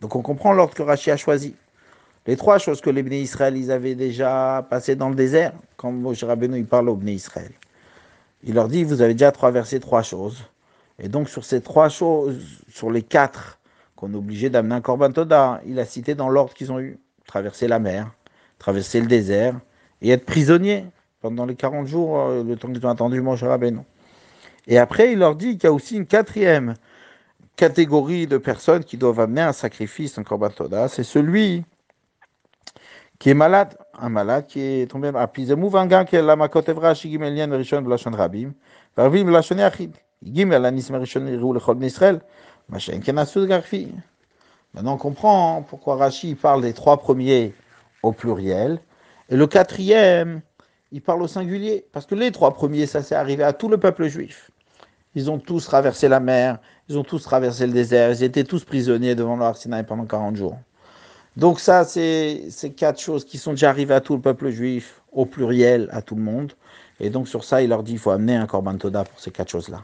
Donc 0.00 0.16
on 0.16 0.22
comprend 0.22 0.52
l'ordre 0.52 0.74
que 0.74 0.82
Rashi 0.82 1.10
a 1.10 1.16
choisi. 1.16 1.54
Les 2.26 2.36
trois 2.36 2.58
choses 2.58 2.80
que 2.80 2.90
les 2.90 3.02
Bnei 3.02 3.20
Israël 3.20 3.56
ils 3.56 3.70
avaient 3.70 3.94
déjà 3.94 4.66
passé 4.70 4.96
dans 4.96 5.08
le 5.08 5.14
désert, 5.14 5.52
quand 5.76 5.92
Moshe 5.92 6.24
Rabbeinu 6.24 6.58
il 6.58 6.66
parle 6.66 6.88
aux 6.88 6.96
Bnei 6.96 7.14
Israël. 7.14 7.52
Il 8.44 8.54
leur 8.54 8.68
dit, 8.68 8.84
vous 8.84 9.02
avez 9.02 9.14
déjà 9.14 9.30
traversé 9.32 9.80
trois 9.80 10.02
choses. 10.02 10.44
Et 10.98 11.08
donc 11.08 11.28
sur 11.28 11.44
ces 11.44 11.60
trois 11.60 11.88
choses, 11.88 12.62
sur 12.68 12.90
les 12.90 13.02
quatre 13.02 13.58
qu'on 13.97 14.13
est 14.13 14.17
obligé 14.17 14.49
d'amener 14.49 14.75
un 14.75 14.81
Korban 14.81 15.11
Toda, 15.11 15.59
il 15.65 15.79
a 15.79 15.85
cité 15.85 16.15
dans 16.15 16.29
l'ordre 16.29 16.53
qu'ils 16.53 16.71
ont 16.71 16.79
eu. 16.79 16.99
Traverser 17.25 17.67
la 17.67 17.79
mer, 17.79 18.09
traverser 18.57 19.01
le 19.01 19.07
désert 19.07 19.59
et 20.01 20.11
être 20.11 20.25
prisonnier 20.25 20.85
pendant 21.19 21.45
les 21.45 21.55
40 21.55 21.85
jours, 21.85 22.19
euh, 22.19 22.41
le 22.41 22.55
temps 22.55 22.71
qu'ils 22.71 22.85
ont 22.85 22.89
attendu 22.89 23.19
Moshe 23.19 23.43
Rabbeinu. 23.43 23.81
Et 24.65 24.77
après, 24.77 25.11
il 25.11 25.19
leur 25.19 25.35
dit 25.35 25.57
qu'il 25.57 25.65
y 25.65 25.67
a 25.67 25.73
aussi 25.73 25.97
une 25.97 26.05
quatrième 26.05 26.75
catégorie 27.57 28.27
de 28.27 28.37
personnes 28.37 28.85
qui 28.85 28.95
doivent 28.95 29.19
amener 29.19 29.41
un 29.41 29.51
sacrifice, 29.51 30.17
un 30.17 30.23
Korban 30.23 30.51
Toda, 30.51 30.87
c'est 30.87 31.03
celui 31.03 31.65
qui 33.19 33.31
est 33.31 33.33
malade, 33.33 33.75
un 33.99 34.09
malade 34.09 34.45
qui 34.47 34.61
est 34.61 34.89
tombé 34.89 35.11
à 35.13 35.27
Pizemou 35.27 35.69
Vanga, 35.69 36.05
qui 36.05 36.15
est 36.15 36.21
la 36.21 36.35
Makotevra, 36.35 36.93
Shigimel 36.93 37.35
Yen, 37.35 37.51
Rishon, 37.51 37.81
Blachon 37.81 38.11
Rabim, 38.11 38.53
Varvim, 38.95 39.25
Blachon 39.25 39.57
Yachid, 39.57 39.95
Gimel, 40.23 40.65
Anis, 40.65 40.89
Rishon, 40.91 41.25
Irou, 41.25 41.53
Machen, 41.53 41.79
Kenasud, 41.79 41.99
Garfi. 41.99 42.56
Maintenant, 44.73 44.93
on 44.93 44.97
comprend 44.97 45.61
pourquoi 45.67 45.95
Rashi 45.95 46.35
parle 46.35 46.61
des 46.61 46.73
trois 46.73 46.97
premiers 46.97 47.53
au 48.03 48.11
pluriel, 48.11 48.79
et 49.29 49.35
le 49.35 49.47
quatrième, 49.47 50.41
il 50.91 51.01
parle 51.01 51.21
au 51.21 51.27
singulier, 51.27 51.85
parce 51.91 52.05
que 52.05 52.15
les 52.15 52.31
trois 52.31 52.53
premiers, 52.53 52.85
ça 52.85 53.03
s'est 53.03 53.15
arrivé 53.15 53.43
à 53.43 53.53
tout 53.53 53.69
le 53.69 53.77
peuple 53.77 54.07
juif. 54.07 54.51
Ils 55.15 55.31
ont 55.31 55.39
tous 55.39 55.65
traversé 55.65 56.07
la 56.07 56.19
mer, 56.19 56.59
ils 56.89 56.97
ont 56.97 57.03
tous 57.03 57.23
traversé 57.23 57.65
le 57.65 57.73
désert, 57.73 58.11
ils 58.11 58.23
étaient 58.23 58.43
tous 58.43 58.63
prisonniers 58.63 59.15
devant 59.15 59.35
le 59.35 59.83
pendant 59.83 60.05
40 60.05 60.35
jours. 60.35 60.57
Donc 61.35 61.59
ça, 61.59 61.85
c'est 61.85 62.49
quatre 62.75 62.99
choses 62.99 63.25
qui 63.25 63.37
sont 63.37 63.51
déjà 63.51 63.69
arrivées 63.69 63.93
à 63.93 64.01
tout 64.01 64.15
le 64.15 64.21
peuple 64.21 64.49
juif, 64.49 65.01
au 65.11 65.25
pluriel, 65.25 65.89
à 65.91 66.01
tout 66.01 66.15
le 66.15 66.21
monde. 66.21 66.53
Et 66.99 67.09
donc 67.09 67.27
sur 67.27 67.43
ça, 67.43 67.61
il 67.61 67.69
leur 67.69 67.83
dit, 67.83 67.93
il 67.93 67.99
faut 67.99 68.11
amener 68.11 68.35
un 68.35 68.47
Korban 68.47 68.77
Toda 68.77 69.03
pour 69.03 69.19
ces 69.19 69.31
quatre 69.31 69.49
choses-là. 69.49 69.83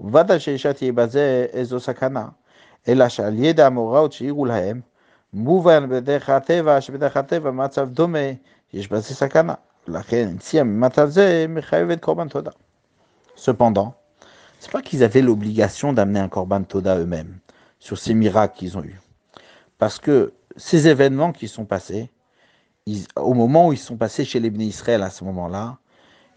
ובוודאי 0.00 0.40
שאישה 0.40 0.72
תהיה 0.72 0.92
בזה 0.92 1.46
איזו 1.52 1.80
סכנה, 1.80 2.28
אלא 2.88 3.08
שעל 3.08 3.38
ידע 3.38 3.66
המאורעות 3.66 4.12
שהעירו 4.12 4.44
להם, 4.44 4.80
מובן 5.32 5.88
בדרך 5.88 6.30
הטבע, 6.30 6.80
שבדרך 6.80 7.16
הטבע 7.16 7.50
מצב 7.50 7.88
דומה, 7.88 8.28
יש 8.72 8.88
בזה 8.88 9.14
סכנה. 9.14 9.54
Cependant, 13.36 13.94
c'est 14.58 14.70
pas 14.72 14.82
qu'ils 14.82 15.04
avaient 15.04 15.22
l'obligation 15.22 15.92
d'amener 15.92 16.18
un 16.18 16.28
korban 16.28 16.64
toda 16.64 16.98
eux-mêmes 16.98 17.38
sur 17.78 17.96
ces 17.96 18.14
miracles 18.14 18.56
qu'ils 18.58 18.76
ont 18.76 18.82
eus. 18.82 19.00
Parce 19.78 20.00
que 20.00 20.32
ces 20.56 20.88
événements 20.88 21.30
qui 21.32 21.46
sont 21.46 21.64
passés, 21.64 22.10
au 23.14 23.34
moment 23.34 23.68
où 23.68 23.72
ils 23.72 23.78
sont 23.78 23.96
passés 23.96 24.24
chez 24.24 24.40
les 24.40 24.50
Bnei 24.50 24.66
Israël 24.66 25.04
à 25.04 25.10
ce 25.10 25.22
moment-là, 25.22 25.78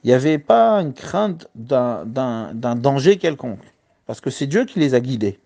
il 0.05 0.09
n'y 0.09 0.13
avait 0.13 0.39
pas 0.39 0.83
une 0.83 0.93
crainte 0.93 1.49
d'un 1.55 2.77
danger 2.77 3.17
quelconque. 3.17 3.65
Parce 4.07 4.21
que 4.21 4.29
c'est 4.29 4.47
Dieu 4.47 4.67
qui 4.67 4.79
les 4.79 4.93
a 4.95 5.01
guidés. 5.01 5.41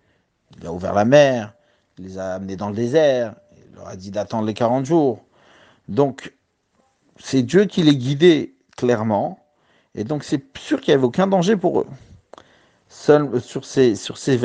Il 0.61 0.66
a 0.66 0.72
ouvert 0.72 0.94
la 0.94 1.04
mer, 1.04 1.54
il 1.96 2.06
les 2.06 2.18
a 2.18 2.34
amenés 2.34 2.56
dans 2.56 2.68
le 2.68 2.74
désert, 2.74 3.36
il 3.56 3.76
leur 3.76 3.86
a 3.86 3.94
dit 3.94 4.11
d'attendre 4.11 4.46
les 4.46 4.54
40 4.54 4.84
jours. 4.84 5.24
Donc, 5.86 6.34
c'est 7.18 7.42
Dieu 7.42 7.66
qui 7.66 7.84
les 7.84 7.96
guidait 7.96 8.54
clairement, 8.76 9.38
et 9.94 10.02
donc 10.02 10.24
c'est 10.24 10.42
sûr 10.59 10.80
qu'il 10.80 10.92
n'y 10.92 10.96
avait 10.96 11.06
aucun 11.06 11.28
danger 11.28 11.56
pour 11.56 11.80
eux. 11.80 11.86
Seul, 12.88 13.40
sur 13.40 13.64
ces, 13.64 13.94
sur 13.94 14.18
ces, 14.18 14.38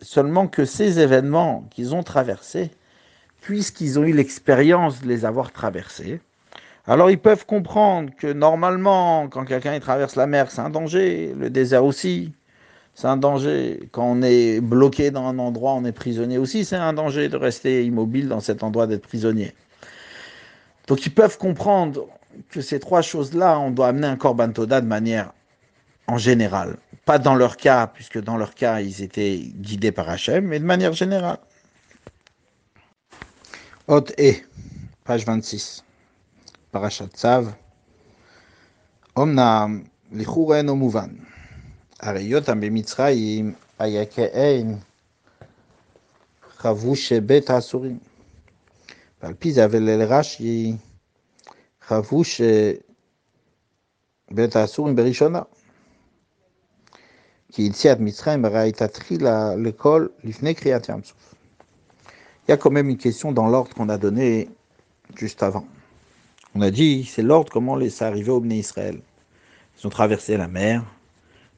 seulement 0.00 0.46
que 0.46 0.64
ces 0.64 1.00
événements 1.00 1.66
qu'ils 1.70 1.94
ont 1.94 2.02
traversés, 2.02 2.70
puisqu'ils 3.40 3.98
ont 3.98 4.04
eu 4.04 4.12
l'expérience 4.12 5.02
de 5.02 5.08
les 5.08 5.24
avoir 5.24 5.52
traversés, 5.52 6.20
alors 6.88 7.10
ils 7.10 7.18
peuvent 7.18 7.44
comprendre 7.44 8.10
que 8.16 8.32
normalement, 8.32 9.28
quand 9.28 9.44
quelqu'un 9.44 9.78
traverse 9.78 10.16
la 10.16 10.26
mer, 10.26 10.50
c'est 10.50 10.62
un 10.62 10.70
danger, 10.70 11.34
le 11.38 11.50
désert 11.50 11.84
aussi, 11.84 12.32
c'est 12.94 13.08
un 13.08 13.18
danger. 13.18 13.90
Quand 13.92 14.06
on 14.06 14.22
est 14.22 14.62
bloqué 14.62 15.10
dans 15.10 15.26
un 15.26 15.38
endroit, 15.38 15.74
on 15.74 15.84
est 15.84 15.92
prisonnier 15.92 16.38
aussi, 16.38 16.64
c'est 16.64 16.76
un 16.76 16.94
danger 16.94 17.28
de 17.28 17.36
rester 17.36 17.84
immobile 17.84 18.26
dans 18.26 18.40
cet 18.40 18.62
endroit, 18.62 18.86
d'être 18.86 19.06
prisonnier. 19.06 19.54
Donc 20.86 21.04
ils 21.04 21.12
peuvent 21.12 21.36
comprendre 21.36 22.06
que 22.48 22.62
ces 22.62 22.80
trois 22.80 23.02
choses-là, 23.02 23.58
on 23.58 23.70
doit 23.70 23.88
amener 23.88 24.06
un 24.06 24.16
korban 24.16 24.50
toda 24.50 24.80
de 24.80 24.86
manière 24.86 25.32
en 26.06 26.16
général. 26.16 26.78
Pas 27.04 27.18
dans 27.18 27.34
leur 27.34 27.58
cas, 27.58 27.86
puisque 27.86 28.18
dans 28.18 28.38
leur 28.38 28.54
cas, 28.54 28.80
ils 28.80 29.02
étaient 29.02 29.36
guidés 29.36 29.92
par 29.92 30.08
Hachem, 30.08 30.46
mais 30.46 30.58
de 30.58 30.64
manière 30.64 30.94
générale. 30.94 31.38
Hot 33.88 34.06
et, 34.16 34.42
page 35.04 35.26
26 35.26 35.84
Parashat 36.75 37.15
Tzav. 37.15 37.45
אמנם 39.19 39.83
לכאורה 40.11 40.57
אינו 40.57 40.75
מובן. 40.75 41.09
הרי 41.99 42.21
יותם 42.21 42.61
במצרים 42.61 43.53
היה 43.79 44.05
כאין 44.05 44.77
חבו 46.57 46.95
שבית 46.95 47.49
האסורים. 47.49 47.99
ועל 49.23 49.33
פי 49.33 49.53
זה 49.53 49.65
אבל 49.65 49.79
לרש"י 49.79 50.75
חשבו 51.87 52.21
שבית 52.23 52.79
האסורים 54.55 54.95
בראשונה. 54.95 55.41
כי 57.51 57.61
יציאת 57.61 57.97
מצרים 57.99 58.45
הרי 58.45 58.59
היא 58.59 58.73
תתחילה 58.73 59.55
לכל 59.55 60.07
לפני 60.23 60.53
קריאת 60.53 60.89
ים 60.89 61.03
סוף. 61.03 61.35
Il 62.47 62.51
y 62.51 62.53
a 62.53 62.57
quand 62.57 62.71
même 62.71 62.89
une 62.89 62.97
question 62.97 63.31
dans 63.31 63.47
l'ordre 63.47 63.73
qu'on 63.73 63.87
a 63.87 63.97
donné 63.97 64.49
juste 65.15 65.43
avant. 65.43 65.65
On 66.54 66.60
a 66.60 66.70
dit, 66.70 67.04
c'est 67.04 67.22
l'ordre 67.22 67.52
comment 67.52 67.78
c'est 67.88 68.04
arrivé 68.04 68.30
au 68.30 68.40
Bné 68.40 68.58
Israël. 68.58 69.00
Ils 69.78 69.86
ont 69.86 69.90
traversé 69.90 70.36
la 70.36 70.48
mer, 70.48 70.84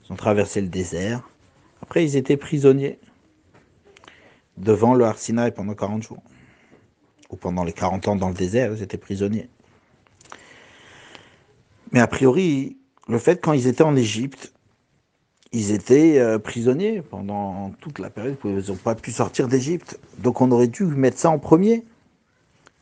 ils 0.04 0.12
ont 0.12 0.16
traversé 0.16 0.60
le 0.60 0.68
désert. 0.68 1.28
Après, 1.82 2.04
ils 2.04 2.16
étaient 2.16 2.36
prisonniers 2.36 2.98
devant 4.56 4.94
le 4.94 5.04
Har 5.04 5.16
pendant 5.54 5.74
40 5.74 6.02
jours. 6.02 6.22
Ou 7.30 7.36
pendant 7.36 7.64
les 7.64 7.72
40 7.72 8.08
ans 8.08 8.16
dans 8.16 8.28
le 8.28 8.34
désert, 8.34 8.72
ils 8.72 8.82
étaient 8.82 8.98
prisonniers. 8.98 9.48
Mais 11.92 12.00
a 12.00 12.06
priori, 12.06 12.76
le 13.08 13.18
fait 13.18 13.40
quand 13.40 13.52
ils 13.52 13.66
étaient 13.66 13.82
en 13.82 13.96
Égypte, 13.96 14.52
ils 15.52 15.72
étaient 15.72 16.18
euh, 16.18 16.38
prisonniers 16.38 17.02
pendant 17.02 17.72
toute 17.80 17.98
la 17.98 18.10
période, 18.10 18.36
ils 18.44 18.68
n'ont 18.68 18.76
pas 18.76 18.94
pu 18.94 19.10
sortir 19.10 19.48
d'Égypte. 19.48 19.98
Donc 20.18 20.40
on 20.40 20.50
aurait 20.52 20.68
dû 20.68 20.84
mettre 20.84 21.18
ça 21.18 21.30
en 21.30 21.38
premier, 21.38 21.84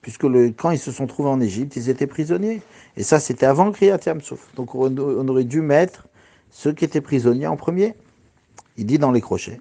puisque 0.09 0.25
quand 0.57 0.71
ils 0.71 0.79
se 0.79 0.91
sont 0.91 1.07
trouvés 1.07 1.29
en 1.29 1.39
Égypte, 1.39 1.77
ils 1.77 1.91
étaient 1.91 2.07
prisonniers. 2.07 2.63
Et 2.97 3.03
ça, 3.03 3.21
c'était 3.21 3.45
avant 3.45 3.71
Kriyat 3.73 3.99
Yamsouf. 4.07 4.55
Donc 4.55 4.75
on, 4.75 4.97
aurait 5.29 5.45
dû 5.45 5.61
mettre 5.61 6.09
ceux 6.51 6.73
qui 6.73 6.87
étaient 6.87 7.03
prisonniers 7.03 7.47
en 7.47 7.59
premier. 7.59 7.95
Il 8.79 8.87
dit 8.87 8.97
dans 8.97 9.13
les 9.13 9.21
crochets. 9.21 9.61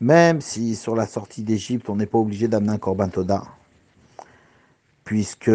Même 0.00 0.40
si 0.40 0.74
sur 0.74 0.96
la 0.96 1.06
sortie 1.06 1.42
d'Égypte, 1.42 1.90
on 1.90 1.96
n'est 1.96 2.06
pas 2.06 2.16
obligé 2.16 2.48
d'amener 2.48 2.72
un 2.72 2.78
Korban 2.78 3.10
Toda, 3.10 3.42
puisque 5.04 5.50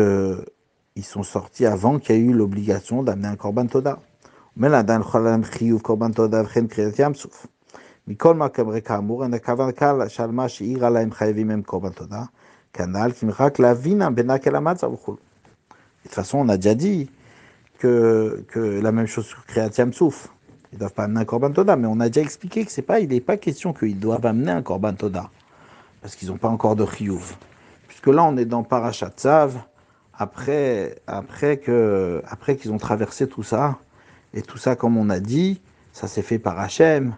ils 0.96 1.04
sont 1.04 1.24
sortis 1.24 1.66
avant 1.66 1.98
qu'il 1.98 2.16
y 2.16 2.20
ait 2.20 2.22
eu 2.22 2.34
l'obligation 2.34 3.02
d'amener 3.02 3.30
un 3.30 3.36
Korban 3.36 3.66
Toda. 3.66 4.00
Mais 4.57 4.69
là, 4.69 4.83
dans 4.83 4.99
le 4.99 5.05
cholam 5.05 5.45
chiyuv 5.45 5.81
korban 5.83 6.11
toda 6.11 6.43
v'chen 6.43 6.69
kriyat 6.69 6.99
yamsuf. 6.99 7.47
מכל 8.09 8.35
מקום 8.35 8.81
כאמור, 8.81 9.25
אין 9.25 9.35
הכוונה 9.35 9.73
כאן 9.73 10.09
שעל 10.09 10.31
מה 10.31 10.49
שהעירה 10.49 10.91
להם 10.91 11.13
חייבים 11.13 11.51
הם 11.51 11.63
קורבן 11.63 11.91
תודה, 11.91 12.23
כנ"ל 12.73 13.13
כי 13.13 13.27
רק 13.39 13.59
להבין 13.59 14.03
בנקל 14.15 14.57
המצב 14.57 14.93
וכו'. 14.93 15.17
De 16.05 16.09
toute 16.09 16.15
façon, 16.15 16.39
on 16.39 16.49
a 16.49 16.57
déjà 16.57 16.75
dit 16.75 17.11
que, 17.79 18.45
que 18.49 18.59
la 18.59 18.93
même 18.93 19.07
chose 19.07 19.27
sur 19.27 19.45
Kriyat 19.45 19.71
Yamsouf. 19.77 20.29
Ils 20.73 20.77
ne 20.77 20.81
doivent 20.81 20.95
pas 20.95 21.05
amener 21.05 21.21
un 21.21 21.25
Korban 21.25 21.51
Toda, 21.51 21.77
mais 21.77 21.87
on 21.87 22.01
a 22.01 22.09
déjà 22.09 22.23
expliqué 22.23 22.65
que 22.65 22.73
c'est 22.73 22.83
pas, 22.83 23.01
il 23.01 23.09
n'est 23.11 23.21
pas 23.21 23.37
question 23.37 23.73
qu'ils 23.73 23.99
doivent 23.99 24.25
amener 24.25 24.53
un 24.53 24.63
Korban 24.63 24.95
Toda, 24.95 25.31
parce 26.01 26.17
qu'ils 26.17 26.29
n'ont 26.29 26.39
pas 26.39 26.49
encore 26.49 26.77
de 26.77 26.87
Chiyuv. 26.87 27.37
Puisque 27.89 28.07
là, 28.07 28.25
on 28.25 28.37
est 28.37 28.45
dans 28.45 28.63
Parashat 28.63 29.11
Tzav, 29.11 29.59
après, 30.15 30.97
après 31.07 31.59
que, 31.59 32.23
après 32.27 32.57
qu'ils 32.57 32.73
ont 32.73 32.79
traversé 32.79 33.29
tout 33.29 33.43
ça, 33.43 33.79
et 34.34 34.42
tout 34.42 34.58
ça, 34.58 34.76
comme 34.76 34.98
on 34.98 35.10
a 35.10 35.20
dit, 35.20 35.62
ça 35.92 36.08
s'est 36.08 36.22
fait 36.22 36.40
par 36.40 36.60
Hachem, 36.60 37.16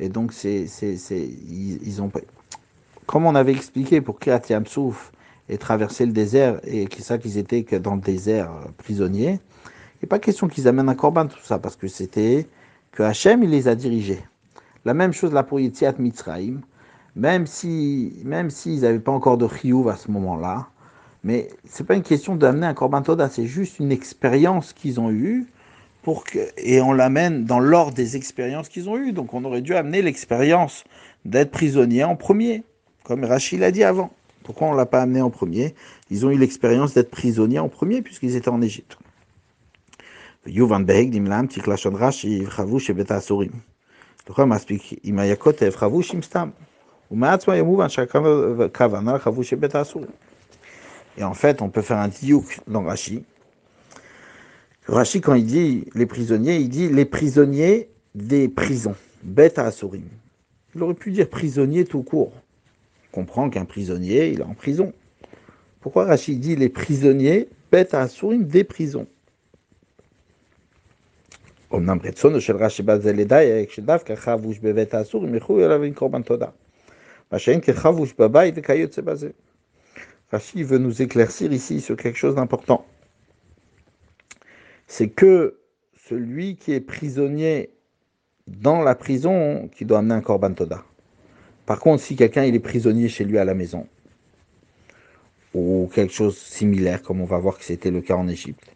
et 0.00 0.08
donc 0.08 0.32
c'est, 0.32 0.66
c'est, 0.66 0.96
c'est, 0.96 1.20
ils, 1.20 1.78
ils 1.86 2.02
ont, 2.02 2.10
comme 3.06 3.26
on 3.26 3.34
avait 3.34 3.52
expliqué 3.52 4.00
pour 4.00 4.18
Kirat 4.18 4.42
Yamsouf 4.48 5.12
et 5.48 5.58
traverser 5.58 6.06
le 6.06 6.12
désert, 6.12 6.60
et 6.64 6.88
c'est 6.94 7.02
ça 7.02 7.18
qu'ils 7.18 7.38
étaient 7.38 7.62
que 7.62 7.76
dans 7.76 7.94
le 7.94 8.00
désert 8.00 8.50
euh, 8.50 8.68
prisonniers, 8.78 9.40
il 9.94 10.04
n'est 10.04 10.08
pas 10.08 10.18
question 10.18 10.48
qu'ils 10.48 10.68
amènent 10.68 10.88
un 10.88 10.94
corban, 10.94 11.26
tout 11.26 11.38
ça, 11.42 11.58
parce 11.58 11.76
que 11.76 11.88
c'était 11.88 12.46
que 12.92 13.02
Hachem, 13.02 13.42
il 13.44 13.50
les 13.50 13.68
a 13.68 13.74
dirigés. 13.74 14.22
La 14.84 14.94
même 14.94 15.12
chose 15.12 15.32
là 15.32 15.42
pour 15.42 15.60
Yetziat 15.60 15.94
Mitzrayim, 15.98 16.60
même 17.14 17.46
si 17.46 18.20
même 18.24 18.50
s'ils 18.50 18.82
n'avaient 18.82 18.98
pas 18.98 19.12
encore 19.12 19.38
de 19.38 19.48
chiyuv 19.48 19.88
à 19.88 19.96
ce 19.96 20.10
moment-là, 20.10 20.68
mais 21.24 21.48
c'est 21.64 21.84
pas 21.84 21.94
une 21.94 22.02
question 22.02 22.36
d'amener 22.36 22.66
un 22.66 22.74
korban 22.74 23.02
toda, 23.02 23.28
c'est 23.28 23.46
juste 23.46 23.80
une 23.80 23.90
expérience 23.90 24.72
qu'ils 24.72 25.00
ont 25.00 25.10
eue 25.10 25.46
et 26.56 26.80
on 26.80 26.92
l'amène 26.92 27.44
dans 27.44 27.58
l'ordre 27.58 27.94
des 27.94 28.16
expériences 28.16 28.68
qu'ils 28.68 28.88
ont 28.88 28.96
eues. 28.96 29.12
Donc 29.12 29.34
on 29.34 29.44
aurait 29.44 29.62
dû 29.62 29.74
amener 29.74 30.02
l'expérience 30.02 30.84
d'être 31.24 31.50
prisonnier 31.50 32.04
en 32.04 32.16
premier, 32.16 32.62
comme 33.02 33.24
Rachid 33.24 33.60
l'a 33.60 33.70
dit 33.70 33.84
avant. 33.84 34.10
Pourquoi 34.44 34.68
on 34.68 34.72
ne 34.72 34.76
l'a 34.76 34.86
pas 34.86 35.02
amené 35.02 35.20
en 35.20 35.30
premier? 35.30 35.74
Ils 36.10 36.24
ont 36.24 36.30
eu 36.30 36.38
l'expérience 36.38 36.94
d'être 36.94 37.10
prisonnier 37.10 37.58
en 37.58 37.68
premier 37.68 38.02
puisqu'ils 38.02 38.36
étaient 38.36 38.48
en 38.48 38.62
Égypte. 38.62 38.96
Et 51.18 51.24
en 51.24 51.34
fait, 51.34 51.62
on 51.62 51.68
peut 51.68 51.82
faire 51.82 51.98
un 51.98 52.08
diouk 52.08 52.60
dans 52.66 52.82
Rashi, 52.82 53.24
Rachid, 54.88 55.22
quand 55.22 55.34
il 55.34 55.46
dit 55.46 55.86
les 55.94 56.06
prisonniers, 56.06 56.56
il 56.56 56.68
dit 56.68 56.88
les 56.88 57.04
prisonniers 57.04 57.88
des 58.14 58.48
prisons, 58.48 58.94
bête 59.24 59.58
à 59.58 59.70
Il 60.74 60.82
aurait 60.82 60.94
pu 60.94 61.10
dire 61.10 61.28
prisonnier 61.28 61.84
tout 61.84 62.02
court. 62.02 62.32
On 63.12 63.22
comprend 63.22 63.50
qu'un 63.50 63.64
prisonnier, 63.64 64.28
il 64.28 64.40
est 64.40 64.44
en 64.44 64.54
prison. 64.54 64.92
Pourquoi 65.80 66.04
Rachid 66.04 66.38
dit 66.38 66.54
les 66.54 66.68
prisonniers, 66.68 67.48
bête 67.72 67.94
à 67.94 68.02
Assourim 68.02 68.44
des 68.44 68.62
prisons? 68.62 69.08
Rachid 80.30 80.64
veut 80.64 80.78
nous 80.78 81.02
éclaircir 81.02 81.52
ici 81.52 81.80
sur 81.80 81.96
quelque 81.96 82.18
chose 82.18 82.36
d'important. 82.36 82.86
C'est 84.86 85.08
que 85.08 85.58
celui 86.08 86.56
qui 86.56 86.72
est 86.72 86.80
prisonnier 86.80 87.70
dans 88.46 88.82
la 88.82 88.94
prison, 88.94 89.68
qui 89.74 89.84
doit 89.84 89.98
amener 89.98 90.14
un 90.14 90.20
korban 90.20 90.52
toda. 90.52 90.84
Par 91.66 91.80
contre, 91.80 92.02
si 92.02 92.14
quelqu'un 92.14 92.44
est 92.44 92.58
prisonnier 92.60 93.08
chez 93.08 93.24
lui 93.24 93.38
à 93.38 93.44
la 93.44 93.54
maison, 93.54 93.86
ou 95.54 95.90
quelque 95.92 96.12
chose 96.12 96.36
similaire, 96.36 97.02
comme 97.02 97.20
on 97.20 97.24
va 97.24 97.38
voir 97.38 97.58
que 97.58 97.64
c'était 97.64 97.90
le 97.90 98.02
cas 98.02 98.14
en 98.14 98.28
Égypte, 98.28 98.70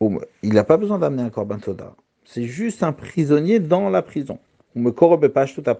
il 0.00 0.52
n'a 0.52 0.64
pas 0.64 0.76
besoin 0.76 0.98
d'amener 0.98 1.22
un 1.22 1.30
korban 1.30 1.58
toda. 1.58 1.94
C'est 2.24 2.44
juste 2.44 2.82
un 2.82 2.92
prisonnier 2.92 3.60
dans 3.60 3.88
la 3.88 4.02
prison. 4.02 4.38
Ou 4.74 4.80
me 4.80 4.90
korobe. 4.90 5.24
Mi 5.24 5.46
tout 5.52 5.64
à. 5.66 5.78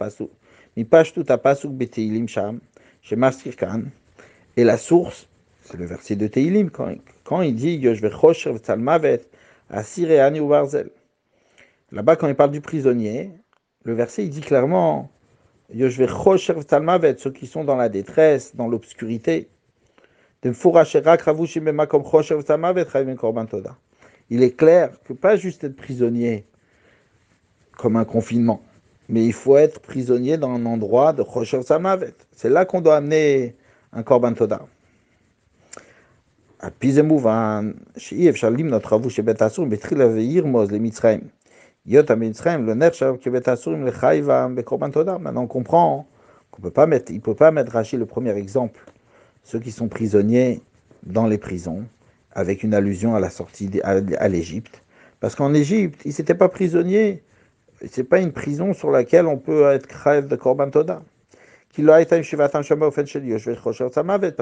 Et 4.56 4.64
la 4.64 4.78
source, 4.78 5.28
c'est 5.62 5.76
le 5.76 5.84
verset 5.84 6.16
de 6.16 6.26
Teilim, 6.26 6.70
quand, 6.70 6.94
quand 7.26 7.42
il 7.42 7.54
dit. 7.54 7.78
Là-bas, 11.92 12.16
quand 12.16 12.28
il 12.28 12.34
parle 12.34 12.50
du 12.50 12.60
prisonnier, 12.60 13.30
le 13.84 13.94
verset 13.94 14.24
il 14.24 14.30
dit 14.30 14.40
clairement 14.40 15.08
ceux 15.72 17.30
qui 17.32 17.46
sont 17.46 17.64
dans 17.64 17.76
la 17.76 17.88
détresse, 17.88 18.54
dans 18.54 18.68
l'obscurité. 18.68 19.48
Il 20.44 20.52
est 24.42 24.56
clair 24.56 24.90
que 25.04 25.12
pas 25.12 25.36
juste 25.36 25.64
être 25.64 25.76
prisonnier 25.76 26.44
comme 27.76 27.96
un 27.96 28.04
confinement, 28.04 28.62
mais 29.08 29.24
il 29.24 29.32
faut 29.32 29.56
être 29.56 29.80
prisonnier 29.80 30.36
dans 30.36 30.50
un 30.50 30.66
endroit 30.66 31.12
de. 31.12 31.24
C'est 32.32 32.48
là 32.48 32.64
qu'on 32.64 32.80
doit 32.80 32.96
amener 32.96 33.56
un 33.92 34.04
korban 34.04 34.34
toda. 34.34 34.66
Maintenant 36.62 36.80
on 45.42 45.46
comprend 45.46 46.06
qu'on 46.50 46.62
peut 46.62 46.70
pas 46.70 46.86
mettre, 46.86 47.12
il 47.12 47.20
peut 47.20 47.34
pas 47.34 47.50
mettre 47.50 47.72
Rachid 47.72 47.98
le 47.98 48.06
premier 48.06 48.34
exemple, 48.36 48.80
ceux 49.42 49.58
qui 49.60 49.70
sont 49.70 49.88
prisonniers 49.88 50.62
dans 51.02 51.26
les 51.26 51.36
prisons, 51.38 51.84
avec 52.32 52.62
une 52.62 52.72
allusion 52.72 53.14
à 53.14 53.20
la 53.20 53.28
sortie 53.28 53.70
à 53.84 54.28
l'Égypte. 54.28 54.82
Parce 55.20 55.34
qu'en 55.34 55.52
Égypte, 55.52 56.00
ils 56.04 56.14
n'étaient 56.18 56.34
pas 56.34 56.48
prisonniers. 56.48 57.22
Ce 57.80 58.00
n'est 58.00 58.06
pas 58.06 58.20
une 58.20 58.32
prison 58.32 58.72
sur 58.72 58.90
laquelle 58.90 59.26
on 59.26 59.36
peut 59.36 59.70
être 59.70 59.86
crève 59.86 60.26
de 60.28 60.36
Korban 60.36 60.70
Toda. 60.70 61.02
Parce 61.76 61.90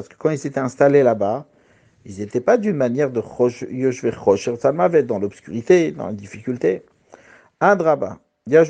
que 0.09 0.15
quand 0.17 0.31
ils 0.31 0.39
s'étaient 0.39 0.61
installés 0.61 1.03
là-bas, 1.03 1.47
ils 2.05 2.19
n'étaient 2.19 2.41
pas 2.41 2.59
d'une 2.59 2.77
manière 2.77 3.11
de 3.11 3.21
dans 5.03 5.19
l'obscurité, 5.19 5.91
dans 5.93 6.07
la 6.09 6.13
difficulté. 6.13 6.83
Adraba. 7.61 8.19
Eux, 8.47 8.61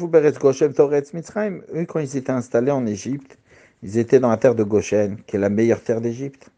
quand 1.87 1.99
ils 1.99 2.09
s'étaient 2.09 2.31
installés 2.31 2.71
en 2.71 2.87
Égypte, 2.87 3.39
ils 3.83 3.99
étaient 3.99 4.21
dans 4.21 4.31
la 4.31 4.37
terre 4.37 4.55
de 4.55 4.63
Goshen, 4.63 5.19
qui 5.27 5.35
est 5.35 5.41
la 5.41 5.49
meilleure 5.49 5.83
terre 5.83 6.01
d'Égypte. 6.01 6.49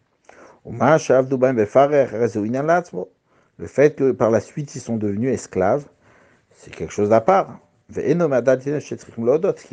Le 3.59 3.67
fait 3.67 3.97
que 3.97 4.11
par 4.13 4.31
la 4.31 4.41
suite 4.41 4.75
ils 4.75 4.81
sont 4.81 4.97
devenus 4.97 5.33
esclaves, 5.33 5.87
c'est 6.55 6.75
quelque 6.75 6.93
chose 6.93 7.13
à 7.13 7.23
part. 7.23 7.59
Ce 7.89 8.01
qui 8.01 8.15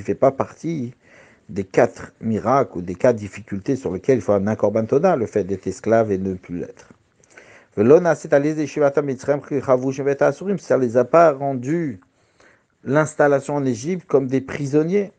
ne 0.02 0.04
fait 0.04 0.16
pas 0.16 0.32
partie 0.32 0.94
des 1.50 1.64
quatre 1.64 2.14
miracles 2.22 2.78
ou 2.78 2.82
des 2.82 2.96
quatre 2.96 3.18
difficultés 3.18 3.76
sur 3.76 3.92
lesquelles 3.92 4.20
il 4.20 4.22
faut 4.22 4.34
un 4.34 4.86
toda, 4.86 5.16
le 5.16 5.26
fait 5.26 5.44
d'être 5.44 5.68
esclave 5.68 6.12
et 6.12 6.18
ne 6.18 6.36
plus 6.36 6.60
l'être. 6.60 6.93
Ça 7.76 7.82
ne 7.84 7.90
les 10.80 10.98
a 10.98 11.06
pas 11.06 11.32
rendus 11.32 12.00
l'installation 12.84 13.56
en 13.56 13.66
Égypte 13.66 14.06
comme 14.06 14.28
des 14.28 14.42
prisonniers, 14.42 15.12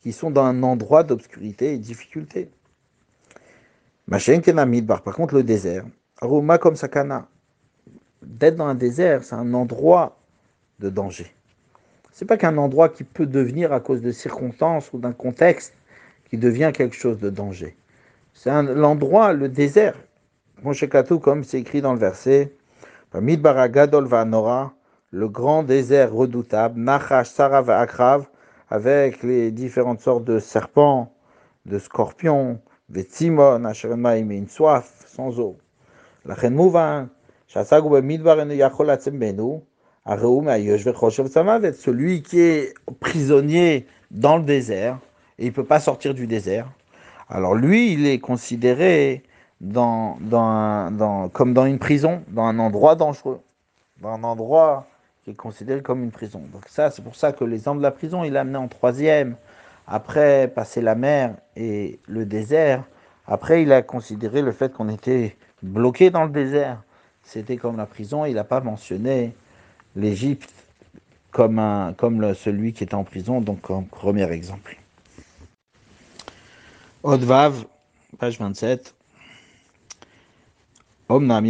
qui 0.00 0.12
sont 0.12 0.30
dans 0.30 0.44
un 0.44 0.62
endroit 0.62 1.02
d'obscurité 1.02 1.74
et 1.74 1.78
de 1.78 1.82
difficulté. 1.82 2.48
Par 4.08 5.14
contre, 5.14 5.34
le 5.34 5.42
désert, 5.42 5.84
comme 6.20 6.76
d'être 8.22 8.56
dans 8.56 8.66
un 8.66 8.74
désert, 8.74 9.24
c'est 9.24 9.34
un 9.34 9.52
endroit 9.52 10.16
de 10.78 10.88
danger. 10.88 11.34
C'est 12.12 12.24
pas 12.24 12.38
qu'un 12.38 12.56
endroit 12.56 12.88
qui 12.88 13.04
peut 13.04 13.26
devenir 13.26 13.74
à 13.74 13.80
cause 13.80 14.00
de 14.00 14.10
circonstances 14.10 14.90
ou 14.94 14.98
d'un 14.98 15.12
contexte 15.12 15.74
qui 16.30 16.38
devient 16.38 16.72
quelque 16.74 16.96
chose 16.96 17.18
de 17.18 17.28
danger. 17.28 17.76
C'est 18.40 18.52
l'endroit, 18.62 19.32
le 19.32 19.48
désert. 19.48 19.96
Katou, 20.88 21.18
comme 21.18 21.42
c'est 21.42 21.58
écrit 21.58 21.80
dans 21.80 21.92
le 21.92 21.98
verset, 21.98 22.54
le 23.12 25.26
grand 25.26 25.64
désert 25.64 26.12
redoutable, 26.12 26.78
Nachash, 26.78 27.30
Sarav, 27.30 27.68
Akrav, 27.68 28.26
avec 28.70 29.24
les 29.24 29.50
différentes 29.50 30.02
sortes 30.02 30.22
de 30.22 30.38
serpents, 30.38 31.12
de 31.66 31.80
scorpions, 31.80 32.60
Vetzimon, 32.90 33.64
Asheremaim, 33.64 34.30
une 34.30 34.48
soif 34.48 35.04
sans 35.08 35.40
eau. 35.40 35.56
La 36.24 36.36
Mouvan, 36.48 37.08
Chassagou 37.48 38.00
Midbar 38.00 38.46
Yachol 38.52 38.90
Atzembenu, 38.90 39.62
Areum 40.04 40.46
Ayosh 40.46 40.84
Vechoshev 40.84 41.26
Samavet, 41.26 41.72
celui 41.72 42.22
qui 42.22 42.38
est 42.38 42.74
prisonnier 43.00 43.88
dans 44.12 44.36
le 44.36 44.44
désert, 44.44 45.00
et 45.40 45.46
il 45.46 45.48
ne 45.48 45.54
peut 45.54 45.64
pas 45.64 45.80
sortir 45.80 46.14
du 46.14 46.28
désert. 46.28 46.68
Alors 47.30 47.54
lui, 47.54 47.92
il 47.92 48.06
est 48.06 48.18
considéré 48.18 49.22
comme 49.60 50.18
dans 50.30 51.66
une 51.66 51.78
prison, 51.78 52.22
dans 52.28 52.44
un 52.44 52.58
endroit 52.58 52.94
dangereux, 52.94 53.40
dans 54.00 54.10
un 54.10 54.24
endroit 54.24 54.86
qui 55.24 55.30
est 55.32 55.34
considéré 55.34 55.82
comme 55.82 56.02
une 56.02 56.10
prison. 56.10 56.42
Donc 56.52 56.62
ça, 56.68 56.90
c'est 56.90 57.02
pour 57.02 57.16
ça 57.16 57.32
que 57.32 57.44
les 57.44 57.68
hommes 57.68 57.78
de 57.78 57.82
la 57.82 57.90
prison, 57.90 58.24
il 58.24 58.32
l'a 58.32 58.40
amené 58.40 58.56
en 58.56 58.68
troisième. 58.68 59.36
Après 59.86 60.48
passer 60.48 60.80
la 60.80 60.94
mer 60.94 61.34
et 61.56 61.98
le 62.06 62.24
désert, 62.24 62.84
après 63.26 63.62
il 63.62 63.72
a 63.72 63.82
considéré 63.82 64.42
le 64.42 64.52
fait 64.52 64.72
qu'on 64.72 64.88
était 64.88 65.36
bloqué 65.62 66.10
dans 66.10 66.24
le 66.24 66.30
désert. 66.30 66.82
C'était 67.22 67.56
comme 67.56 67.76
la 67.76 67.86
prison, 67.86 68.24
il 68.24 68.34
n'a 68.34 68.44
pas 68.44 68.60
mentionné 68.60 69.34
l'Égypte 69.96 70.52
comme 71.30 71.60
celui 72.34 72.72
qui 72.72 72.84
était 72.84 72.94
en 72.94 73.04
prison, 73.04 73.40
donc 73.40 73.60
comme 73.60 73.86
premier 73.86 74.30
exemple. 74.30 74.76
Odvav, 77.04 77.64
page 78.18 78.40
27. 78.40 78.92
On 81.08 81.30
a 81.30 81.40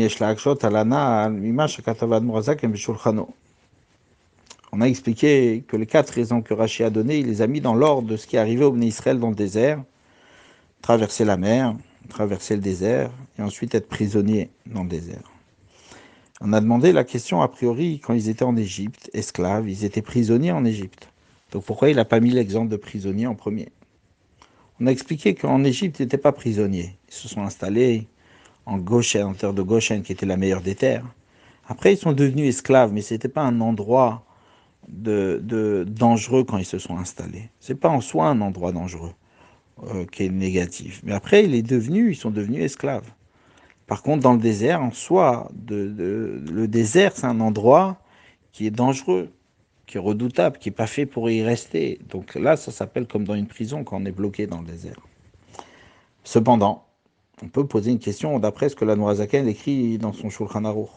expliqué 4.85 5.65
que 5.67 5.77
les 5.79 5.87
quatre 5.87 6.11
raisons 6.11 6.43
que 6.43 6.53
Rachi 6.53 6.85
a 6.85 6.91
données, 6.91 7.21
il 7.21 7.27
les 7.27 7.41
a 7.41 7.47
mis 7.47 7.63
dans 7.63 7.75
l'ordre 7.75 8.09
de 8.09 8.19
ce 8.19 8.27
qui 8.27 8.37
est 8.37 8.39
arrivé 8.39 8.63
au 8.63 8.73
Bnei 8.73 8.89
Israël 8.89 9.19
dans 9.19 9.31
le 9.31 9.35
désert, 9.35 9.83
traverser 10.83 11.25
la 11.25 11.39
mer, 11.39 11.75
traverser 12.11 12.55
le 12.55 12.61
désert, 12.61 13.11
et 13.39 13.43
ensuite 13.43 13.75
être 13.75 13.89
prisonnier 13.89 14.51
dans 14.67 14.83
le 14.83 14.91
désert. 14.91 15.33
On 16.43 16.53
a 16.53 16.61
demandé 16.61 16.93
la 16.93 17.05
question 17.05 17.41
a 17.41 17.49
priori 17.49 18.01
quand 18.01 18.13
ils 18.13 18.29
étaient 18.29 18.45
en 18.45 18.59
Égypte, 18.59 19.11
esclaves, 19.15 19.67
ils 19.67 19.87
étaient 19.87 20.03
prisonniers 20.03 20.53
en 20.53 20.67
Égypte. 20.67 21.09
Donc 21.53 21.65
pourquoi 21.65 21.89
il 21.89 21.97
n'a 21.97 22.05
pas 22.05 22.21
mis 22.21 22.33
l'exemple 22.33 22.69
de 22.69 22.77
prisonnier 22.77 23.27
en 23.27 23.35
premier? 23.35 23.71
On 24.81 24.87
a 24.87 24.91
expliqué 24.91 25.35
qu'en 25.35 25.65
Égypte, 25.65 25.99
ils 25.99 26.03
n'étaient 26.03 26.19
pas 26.19 26.33
prisonniers. 26.33 26.97
Ils 27.09 27.15
se 27.15 27.29
sont 27.29 27.43
installés 27.43 28.07
en 28.65 28.79
Goshen, 28.79 29.25
en 29.25 29.35
terre 29.35 29.53
de 29.53 29.63
Goshen, 29.63 30.03
qui 30.03 30.13
était 30.13 30.27
la 30.27 30.37
meilleure 30.37 30.61
des 30.61 30.75
terres. 30.75 31.05
Après, 31.67 31.95
ils 31.95 31.99
sont 31.99 32.13
devenus 32.13 32.49
esclaves, 32.49 32.93
mais 32.93 33.03
ce 33.03 33.15
n'était 33.15 33.29
pas 33.29 33.43
un 33.43 33.61
endroit 33.61 34.25
de, 34.89 35.85
dangereux 35.89 36.45
quand 36.45 36.59
ils 36.59 36.65
se 36.65 36.79
sont 36.79 36.97
installés. 36.97 37.51
Ce 37.61 37.73
n'est 37.73 37.79
pas 37.79 37.89
en 37.89 38.01
soi 38.01 38.27
un 38.27 38.41
endroit 38.41 38.73
dangereux 38.73 39.13
euh, 39.85 40.07
qui 40.07 40.25
est 40.25 40.31
négatif. 40.31 41.01
Mais 41.05 41.13
après, 41.13 41.45
il 41.45 41.55
est 41.55 41.63
devenu, 41.63 42.13
ils 42.13 42.17
sont 42.17 42.31
devenus 42.31 42.63
esclaves. 42.63 43.11
Par 43.87 44.03
contre, 44.03 44.23
dans 44.23 44.35
le 44.35 44.41
désert, 44.41 44.83
en 44.83 44.93
soi, 44.93 45.51
le 45.69 46.67
désert, 46.67 47.13
c'est 47.15 47.27
un 47.27 47.41
endroit 47.41 48.01
qui 48.53 48.67
est 48.67 48.71
dangereux, 48.71 49.31
qui 49.89 49.97
est 49.97 50.01
redoutable, 50.01 50.59
qui 50.59 50.69
n'est 50.69 50.75
pas 50.75 50.87
fait 50.87 51.07
pour 51.07 51.29
y 51.31 51.43
rester. 51.43 51.99
Donc 52.11 52.35
là, 52.35 52.57
ça 52.57 52.71
s'appelle 52.71 53.09
comme 53.09 53.25
dans 53.25 53.35
une 53.35 53.49
prison 53.49 53.83
quand 53.83 54.01
on 54.01 54.05
est 54.05 54.13
bloqué 54.13 54.47
dans 54.47 54.61
le 54.61 54.67
désert. 54.67 55.01
Cependant, 56.23 56.85
on 57.43 57.49
peut 57.49 57.67
poser 57.67 57.91
une 57.91 57.99
question 57.99 58.39
d'après 58.39 58.69
ce 58.69 58.77
que 58.77 58.85
la 58.85 58.97
Noazaken 58.97 59.49
écrit 59.49 59.97
dans 59.97 60.13
son 60.13 60.29
Shulchan 60.29 60.65
Aruch. 60.67 60.91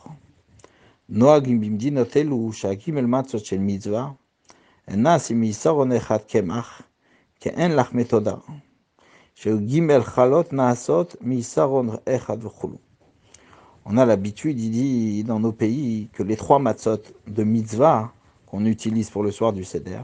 On 13.85 13.97
a 13.97 14.05
l'habitude, 14.05 14.59
il 14.59 14.71
dit 14.71 15.23
dans 15.23 15.39
nos 15.39 15.51
pays, 15.53 16.09
que 16.11 16.23
les 16.23 16.35
trois 16.35 16.59
matzot 16.59 17.01
de 17.27 17.43
mitzvah 17.43 18.11
qu'on 18.51 18.65
utilise 18.65 19.09
pour 19.09 19.23
le 19.23 19.31
soir 19.31 19.53
du 19.53 19.63
seder, 19.63 20.01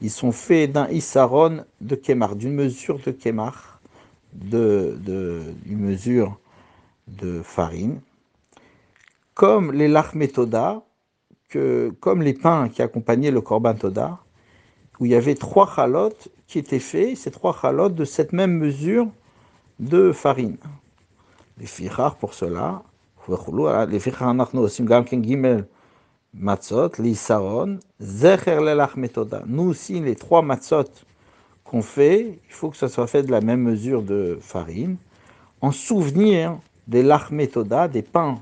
ils 0.00 0.10
sont 0.10 0.32
faits 0.32 0.72
d'un 0.72 0.88
isaron 0.88 1.64
de 1.80 1.94
kemar, 1.94 2.34
d'une 2.34 2.52
mesure 2.52 2.98
de 2.98 3.12
kemar, 3.12 3.80
de, 4.32 4.98
d'une 5.64 5.78
mesure 5.78 6.40
de 7.06 7.40
farine, 7.40 8.00
comme 9.34 9.70
les 9.72 9.94
que, 11.48 11.94
comme 12.00 12.22
les 12.22 12.34
pains 12.34 12.68
qui 12.68 12.82
accompagnaient 12.82 13.30
le 13.30 13.40
korban 13.40 13.74
toda, 13.74 14.18
où 14.98 15.06
il 15.06 15.12
y 15.12 15.14
avait 15.14 15.36
trois 15.36 15.72
chalotes 15.72 16.30
qui 16.48 16.58
étaient 16.58 16.80
faits, 16.80 17.16
ces 17.16 17.30
trois 17.30 17.56
chalotes, 17.56 17.94
de 17.94 18.04
cette 18.04 18.32
même 18.32 18.58
mesure 18.58 19.06
de 19.78 20.10
farine. 20.10 20.56
Les 21.58 21.66
fichar 21.66 22.16
pour 22.16 22.34
cela, 22.34 22.82
les 23.88 24.00
matzot, 26.33 26.91
l'isaron, 26.99 27.79
zecher 27.99 28.61
lelach 28.61 28.95
metoda. 28.95 29.43
Nous 29.47 29.63
aussi, 29.63 29.99
les 29.99 30.15
trois 30.15 30.41
matzot 30.41 30.89
qu'on 31.63 31.81
fait, 31.81 32.39
il 32.47 32.53
faut 32.53 32.69
que 32.69 32.77
ça 32.77 32.89
soit 32.89 33.07
fait 33.07 33.23
de 33.23 33.31
la 33.31 33.41
même 33.41 33.61
mesure 33.61 34.01
de 34.01 34.37
farine, 34.41 34.97
en 35.61 35.71
souvenir 35.71 36.57
des 36.87 37.03
lach 37.03 37.31
metoda, 37.31 37.87
des 37.87 38.01
pains 38.01 38.39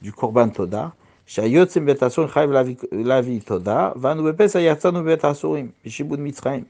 du 0.00 0.12
korban 0.12 0.48
toda, 0.48 0.92
שהיוצאים 1.26 1.86
בית 1.86 2.02
אסורים 2.02 2.30
חייב 2.30 2.50
להביא 2.92 3.40
תודה, 3.40 3.90
ואנו 3.96 4.24
בפסח 4.24 4.58
יצאנו 4.62 5.02
בבית 5.02 5.24
האסורים, 5.24 5.70
בשיבוד 5.84 6.20
מצרים. 6.20 6.64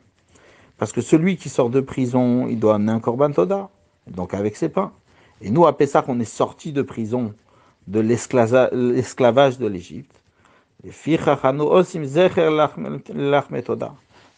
Parce 0.78 0.92
que 0.92 1.00
celui 1.00 1.36
qui 1.36 1.48
sort 1.48 1.70
de 1.70 1.80
prison, 1.80 2.48
il 2.48 2.58
doit 2.58 2.74
amener 2.74 2.92
un 2.92 3.00
korban 3.00 3.30
toda, 3.30 3.68
donc 4.08 4.34
avec 4.34 4.56
ses 4.56 4.68
pains. 4.68 4.92
Et 5.40 5.50
nous, 5.50 5.66
à 5.66 5.76
Pessah, 5.76 6.04
on 6.08 6.18
est 6.18 6.24
sorti 6.24 6.72
de 6.72 6.82
prison, 6.82 7.32
de 7.86 8.00
l'esclavage 8.00 9.58
de 9.58 9.66
l'Égypte. 9.68 10.17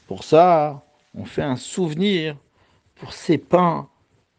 Pour 0.08 0.24
ça, 0.24 0.82
on 1.14 1.26
fait 1.26 1.44
un 1.44 1.56
souvenir 1.56 2.36
pour 2.96 3.14
ces 3.14 3.38
pains 3.38 3.88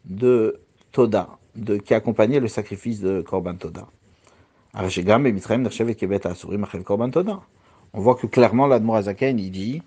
de 0.05 0.61
Toda, 0.91 1.39
de, 1.55 1.77
qui 1.77 1.95
accompagnaient 1.95 2.41
le 2.41 2.49
sacrifice 2.49 3.01
de 3.01 3.23
Korban 3.23 3.55
Toda. 3.55 3.87
On 4.75 4.83
voit 8.01 8.15
que 8.15 8.27
clairement, 8.27 8.67
l'Admorazaken, 8.67 9.39
il 9.39 9.51
dit 9.51 9.83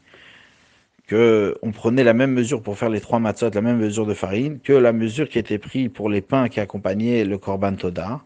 qu'on 1.09 1.72
prenait 1.72 2.03
la 2.03 2.13
même 2.13 2.32
mesure 2.32 2.61
pour 2.61 2.78
faire 2.78 2.89
les 2.89 3.01
trois 3.01 3.20
matzot, 3.20 3.49
la 3.53 3.61
même 3.61 3.78
mesure 3.78 4.05
de 4.05 4.13
farine, 4.13 4.59
que 4.59 4.74
la 4.74 4.93
mesure 4.93 5.28
qui 5.28 5.38
était 5.38 5.59
prise 5.59 5.89
pour 5.89 6.09
les 6.09 6.22
pains 6.22 6.49
qui 6.49 6.59
accompagnaient 6.59 7.26
le 7.26 7.38
Korban 7.38 7.76
Toda. 7.76 8.22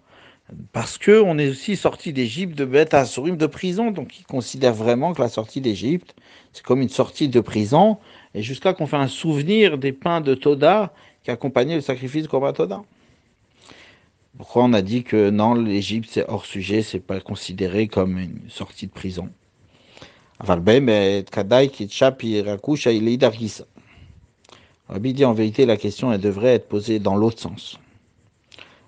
Parce 0.74 0.97
qu'on 0.97 1.38
est 1.38 1.50
aussi 1.50 1.76
sorti 1.76 2.14
d'Égypte, 2.14 2.58
de 2.58 2.66
Beth 2.66 2.93
Asurim, 2.93 3.38
de 3.38 3.45
prison. 3.45 3.91
Donc, 3.91 4.20
ils 4.20 4.26
considèrent 4.26 4.74
vraiment 4.74 5.14
que 5.14 5.22
la 5.22 5.30
sortie 5.30 5.62
d'Égypte, 5.62 6.16
c'est 6.54 6.64
comme 6.64 6.82
une 6.82 6.89
sortie 6.89 7.30
de 7.30 7.39
prison. 7.39 7.97
Et 8.34 8.41
jusqu'à 8.41 8.74
qu'on 8.74 8.88
fait 8.88 8.97
un 8.97 9.08
souvenir 9.08 9.78
des 9.78 9.91
pains 9.91 10.22
de 10.22 10.34
Toda 10.34 10.93
qui 11.24 11.32
accompagnaient 11.32 11.76
le 11.76 11.82
sacrifice 11.82 12.24
du 12.24 12.30
Korban 12.30 12.54
Toda. 12.54 12.82
Pourquoi 14.38 14.64
on 14.64 14.74
a 14.74 14.82
dit 14.82 15.04
que 15.04 15.30
non, 15.30 15.54
l'Égypte 15.54 16.10
c'est 16.12 16.28
hors 16.30 16.45
sujet, 16.45 16.82
c'est 16.82 17.00
pas 17.00 17.20
considéré 17.20 17.88
comme 17.88 18.18
une 18.18 18.39
sortie 18.47 18.88
de 18.88 18.91
prison? 18.91 19.30
Rabbi 20.39 20.80
dit 25.14 25.26
en 25.26 25.34
vérité 25.34 25.66
la 25.66 25.76
question 25.76 26.14
elle 26.14 26.22
devrait 26.22 26.54
être 26.54 26.70
posée 26.70 27.00
dans 27.00 27.18
l'autre 27.18 27.39
sens. 27.39 27.78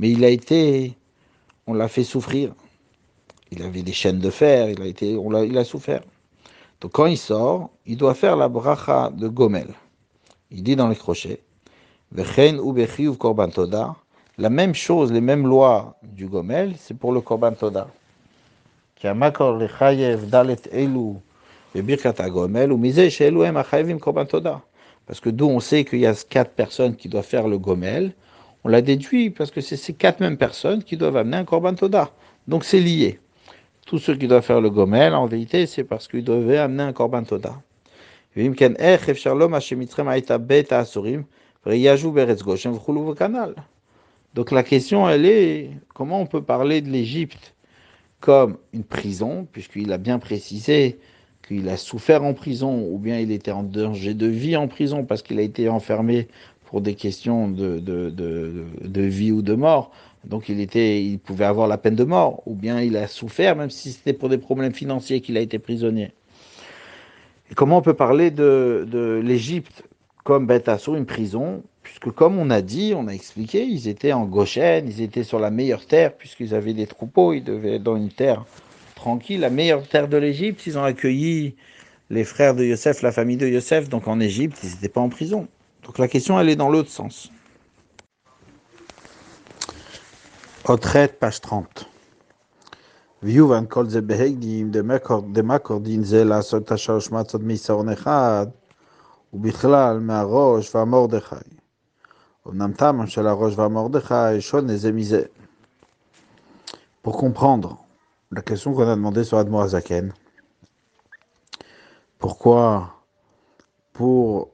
Mais 0.00 0.10
il 0.10 0.24
a 0.24 0.30
été, 0.30 0.96
on 1.66 1.74
l'a 1.74 1.86
fait 1.86 2.04
souffrir. 2.04 2.54
Il 3.50 3.62
avait 3.62 3.82
des 3.82 3.92
chaînes 3.92 4.18
de 4.18 4.30
fer, 4.30 4.70
il 4.70 4.80
a 4.80 4.86
été, 4.86 5.14
on 5.18 5.28
l'a, 5.28 5.44
il 5.44 5.58
a 5.58 5.64
souffert. 5.64 6.00
Donc 6.80 6.92
quand 6.92 7.04
il 7.04 7.18
sort, 7.18 7.68
il 7.84 7.98
doit 7.98 8.14
faire 8.14 8.34
la 8.34 8.48
bracha 8.48 9.10
de 9.10 9.28
Gomel. 9.28 9.68
Il 10.50 10.62
dit 10.62 10.74
dans 10.74 10.88
les 10.88 10.96
crochets. 10.96 11.42
La 14.38 14.48
même 14.48 14.74
chose, 14.74 15.12
les 15.12 15.20
mêmes 15.20 15.46
lois 15.46 15.98
du 16.02 16.28
Gomel, 16.28 16.76
c'est 16.78 16.96
pour 16.96 17.12
le 17.12 17.20
korban 17.20 17.52
toda. 17.52 17.88
A 19.04 19.14
parce 25.06 25.20
que 25.20 25.30
d'où 25.30 25.46
on 25.46 25.60
sait 25.60 25.84
qu'il 25.84 25.98
y 25.98 26.06
a 26.06 26.14
quatre 26.28 26.52
personnes 26.52 26.96
qui 26.96 27.08
doivent 27.08 27.26
faire 27.26 27.48
le 27.48 27.58
gomel, 27.58 28.14
on 28.64 28.68
l'a 28.68 28.82
déduit 28.82 29.30
parce 29.30 29.50
que 29.50 29.60
c'est 29.60 29.76
ces 29.76 29.94
quatre 29.94 30.20
mêmes 30.20 30.36
personnes 30.36 30.82
qui 30.84 30.96
doivent 30.96 31.16
amener 31.16 31.38
un 31.38 31.44
korban 31.44 31.74
toda. 31.74 32.10
Donc 32.46 32.64
c'est 32.64 32.80
lié. 32.80 33.20
Tous 33.86 33.98
ceux 33.98 34.16
qui 34.16 34.28
doivent 34.28 34.44
faire 34.44 34.60
le 34.60 34.70
gomel, 34.70 35.14
en 35.14 35.26
vérité, 35.26 35.66
c'est 35.66 35.84
parce 35.84 36.06
qu'ils 36.08 36.24
devaient 36.24 36.58
amener 36.58 36.82
un 36.82 36.92
korban 36.92 37.24
toda. 37.24 37.60
Donc 44.34 44.52
la 44.52 44.62
question, 44.62 45.08
elle 45.08 45.26
est, 45.26 45.70
comment 45.92 46.20
on 46.20 46.26
peut 46.26 46.42
parler 46.42 46.80
de 46.82 46.88
l'Égypte 46.88 47.54
comme 48.20 48.58
une 48.72 48.84
prison, 48.84 49.48
puisqu'il 49.50 49.92
a 49.92 49.98
bien 49.98 50.18
précisé 50.18 51.00
qu'il 51.48 51.68
a 51.68 51.76
souffert 51.76 52.22
en 52.22 52.34
prison 52.34 52.86
ou 52.88 52.98
bien 52.98 53.18
il 53.18 53.32
était 53.32 53.50
en 53.50 53.62
danger 53.64 54.14
de 54.14 54.26
vie 54.26 54.56
en 54.56 54.68
prison 54.68 55.04
parce 55.04 55.22
qu'il 55.22 55.38
a 55.38 55.42
été 55.42 55.68
enfermé 55.68 56.28
pour 56.70 56.80
des 56.80 56.94
questions 56.94 57.48
de, 57.48 57.80
de, 57.80 58.10
de, 58.10 59.02
vie 59.02 59.32
ou 59.32 59.42
de 59.42 59.54
mort. 59.54 59.90
Donc 60.24 60.48
il, 60.48 60.60
était, 60.60 61.02
il 61.02 61.18
pouvait 61.18 61.44
avoir 61.44 61.66
la 61.66 61.78
peine 61.78 61.96
de 61.96 62.04
mort, 62.04 62.42
ou 62.46 62.54
bien 62.54 62.80
il 62.80 62.96
a 62.96 63.08
souffert, 63.08 63.56
même 63.56 63.70
si 63.70 63.90
c'était 63.90 64.12
pour 64.12 64.28
des 64.28 64.38
problèmes 64.38 64.72
financiers 64.72 65.20
qu'il 65.20 65.36
a 65.36 65.40
été 65.40 65.58
prisonnier. 65.58 66.12
Et 67.50 67.54
comment 67.54 67.78
on 67.78 67.82
peut 67.82 67.94
parler 67.94 68.30
de, 68.30 68.86
de 68.88 69.20
l'Égypte 69.22 69.82
comme 70.22 70.46
Beth 70.46 70.70
une 70.86 71.06
prison, 71.06 71.64
puisque 71.82 72.12
comme 72.12 72.38
on 72.38 72.50
a 72.50 72.62
dit, 72.62 72.92
on 72.94 73.08
a 73.08 73.12
expliqué, 73.12 73.64
ils 73.64 73.88
étaient 73.88 74.12
en 74.12 74.26
Goshen, 74.26 74.86
ils 74.86 75.02
étaient 75.02 75.24
sur 75.24 75.40
la 75.40 75.50
meilleure 75.50 75.86
terre, 75.86 76.14
puisqu'ils 76.14 76.54
avaient 76.54 76.74
des 76.74 76.86
troupeaux, 76.86 77.32
ils 77.32 77.42
devaient 77.42 77.76
être 77.76 77.82
dans 77.82 77.96
une 77.96 78.10
terre 78.10 78.44
tranquille, 78.94 79.40
la 79.40 79.50
meilleure 79.50 79.88
terre 79.88 80.06
de 80.06 80.18
l'Égypte, 80.18 80.64
ils 80.68 80.78
ont 80.78 80.84
accueilli 80.84 81.56
les 82.10 82.22
frères 82.22 82.54
de 82.54 82.64
Yosef, 82.64 83.02
la 83.02 83.10
famille 83.10 83.38
de 83.38 83.48
Yosef, 83.48 83.88
donc 83.88 84.06
en 84.06 84.20
Égypte, 84.20 84.58
ils 84.62 84.70
n'étaient 84.70 84.88
pas 84.88 85.00
en 85.00 85.08
prison. 85.08 85.48
Donc 85.89 85.97
la 85.97 86.07
question, 86.07 86.39
elle 86.39 86.49
est 86.49 86.55
dans 86.55 86.69
l'autre 86.69 86.89
sens. 86.89 87.29
Otret, 90.67 91.09
page 91.19 91.41
30. 91.41 91.85
ויובן 93.23 93.65
כל 93.69 93.89
זה 93.89 94.01
בהקדים 94.01 94.71
דמקור 95.31 95.79
דין 95.79 96.03
זה 96.03 96.23
לעשות 96.23 96.63
את 96.63 96.71
השלוש 96.71 97.11
מצות 97.11 97.41
מעיסרון 97.41 97.89
אחד, 97.89 98.47
ובכלל 99.33 99.99
מהראש 99.99 100.75
והמרדכי. 100.75 101.35
אמנם 102.47 102.71
טעמם 102.71 103.07
של 103.07 103.27
הראש 103.27 103.53
והמרדכי 103.57 104.41
שונה 104.41 104.77
זה 104.77 104.91
מזה. 104.91 105.23
Pour 107.03 107.17
comprendre 107.17 107.77
la 108.31 108.41
question 108.41 108.73
qu'on 108.73 108.87
a 108.87 108.95
demandé 108.95 109.23
sur 109.23 109.37
Admo 109.37 109.59
Azaken, 109.59 110.11
pourquoi 112.17 112.95
pour 113.93 114.49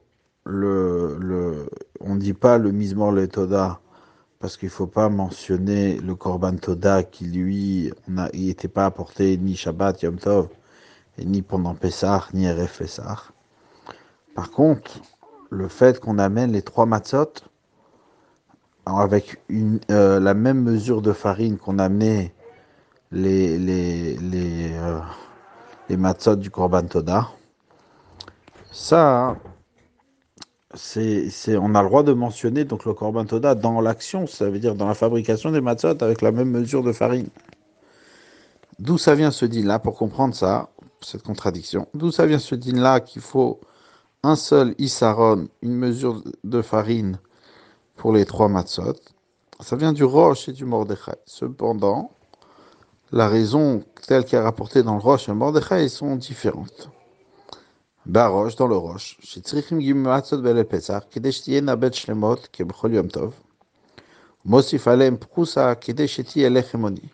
on 0.47 2.15
ne 2.15 2.19
dit 2.19 2.33
pas 2.33 2.57
le 2.57 2.71
mismor 2.71 3.11
le 3.11 3.27
toda 3.27 3.79
parce 4.39 4.57
qu'il 4.57 4.67
ne 4.67 4.71
faut 4.71 4.87
pas 4.87 5.09
mentionner 5.09 5.97
le 5.97 6.15
Korban 6.15 6.55
Toda 6.57 7.03
qui, 7.03 7.25
lui, 7.25 7.91
n'était 8.07 8.67
pas 8.67 8.85
apporté 8.85 9.37
ni 9.37 9.55
Shabbat, 9.55 10.03
Yom 10.03 10.17
Tov, 10.17 10.49
ni 11.17 11.41
pendant 11.41 11.73
Pessah, 11.73 12.27
ni 12.33 12.47
Pessah. 12.77 13.23
Par 14.35 14.51
contre, 14.51 15.01
le 15.49 15.67
fait 15.67 15.99
qu'on 15.99 16.19
amène 16.19 16.51
les 16.51 16.61
trois 16.61 16.85
matzot 16.85 17.33
avec 18.85 19.41
euh, 19.91 20.19
la 20.19 20.33
même 20.33 20.61
mesure 20.61 21.01
de 21.01 21.13
farine 21.13 21.57
qu'on 21.57 21.79
amenait 21.79 22.33
les, 23.11 23.57
euh, 24.77 24.99
matzot 25.89 26.35
du 26.35 26.51
Korban 26.51 26.83
Toda, 26.83 27.31
ça, 28.71 29.35
c'est, 30.77 31.57
on 31.57 31.75
a 31.75 31.81
le 31.81 31.87
droit 31.87 32.03
de 32.03 32.13
mentionner 32.13 32.63
donc 32.63 32.85
le 32.85 32.93
korban 32.93 33.25
toda 33.25 33.55
dans 33.55 33.81
l'action, 33.81 34.27
ça 34.27 34.49
veut 34.49 34.59
dire 34.59 34.75
dans 34.75 34.87
la 34.87 34.93
fabrication 34.93 35.51
des 35.51 35.61
matzot 35.61 36.01
avec 36.01 36.21
la 36.21 36.31
même 36.31 36.49
mesure 36.49 36.83
de 36.83 36.91
farine. 36.91 37.29
D'où 38.79 38.97
ça 38.97 39.15
vient 39.15 39.31
ce 39.31 39.45
din-là, 39.45 39.79
pour 39.79 39.95
comprendre 39.95 40.35
ça, 40.35 40.69
cette 41.01 41.23
contradiction, 41.23 41.87
d'où 41.93 42.11
ça 42.11 42.25
vient 42.25 42.39
ce 42.39 42.55
din-là 42.55 42.99
qu'il 42.99 43.21
faut 43.21 43.59
un 44.23 44.35
seul 44.35 44.75
isaron, 44.77 45.47
une 45.61 45.75
mesure 45.75 46.23
de 46.43 46.61
farine 46.61 47.19
pour 47.95 48.13
les 48.13 48.25
trois 48.25 48.47
matzot, 48.47 48.95
ça 49.59 49.75
vient 49.75 49.93
du 49.93 50.03
roche 50.03 50.49
et 50.49 50.53
du 50.53 50.65
mordechai. 50.65 51.15
Cependant, 51.25 52.11
la 53.11 53.27
raison 53.27 53.83
telle 54.07 54.25
qu'elle 54.25 54.41
est 54.41 54.43
rapportée 54.43 54.83
dans 54.83 54.95
le 54.95 55.01
roche 55.01 55.27
et 55.27 55.31
le 55.31 55.37
mordechai 55.37 55.89
sont 55.89 56.15
différentes. 56.15 56.89
Baroche, 58.07 58.55
dans 58.55 58.67
le 58.67 58.77
roche, 58.77 59.17
chez 59.21 59.41
Tzrichim 59.41 59.81
Gimatzot 59.81 60.37
Bele 60.37 60.63
Pesach, 60.63 61.09
Kedeshtiena 61.09 61.75
Bet 61.75 61.91
Shlemot, 61.91 62.37
Kebchol 62.53 62.93
Yom 62.93 63.09
Tov, 63.09 63.33
Mosif 64.45 64.87
Alem 64.87 65.17
Prousa, 65.17 65.75
Kedesheti 65.75 66.41
Elechemoni. 66.41 67.11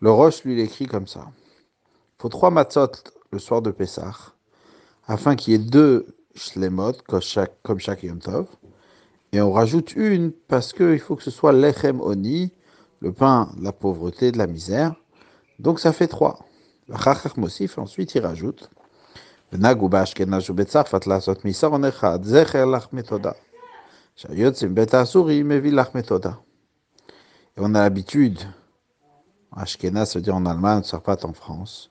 Le 0.00 0.10
roche 0.10 0.44
lui 0.44 0.56
l'écrit 0.56 0.84
comme 0.84 1.06
ça. 1.06 1.24
Il 1.30 2.20
faut 2.20 2.28
trois 2.28 2.50
matzot 2.50 2.90
le 3.30 3.38
soir 3.38 3.62
de 3.62 3.70
Pessah, 3.70 4.12
afin 5.06 5.36
qu'il 5.36 5.54
y 5.54 5.56
ait 5.56 5.58
deux 5.58 6.06
shlemot, 6.34 6.92
comme 7.08 7.22
chaque, 7.22 7.62
comme 7.62 7.78
chaque 7.78 8.02
Yom 8.02 8.18
Tov, 8.18 8.46
et 9.32 9.40
on 9.40 9.52
rajoute 9.52 9.94
une 9.96 10.32
parce 10.32 10.74
qu'il 10.74 11.00
faut 11.00 11.16
que 11.16 11.22
ce 11.22 11.30
soit 11.30 11.54
l'echem 11.54 12.02
oni, 12.02 12.52
le 12.98 13.14
pain 13.14 13.50
de 13.56 13.64
la 13.64 13.72
pauvreté, 13.72 14.32
de 14.32 14.38
la 14.38 14.46
misère. 14.46 14.94
Donc 15.58 15.80
ça 15.80 15.94
fait 15.94 16.08
trois. 16.08 16.40
Le 16.88 17.40
mosif, 17.40 17.78
ensuite 17.78 18.14
il 18.14 18.20
rajoute. 18.20 18.68
ונהגו 19.53 19.89
באשכנז 19.89 20.49
ובצרפת 20.49 21.07
לעשות 21.07 21.45
מסרון 21.45 21.85
אחד, 21.85 22.23
זכר 22.23 22.65
לחמי 22.65 23.01
תודה. 23.01 23.31
שהיוצאים 24.15 24.75
בית 24.75 24.93
האסורי 24.93 25.43
מביא 25.43 25.71
לחמי 25.71 26.01
תודה. 26.01 26.31
Et 27.57 27.61
on 27.61 27.73
a 27.73 27.79
l'habitude, 27.79 28.39
Ashkenaz 29.55 30.15
veut 30.15 30.21
dire 30.21 30.35
en 30.35 30.45
Allemagne, 30.45 30.83
Sarpat 30.83 31.23
en 31.23 31.31
France, 31.31 31.89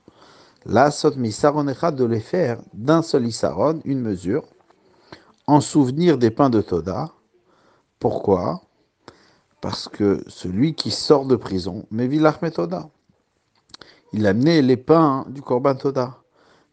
la 0.67 0.91
sot 0.91 1.17
misaron 1.17 1.69
echad 1.69 1.97
de 1.97 2.05
les 2.05 2.21
faire 2.21 2.59
d'un 2.75 3.01
seul 3.01 3.27
isaron, 3.27 3.81
une 3.85 4.01
mesure, 4.01 4.45
en 5.47 5.61
souvenir 5.61 6.19
des 6.19 6.31
pains 6.31 6.51
de 6.51 6.61
Toda. 6.61 7.13
Pourquoi 7.99 8.63
Parce 9.63 9.89
que 9.89 10.23
celui 10.27 10.75
qui 10.75 10.91
sort 10.91 11.25
de 11.25 11.37
prison, 11.37 11.87
Mevilach 11.91 12.41
Toda, 12.53 12.91
il 14.13 14.27
a 14.27 14.31
amené 14.31 14.61
les 14.61 14.77
pains 14.77 15.25
du 15.29 15.41
Korban 15.41 15.75
Toda. 15.75 16.19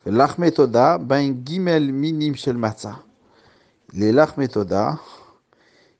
L'achmetoda, 0.08 0.98
ben 0.98 1.44
gimel 1.44 1.92
minim 1.92 2.36
shel 2.36 2.56
matzah. 2.56 3.02
Les 3.92 4.12
lachmetoda, 4.12 5.00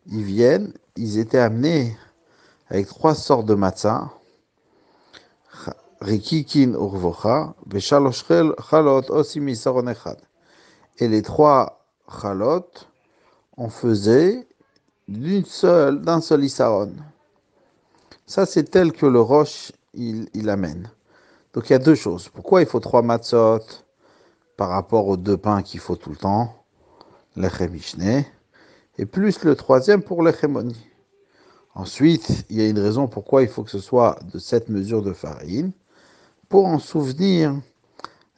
ils 0.07 0.23
viennent, 0.23 0.73
ils 0.95 1.19
étaient 1.19 1.41
amenés 1.41 1.97
avec 2.69 2.87
trois 2.87 3.17
sortes 3.17 3.47
de 3.47 3.57
matzah. 3.57 4.09
Rikikin 6.01 6.75
urvocha, 6.75 7.57
veshalosh 7.67 8.25
chalot 8.71 9.11
osim. 9.11 9.49
Et 10.99 11.09
les 11.09 11.23
trois 11.23 11.85
chalot, 12.23 12.71
on 13.57 13.69
faisait 13.69 14.47
d'une 15.09 15.45
seule, 15.45 16.01
d'un 16.01 16.21
seul 16.21 16.45
isaron. 16.45 16.93
Ça, 18.25 18.47
c'est 18.47 18.71
tel 18.71 18.93
que 18.93 19.07
le 19.07 19.21
roche, 19.21 19.73
il, 19.95 20.29
il 20.33 20.49
amène. 20.49 20.89
Donc 21.53 21.71
il 21.71 21.73
y 21.73 21.77
a 21.77 21.81
deux 21.81 21.97
choses. 21.97 22.29
Pourquoi 22.29 22.61
il 22.61 22.69
faut 22.69 22.79
trois 22.79 23.03
matzot 23.03 23.63
par 24.57 24.71
rapport 24.71 25.07
aux 25.07 25.17
deux 25.17 25.37
pains 25.37 25.63
qu'il 25.63 25.81
faut 25.81 25.97
tout 25.97 26.11
le 26.11 26.17
temps, 26.17 26.65
lechem 27.37 27.77
et 28.99 29.07
plus 29.07 29.45
le 29.45 29.55
troisième 29.55 30.03
pour 30.03 30.23
l'echemoni. 30.23 30.89
Ensuite, 31.75 32.47
il 32.49 32.57
y 32.57 32.63
a 32.63 32.69
une 32.69 32.79
raison 32.79 33.07
pourquoi 33.07 33.43
il 33.43 33.49
faut 33.49 33.63
que 33.63 33.71
ce 33.71 33.79
soit 33.79 34.19
de 34.33 34.39
cette 34.39 34.71
mesure 34.71 35.03
de 35.03 35.13
farine, 35.13 35.73
pour 36.49 36.67
en 36.67 36.79
souvenir 36.79 37.55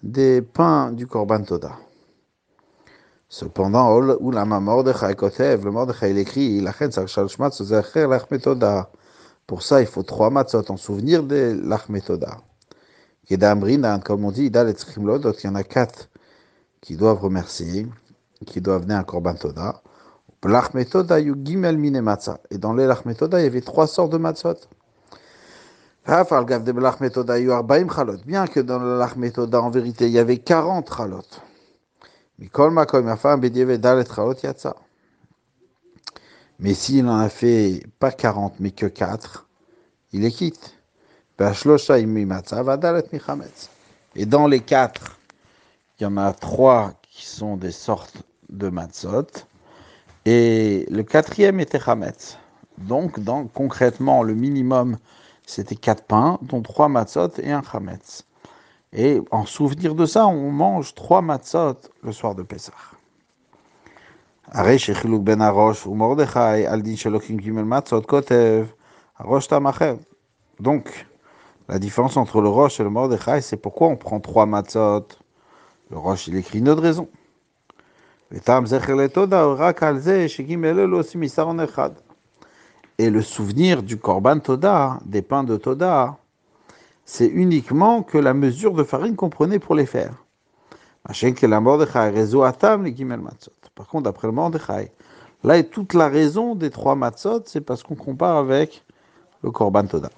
des 0.02 0.42
pains 0.42 0.90
du 0.90 1.06
Korban 1.06 1.42
Toda. 1.42 1.72
Cependant, 3.28 4.00
Kotev, 5.16 5.64
le 5.64 5.70
Mordechai 5.70 6.10
il 6.10 6.18
écrit, 6.18 6.64
pour 9.46 9.62
ça, 9.62 9.80
il 9.80 9.86
faut 9.86 10.02
trois 10.02 10.30
matzot 10.30 10.70
en 10.70 10.76
souvenir 10.76 11.22
des 11.22 11.54
lachmetoda 11.54 12.38
comme 13.28 14.24
on 14.24 14.30
dit, 14.30 14.46
il 14.46 14.56
y 14.56 15.48
en 15.48 15.54
a 15.54 15.62
quatre 15.62 16.08
qui 16.80 16.96
doivent 16.96 17.20
remercier, 17.20 17.86
qui 18.46 18.60
doivent 18.60 18.82
venir 18.82 18.96
à 18.98 19.04
Korban 19.04 19.34
Toda. 19.34 19.82
Et 22.50 22.58
dans 22.58 22.72
les 22.72 22.86
lachmetoda, 22.86 23.40
il 23.40 23.44
y 23.44 23.46
avait 23.46 23.60
trois 23.60 23.86
sortes 23.86 24.12
de 24.12 24.18
matzot. 24.18 24.54
Bien 28.24 28.46
que 28.46 28.60
dans 28.60 28.78
le 28.78 28.98
lachmetoda, 28.98 29.60
en 29.60 29.70
vérité, 29.70 30.06
il 30.06 30.12
y 30.12 30.18
avait 30.18 30.38
40 30.38 30.88
chalot. 30.94 31.24
Mais 36.60 36.74
s'il 36.74 37.04
n'en 37.04 37.18
a 37.18 37.28
fait 37.28 37.82
pas 37.98 38.10
40, 38.12 38.54
mais 38.60 38.70
que 38.70 38.86
4, 38.86 39.46
il 40.12 40.22
les 40.22 40.30
quitte. 40.30 40.77
Et 44.16 44.26
dans 44.26 44.48
les 44.48 44.58
quatre, 44.58 45.18
il 45.98 46.02
y 46.02 46.06
en 46.06 46.16
a 46.16 46.32
trois 46.32 46.94
qui 47.02 47.26
sont 47.26 47.56
des 47.56 47.70
sortes 47.70 48.22
de 48.48 48.68
matzot. 48.68 49.46
Et 50.26 50.86
le 50.90 51.04
quatrième 51.04 51.60
était 51.60 51.78
chametz. 51.78 52.38
Donc, 52.78 53.20
dans, 53.20 53.46
concrètement, 53.46 54.24
le 54.24 54.34
minimum, 54.34 54.98
c'était 55.46 55.76
quatre 55.76 56.02
pains, 56.02 56.38
dont 56.42 56.60
trois 56.60 56.88
matzot 56.88 57.30
et 57.38 57.52
un 57.52 57.62
chametz. 57.62 58.24
Et 58.92 59.20
en 59.30 59.46
souvenir 59.46 59.94
de 59.94 60.06
ça, 60.06 60.26
on 60.26 60.50
mange 60.50 60.94
trois 60.96 61.22
matzot 61.22 61.76
le 62.02 62.10
soir 62.10 62.34
de 62.34 62.42
Pessah. 62.42 62.72
Donc, 70.60 71.06
la 71.68 71.78
différence 71.78 72.16
entre 72.16 72.40
le 72.40 72.48
Roche 72.48 72.80
et 72.80 72.82
le 72.82 72.90
Mordechai, 72.90 73.42
c'est 73.42 73.58
pourquoi 73.58 73.88
on 73.88 73.96
prend 73.96 74.20
trois 74.20 74.46
matzot. 74.46 75.06
Le 75.90 75.98
Roche, 75.98 76.26
il 76.26 76.36
écrit 76.36 76.60
une 76.60 76.68
autre 76.68 76.82
raison. 76.82 77.08
Et 82.98 83.10
le 83.10 83.22
souvenir 83.22 83.82
du 83.82 83.98
Korban 83.98 84.38
Toda, 84.38 84.98
des 85.04 85.22
pains 85.22 85.44
de 85.44 85.56
Toda, 85.56 86.16
c'est 87.04 87.26
uniquement 87.26 88.02
que 88.02 88.18
la 88.18 88.34
mesure 88.34 88.74
de 88.74 88.82
farine 88.82 89.16
qu'on 89.16 89.30
prenait 89.30 89.58
pour 89.58 89.74
les 89.74 89.86
faire. 89.86 90.12
Par 91.04 91.16
contre, 93.86 94.04
d'après 94.04 94.28
le 94.28 94.32
Mordechai, 94.32 94.90
là 95.44 95.58
est 95.58 95.70
toute 95.70 95.94
la 95.94 96.08
raison 96.08 96.54
des 96.54 96.70
trois 96.70 96.96
matzot, 96.96 97.42
c'est 97.46 97.60
parce 97.60 97.82
qu'on 97.82 97.94
compare 97.94 98.36
avec 98.36 98.84
le 99.42 99.50
Korban 99.50 99.86
Toda. 99.86 100.10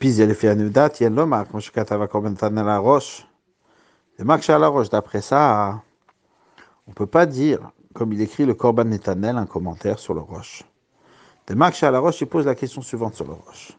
Il 0.00 0.18
y 0.18 0.22
a 0.22 1.10
l'homme, 1.10 1.44
comme 1.50 1.60
je 1.60 1.70
katava 1.70 2.06
Korban 2.06 2.34
la 2.40 2.78
roche. 2.78 3.26
Et 4.18 4.24
marque 4.24 4.48
à 4.48 4.58
la 4.58 4.68
roche, 4.68 4.88
d'après 4.88 5.20
ça, 5.20 5.82
on 6.86 6.90
ne 6.90 6.94
peut 6.94 7.06
pas 7.06 7.26
dire, 7.26 7.70
comme 7.92 8.12
il 8.14 8.20
écrit 8.22 8.46
le 8.46 8.54
Korban 8.54 8.84
Netanel, 8.84 9.36
un 9.36 9.44
commentaire 9.44 9.98
sur 9.98 10.14
le 10.14 10.20
roche. 10.20 10.64
De 11.46 11.84
à 11.84 11.90
la 11.90 11.98
roche, 11.98 12.20
il 12.22 12.26
pose 12.26 12.46
la 12.46 12.54
question 12.54 12.80
suivante 12.80 13.14
sur 13.14 13.26
le 13.26 13.34
roche. 13.34 13.76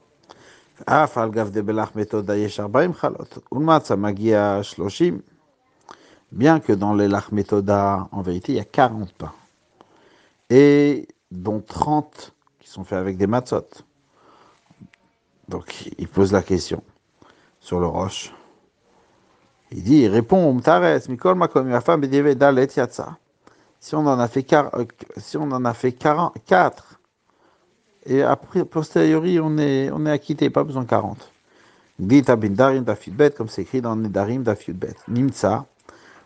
Bien 6.31 6.59
que 6.59 6.73
dans 6.73 6.93
les 6.93 7.07
lach 7.07 7.31
metoda, 7.31 8.07
en 8.11 8.21
vérité, 8.21 8.51
il 8.51 8.55
y 8.57 8.59
a 8.59 8.65
40 8.65 9.13
pains. 9.13 9.33
Et 10.51 11.07
dont 11.31 11.61
30 11.61 12.33
qui 12.59 12.69
sont 12.69 12.83
faits 12.83 12.99
avec 12.99 13.17
des 13.17 13.25
matzot. 13.25 13.65
Donc, 15.49 15.89
il 15.97 16.07
pose 16.07 16.31
la 16.31 16.41
question 16.41 16.83
sur 17.59 17.79
le 17.79 17.87
roche. 17.87 18.33
Il 19.71 19.83
dit, 19.83 20.03
il 20.03 20.07
répond, 20.07 20.53
Mikol 21.09 21.35
Makom, 21.35 21.69
Dalet 22.35 22.67
Yatsa. 22.75 23.17
Si 23.79 23.95
on 23.95 24.05
en 24.07 24.19
a 24.19 24.27
fait, 24.27 24.51
euh, 24.53 24.85
si 25.17 25.37
on 25.37 25.43
en 25.43 25.65
a 25.65 25.73
fait 25.73 25.91
4, 25.91 26.99
et 28.07 28.21
après, 28.21 28.65
posteriori, 28.65 29.39
on 29.39 29.57
est, 29.57 29.89
acquitté, 30.09 30.49
pas 30.49 30.63
besoin 30.63 30.83
de 30.83 30.87
40. 30.87 31.31
Dit 31.97 32.23
Abindarim 32.27 32.83
Dafidbet, 32.83 33.31
comme 33.31 33.47
c'est 33.47 33.63
écrit 33.63 33.81
dans 33.81 33.95
Nedarim 33.95 34.43
Dafidbet. 34.43 34.95
Nimtsa, 35.07 35.65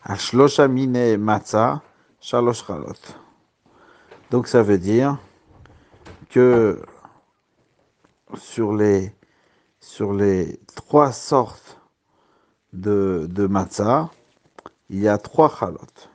Ashlosha 0.03 0.67
Mine 0.67 1.17
Chalot. 2.21 2.53
Donc 4.31 4.47
ça 4.47 4.61
veut 4.61 4.77
dire 4.77 5.17
que 6.29 6.81
sur 8.35 8.73
les, 8.73 9.13
sur 9.79 10.13
les 10.13 10.59
trois 10.75 11.11
sortes 11.11 11.79
de, 12.73 13.27
de 13.29 13.47
matzah, 13.47 14.09
il 14.89 14.99
y 14.99 15.07
a 15.07 15.17
trois 15.17 15.49
chalot. 15.49 16.09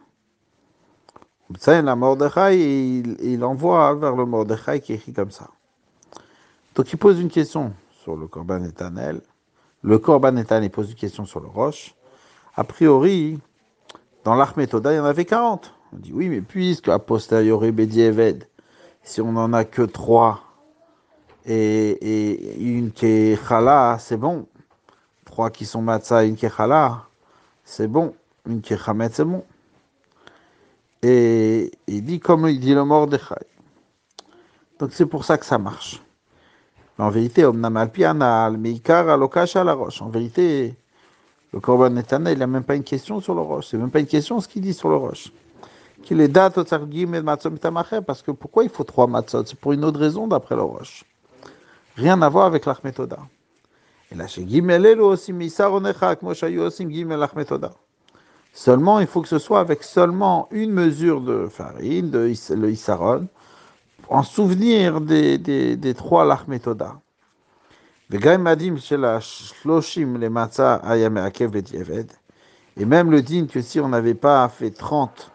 La 1.66 1.94
Mordechai, 1.94 2.58
il, 2.58 3.16
il 3.20 3.44
envoie 3.44 3.94
vers 3.94 4.16
le 4.16 4.24
Mordechai 4.24 4.80
qui 4.80 4.94
écrit 4.94 5.12
comme 5.12 5.30
ça. 5.30 5.50
Donc 6.74 6.92
il 6.92 6.96
pose 6.96 7.20
une 7.20 7.28
question 7.28 7.72
sur 8.02 8.16
le 8.16 8.26
Corban 8.26 8.64
éternel. 8.64 9.20
Le 9.82 9.98
Corban 9.98 10.36
éternel 10.36 10.70
pose 10.70 10.90
une 10.90 10.96
question 10.96 11.24
sur 11.26 11.40
le 11.40 11.46
roche. 11.46 11.94
A 12.56 12.64
priori, 12.64 13.38
dans 14.24 14.34
l'Armétoda, 14.34 14.92
il 14.92 14.96
y 14.96 14.98
en 14.98 15.04
avait 15.04 15.24
40. 15.24 15.72
On 15.92 15.96
dit 15.98 16.12
oui, 16.12 16.28
mais 16.28 16.40
puisque 16.40 16.88
a 16.88 16.98
posteriori 16.98 17.70
Bedieved, 17.70 18.48
si 19.02 19.20
on 19.20 19.32
n'en 19.32 19.52
a 19.52 19.64
que 19.64 19.82
trois 19.82 20.53
et, 21.46 21.90
et, 21.90 22.60
une 22.60 22.92
qui 22.92 23.06
est 23.06 23.48
Chala, 23.48 23.98
c'est 24.00 24.16
bon. 24.16 24.46
Trois 25.24 25.50
qui 25.50 25.66
sont 25.66 25.82
Matzah, 25.82 26.24
une 26.24 26.36
qui 26.36 26.46
est 26.46 26.56
Chala, 26.56 27.04
c'est 27.64 27.88
bon. 27.88 28.14
Une 28.46 28.60
qui 28.60 28.72
est 28.74 28.78
Chamet, 28.78 29.10
c'est 29.12 29.24
bon. 29.24 29.44
Et 31.02 31.70
il 31.86 32.04
dit 32.04 32.20
comme 32.20 32.46
il 32.48 32.60
dit 32.60 32.74
le 32.74 32.84
Mordechai. 32.84 33.34
Donc 34.78 34.92
c'est 34.92 35.06
pour 35.06 35.24
ça 35.24 35.36
que 35.38 35.44
ça 35.46 35.58
marche. 35.58 36.02
En 36.98 37.10
vérité, 37.10 37.42
la 37.42 37.48
roche. 39.74 40.00
En 40.00 40.08
vérité, 40.08 40.76
le 41.52 41.60
Korban 41.60 41.90
Netana, 41.90 42.32
il 42.32 42.38
n'a 42.38 42.46
même 42.46 42.62
pas 42.62 42.76
une 42.76 42.84
question 42.84 43.20
sur 43.20 43.34
le 43.34 43.40
roche. 43.40 43.66
C'est 43.68 43.76
même 43.76 43.90
pas 43.90 44.00
une 44.00 44.06
question 44.06 44.40
ce 44.40 44.48
qu'il 44.48 44.62
dit 44.62 44.74
sur 44.74 44.88
le 44.88 44.96
roche. 44.96 45.32
Qu'il 46.02 46.20
est 46.20 46.28
date 46.28 46.58
au 46.58 46.64
parce 46.64 48.22
que 48.22 48.30
pourquoi 48.30 48.64
il 48.64 48.70
faut 48.70 48.84
trois 48.84 49.06
matzot? 49.06 49.44
C'est 49.46 49.58
pour 49.58 49.72
une 49.72 49.84
autre 49.84 49.98
raison 49.98 50.28
d'après 50.28 50.54
le 50.54 50.62
roche. 50.62 51.04
Rien 51.96 52.20
à 52.22 52.28
voir 52.28 52.46
avec 52.46 52.66
l'achmetoda. 52.66 53.18
Et 54.10 54.16
là, 54.16 54.26
chez 54.26 54.46
Gimel, 54.48 54.98
Seulement, 58.52 59.00
il 59.00 59.06
faut 59.06 59.22
que 59.22 59.28
ce 59.28 59.38
soit 59.38 59.60
avec 59.60 59.82
seulement 59.82 60.48
une 60.50 60.72
mesure 60.72 61.20
de 61.20 61.46
farine, 61.46 62.10
de 62.10 62.32
le 62.50 62.70
Issaron, 62.70 63.28
en 64.08 64.22
souvenir 64.22 65.00
des, 65.00 65.38
des, 65.38 65.94
trois 65.94 66.24
lachmetoda. 66.24 67.00
Et 72.76 72.84
même 72.84 73.10
le 73.10 73.22
din 73.22 73.46
que 73.46 73.62
si 73.62 73.80
on 73.80 73.88
n'avait 73.88 74.14
pas 74.14 74.48
fait 74.48 74.70
30 74.70 75.32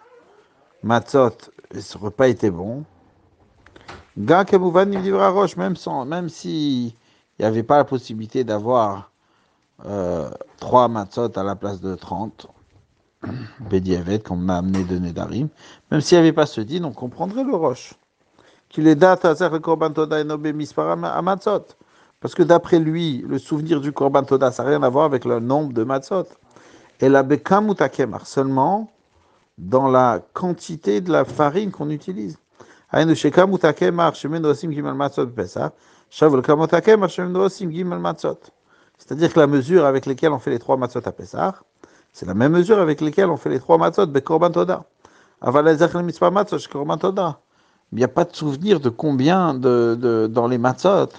matzot, 0.84 1.32
ça 1.78 2.00
n'aurait 2.00 2.12
pas 2.12 2.28
été 2.28 2.52
bon. 2.52 2.86
Même, 4.18 5.76
sans, 5.76 6.06
même 6.06 6.30
si 6.30 6.88
il 6.88 7.42
n'y 7.42 7.46
avait 7.46 7.64
pas 7.64 7.78
la 7.78 7.86
possibilité 7.86 8.44
d'avoir 8.44 9.12
euh, 9.86 10.30
3 10.60 10.88
matzot 10.88 11.38
à 11.38 11.44
la 11.44 11.56
place 11.56 11.80
de 11.82 11.96
30, 11.96 12.48
Bedievet, 13.70 14.20
qu'on 14.20 14.50
a 14.50 14.58
amené 14.58 14.84
de 14.84 14.98
Nedarim, 14.98 15.50
même 15.92 16.02
s'il 16.02 16.18
n'y 16.18 16.24
avait 16.24 16.34
pas 16.34 16.46
ce 16.46 16.62
din, 16.62 16.84
on 16.84 16.92
comprendrait 16.92 17.44
le 17.44 17.56
roche 17.56 17.94
qu'il 18.70 18.88
est 18.88 18.96
date 18.96 19.26
à 19.26 19.36
Korban 19.60 19.92
Toda 19.92 20.20
et 20.20 20.24
Nobé 20.24 20.54
Matzot. 20.54 21.66
Parce 22.22 22.36
que 22.36 22.44
d'après 22.44 22.80
lui, 22.80 23.24
le 23.28 23.40
souvenir 23.40 23.82
du 23.82 23.92
Korban 23.92 24.24
Toda, 24.24 24.52
ça 24.52 24.64
n'a 24.64 24.70
rien 24.70 24.84
à 24.84 24.90
voir 24.90 25.06
avec 25.06 25.26
le 25.26 25.40
nombre 25.40 25.74
de 25.74 25.84
Matzot. 25.84 26.26
Et 27.02 27.10
la 27.10 27.24
Bekamoutakemar, 27.24 28.28
seulement 28.28 28.92
dans 29.58 29.88
la 29.88 30.22
quantité 30.34 31.02
de 31.02 31.12
la 31.12 31.26
farine 31.26 31.72
qu'on 31.72 31.90
utilise. 31.90 32.38
C'est-à-dire 38.98 39.34
que 39.34 39.40
la 39.40 39.48
mesure 39.48 39.86
avec 39.86 40.06
laquelle 40.06 40.32
on 40.32 40.40
fait 40.40 40.50
les 40.50 40.60
trois 40.60 40.76
matzot 40.78 41.02
à 41.06 41.12
Pessah, 41.12 41.56
c'est 42.12 42.26
la 42.26 42.34
même 42.34 42.52
mesure 42.52 42.80
avec 42.80 43.02
laquelle 43.02 43.30
on 43.30 43.38
fait 43.38 43.50
les 43.50 43.60
trois 43.60 43.78
matzot, 43.78 44.08
Bekorban 44.08 44.52
Toda. 44.52 44.84
Aval 45.42 45.78
Matzot, 46.32 46.58
Korban 46.70 46.98
Toda 46.98 47.40
il 47.92 47.98
n'y 47.98 48.04
a 48.04 48.08
pas 48.08 48.26
de 48.26 48.36
souvenir 48.36 48.80
de 48.80 48.90
combien 48.90 49.54
de, 49.54 49.98
de 50.00 50.28
dans 50.28 50.48
les 50.48 50.58
matzot, 50.58 51.10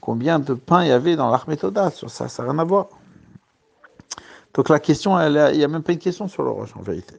combien 0.00 0.38
de 0.38 0.54
pain 0.54 0.84
il 0.84 0.88
y 0.88 0.92
avait 0.92 1.16
dans 1.16 1.30
l'armétoda. 1.30 1.90
Sur 1.90 2.10
ça, 2.10 2.28
ça 2.28 2.44
n'a 2.44 2.52
rien 2.52 2.58
à 2.60 2.64
voir. 2.64 2.88
Donc 4.54 4.68
la 4.68 4.78
question, 4.78 5.18
il 5.20 5.32
n'y 5.56 5.64
a 5.64 5.68
même 5.68 5.82
pas 5.82 5.92
une 5.92 5.98
question 5.98 6.28
sur 6.28 6.44
le 6.44 6.50
roche 6.50 6.76
en 6.76 6.82
vérité. 6.82 7.16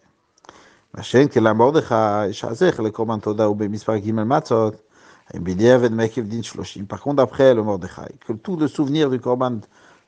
que 0.94 1.40
la 1.40 1.54
le 1.54 2.90
korban 2.90 3.18
toda 3.18 3.50
ou 3.50 3.56
gimel 4.02 4.24
matzot, 4.24 4.72
par 6.88 7.00
contre, 7.00 7.22
après 7.22 7.54
le 7.54 7.62
Mordechai, 7.62 8.16
que 8.26 8.32
tout 8.32 8.56
le 8.56 8.66
souvenir 8.66 9.10
du 9.10 9.20
Korban 9.20 9.60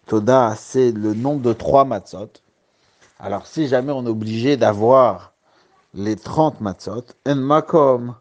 Toda, 0.06 0.56
c'est 0.56 0.90
le 0.90 1.14
nombre 1.14 1.42
de 1.42 1.52
trois 1.52 1.84
matzot. 1.84 2.32
Alors, 3.20 3.46
si 3.46 3.68
jamais 3.68 3.92
on 3.92 4.04
est 4.04 4.10
obligé 4.10 4.56
d'avoir 4.56 5.32
les 5.94 6.16
30 6.16 6.60
matzot, 6.60 7.04
en 7.24 7.36
makom, 7.36 8.16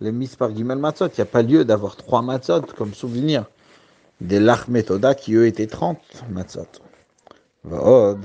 les 0.00 0.12
par 0.38 0.54
Gimel 0.54 0.78
Matzot. 0.78 1.08
Il 1.08 1.14
n'y 1.16 1.22
a 1.22 1.26
pas 1.26 1.42
lieu 1.42 1.64
d'avoir 1.64 1.96
trois 1.96 2.22
Matzot 2.22 2.62
comme 2.76 2.94
souvenir 2.94 3.46
des 4.20 4.40
Lach 4.40 4.68
Metoda 4.68 5.14
qui 5.14 5.34
eux 5.34 5.46
étaient 5.46 5.66
30 5.66 5.98
Matzot. 6.30 6.66
ועוד, 7.64 8.20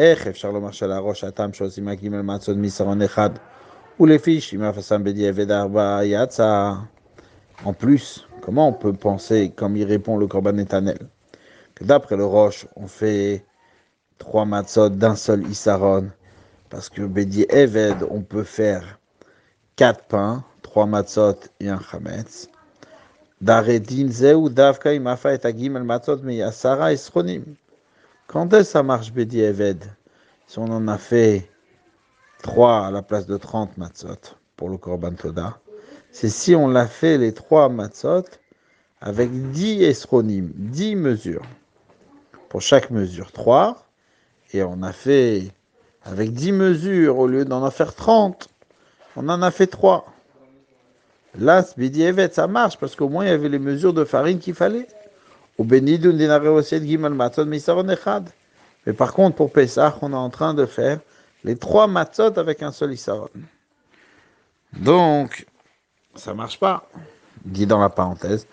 איך 0.00 0.26
אפשר 0.26 0.50
לומר 0.50 0.70
שעל 0.70 0.92
הראש 0.92 1.24
הטעם 1.24 1.52
שעושים 1.52 1.88
הגימל 1.88 2.20
מצות 2.20 2.56
מסרון 2.56 3.02
אחד, 3.02 3.30
ולפי 4.00 4.40
שאם 4.40 4.62
אף 4.62 4.78
עשם 4.78 5.04
בדיעבד 5.04 5.50
ארבע 5.50 6.00
יצא. 6.04 6.72
En 7.64 7.72
plus, 7.72 8.26
comment 8.42 8.68
on 8.68 8.72
peut 8.72 8.92
penser, 8.92 9.50
comme 9.50 9.76
il 9.76 9.84
répond 9.84 10.18
le 10.18 10.26
Korban 10.26 10.52
Netanel, 10.52 11.08
que 11.74 11.84
d'après 11.84 12.16
le 12.16 12.24
Roche, 12.26 12.66
on 12.76 12.86
fait 12.86 13.44
trois 14.18 14.44
matzot 14.44 14.90
d'un 14.90 15.16
seul 15.16 15.46
Isaron, 15.46 16.10
parce 16.68 16.90
que 16.90 17.02
Bedi 17.02 17.46
Eved, 17.48 18.06
on 18.10 18.20
peut 18.20 18.44
faire 18.44 18.98
quatre 19.76 20.04
pains, 20.04 20.44
trois 20.62 20.86
matzot 20.86 21.38
et 21.60 21.68
un 21.68 21.80
chametz. 21.80 22.48
Daredin 23.40 24.08
zeu 24.10 24.48
davka 24.48 24.92
imafa 24.92 25.34
et 25.34 25.44
agim 25.44 25.78
matzot 25.78 26.20
mais 26.22 26.36
yasara 26.36 26.92
esronim. 26.92 27.44
Quand 28.31 28.53
est-ce 28.53 28.71
ça 28.71 28.81
marche 28.81 29.11
Bedi 29.11 29.41
Eved? 29.41 29.83
Si 30.47 30.57
on 30.57 30.63
en 30.63 30.87
a 30.87 30.97
fait 30.97 31.49
trois 32.41 32.87
à 32.87 32.89
la 32.89 33.01
place 33.01 33.27
de 33.27 33.35
30 33.35 33.77
matzot 33.77 34.37
pour 34.55 34.69
le 34.69 34.77
Korban 34.77 35.15
Toda, 35.15 35.59
c'est 36.11 36.29
si 36.29 36.55
on 36.55 36.69
l'a 36.69 36.87
fait 36.87 37.17
les 37.17 37.33
trois 37.33 37.67
matzot 37.67 38.23
avec 39.01 39.29
10 39.51 39.83
esronim, 39.83 40.49
10 40.55 40.95
mesures. 40.95 41.41
Pour 42.47 42.61
chaque 42.61 42.89
mesure, 42.89 43.33
3. 43.33 43.85
Et 44.53 44.63
on 44.63 44.81
a 44.81 44.93
fait 44.93 45.51
avec 46.05 46.31
10 46.31 46.53
mesures, 46.53 47.19
au 47.19 47.27
lieu 47.27 47.43
d'en 47.43 47.69
faire 47.69 47.93
30, 47.93 48.47
on 49.17 49.27
en 49.27 49.41
a 49.41 49.51
fait 49.51 49.67
3. 49.67 50.05
Là, 51.37 51.65
Evet, 51.77 52.33
ça 52.33 52.47
marche 52.47 52.77
parce 52.77 52.95
qu'au 52.95 53.09
moins 53.09 53.25
il 53.25 53.29
y 53.29 53.33
avait 53.33 53.49
les 53.49 53.59
mesures 53.59 53.93
de 53.93 54.05
farine 54.05 54.39
qu'il 54.39 54.53
fallait. 54.53 54.87
Mais 58.85 58.93
par 58.93 59.13
contre, 59.13 59.35
pour 59.35 59.51
Pesach, 59.51 59.95
on 60.01 60.11
est 60.11 60.15
en 60.15 60.29
train 60.29 60.53
de 60.53 60.65
faire 60.65 60.99
les 61.43 61.55
trois 61.55 61.87
matzot 61.87 62.37
avec 62.37 62.63
un 62.63 62.71
seul 62.71 62.93
isaron. 62.93 63.29
Donc, 64.79 65.45
ça 66.15 66.33
marche 66.33 66.59
pas. 66.59 66.87
Dit 67.45 67.65
dans 67.65 67.79
la 67.79 67.89
parenthèse. 67.89 68.47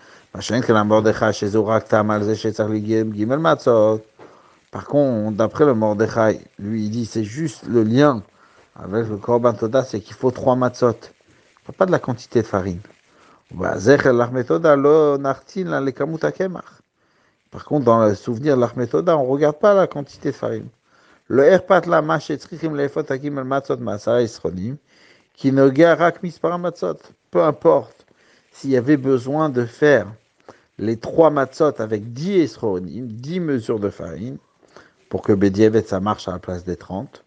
Par 4.71 4.85
contre, 4.85 5.37
d'après 5.37 5.65
le 5.65 5.75
Mordechai, 5.75 6.41
lui, 6.59 6.85
il 6.85 6.91
dit 6.91 7.07
c'est 7.07 7.25
juste 7.25 7.67
le 7.67 7.83
lien 7.83 8.23
avec 8.77 9.09
le 9.09 9.17
Korban 9.17 9.55
Toda, 9.55 9.83
c'est 9.85 10.01
qu'il 10.01 10.15
faut 10.15 10.31
trois 10.31 10.55
matzot. 10.57 10.99
Il 11.69 11.75
pas 11.75 11.87
de 11.87 11.91
la 11.91 11.99
quantité 11.99 12.43
de 12.43 12.47
farine. 12.47 12.81
Par 17.51 17.65
contre, 17.65 17.85
dans 17.85 18.05
le 18.05 18.15
souvenir 18.15 18.57
de 18.57 18.61
l'Achmetoda, 18.61 19.17
on 19.17 19.25
ne 19.25 19.31
regarde 19.31 19.59
pas 19.59 19.75
la 19.75 19.87
quantité 19.87 20.31
de 20.31 20.35
farine. 20.35 20.69
Le 21.29 21.45
erpat 21.45 21.83
la 21.87 22.01
lefot 22.01 23.05
hakim 23.09 23.39
al 23.39 23.45
matzot 23.45 23.77
masara 23.77 24.23
isronim, 24.23 24.77
qui 25.35 25.53
matzot. 25.53 26.97
Peu 27.31 27.43
importe 27.43 28.07
s'il 28.53 28.71
y 28.71 28.77
avait 28.77 28.97
besoin 28.97 29.49
de 29.51 29.65
faire 29.65 30.07
les 30.79 30.97
trois 30.97 31.31
matzot 31.31 31.81
avec 31.81 32.13
10 32.13 32.41
esronim, 32.41 33.07
10 33.07 33.41
mesures 33.41 33.79
de 33.79 33.91
farine, 33.91 34.39
pour 35.09 35.23
que 35.23 35.33
Bedievet 35.33 35.83
ça 35.83 36.01
marche 36.01 36.29
à 36.29 36.33
la 36.33 36.39
place 36.39 36.65
des 36.65 36.77
30. 36.77 37.25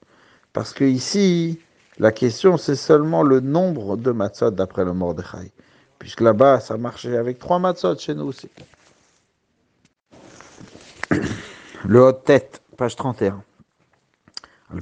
Parce 0.54 0.74
que 0.74 0.84
ici, 0.84 1.60
la 2.00 2.12
question 2.12 2.58
c'est 2.58 2.76
seulement 2.76 3.24
le 3.24 3.40
nombre 3.40 3.98
de 3.98 4.12
matzot 4.12 4.52
d'après 4.52 4.84
le 4.84 4.94
Mordechai. 4.94 5.52
Puisque 6.00 6.22
là-bas, 6.22 6.60
ça 6.60 6.78
marchait 6.78 7.18
avec 7.18 7.38
trois 7.38 7.60
matzot 7.60 7.98
chez 8.00 8.16
nous 8.16 8.26
aussi. 8.26 8.50
Le 11.86 12.04
haut 12.04 12.12
tête, 12.12 12.62
page 12.78 12.96
31. 12.96 13.44
Ben 14.72 14.80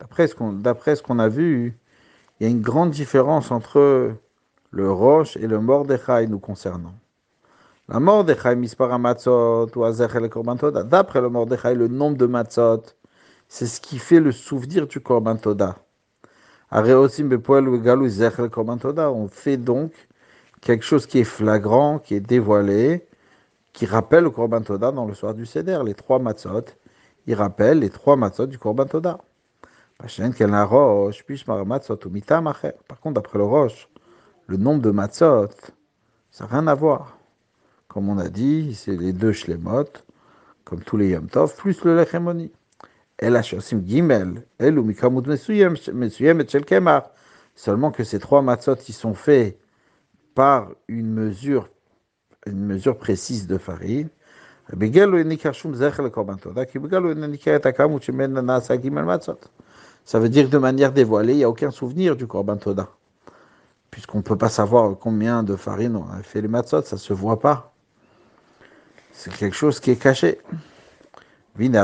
d'après 0.00 0.28
ce 0.28 0.34
qu'on 1.02 1.16
qu 1.16 1.20
a 1.20 1.28
vu, 1.28 1.76
il 2.38 2.44
y 2.44 2.46
a 2.46 2.50
une 2.50 2.60
grande 2.60 2.90
différence 2.90 3.50
entre 3.50 4.12
le 4.70 4.92
roche 4.92 5.36
et 5.36 5.46
le 5.46 5.60
Mordechai 5.60 6.26
nous 6.28 6.38
concernant. 6.38 6.94
La 7.88 7.98
Mordechai 7.98 8.54
mispara 8.54 8.98
matzot 8.98 9.70
ou 9.74 9.84
azechel 9.84 10.28
korban. 10.28 10.54
D'après 10.84 11.20
le 11.20 11.30
Mordechai, 11.30 11.74
le 11.74 11.88
nombre 11.88 12.16
de 12.16 12.26
matzot, 12.26 12.82
c'est 13.48 13.66
ce 13.66 13.80
qui 13.80 13.98
fait 13.98 14.20
le 14.20 14.30
souvenir 14.30 14.86
du 14.86 15.00
korbantoda. 15.00 15.76
On 16.70 16.82
fait 19.28 19.56
donc 19.56 19.92
quelque 20.60 20.84
chose 20.84 21.06
qui 21.06 21.18
est 21.20 21.24
flagrant, 21.24 21.98
qui 21.98 22.14
est 22.14 22.20
dévoilé, 22.20 23.06
qui 23.72 23.86
rappelle 23.86 24.24
le 24.24 24.30
Korban 24.30 24.60
Toda 24.60 24.92
dans 24.92 25.06
le 25.06 25.14
soir 25.14 25.32
du 25.32 25.46
Seder. 25.46 25.80
Les 25.84 25.94
trois 25.94 26.18
matzot, 26.18 26.64
il 27.26 27.34
rappelle 27.34 27.78
les 27.78 27.88
trois 27.88 28.16
matzot 28.16 28.46
du 28.46 28.58
Korban 28.58 28.84
Toda. 28.84 29.18
Par 29.98 30.08
contre, 33.00 33.14
d'après 33.14 33.38
le 33.38 33.44
Roche, 33.44 33.88
le 34.46 34.56
nombre 34.56 34.82
de 34.82 34.90
matzot, 34.90 35.48
ça 36.30 36.44
n'a 36.44 36.50
rien 36.50 36.66
à 36.66 36.74
voir. 36.74 37.18
Comme 37.88 38.10
on 38.10 38.18
a 38.18 38.28
dit, 38.28 38.74
c'est 38.74 38.96
les 38.96 39.14
deux 39.14 39.32
shlemot, 39.32 39.86
comme 40.64 40.82
tous 40.82 40.98
les 40.98 41.08
Yom 41.08 41.28
plus 41.56 41.82
le 41.84 41.96
Lechemoni. 41.96 42.52
Seulement 47.54 47.90
que 47.90 48.04
ces 48.04 48.18
trois 48.20 48.42
matzot, 48.42 48.76
ils 48.88 48.94
sont 48.94 49.14
faits 49.14 49.58
par 50.34 50.68
une 50.86 51.12
mesure, 51.12 51.68
une 52.46 52.64
mesure 52.64 52.96
précise 52.96 53.48
de 53.48 53.58
farine. 53.58 54.08
Ça 54.68 54.76
veut 60.20 60.28
dire 60.28 60.48
de 60.48 60.58
manière 60.58 60.92
dévoilée, 60.92 61.32
il 61.32 61.38
n'y 61.38 61.44
a 61.44 61.48
aucun 61.48 61.70
souvenir 61.72 62.14
du 62.14 62.28
korban 62.28 62.56
toda. 62.56 62.88
Puisqu'on 63.90 64.18
ne 64.18 64.22
peut 64.22 64.38
pas 64.38 64.48
savoir 64.48 64.96
combien 64.96 65.42
de 65.42 65.56
farine 65.56 65.96
on 65.96 66.08
a 66.10 66.22
fait 66.22 66.40
les 66.40 66.48
matzot, 66.48 66.82
ça 66.82 66.94
ne 66.94 67.00
se 67.00 67.12
voit 67.12 67.40
pas. 67.40 67.72
C'est 69.12 69.32
quelque 69.32 69.56
chose 69.56 69.80
qui 69.80 69.90
est 69.90 70.00
caché. 70.00 70.38
Alors 71.60 71.74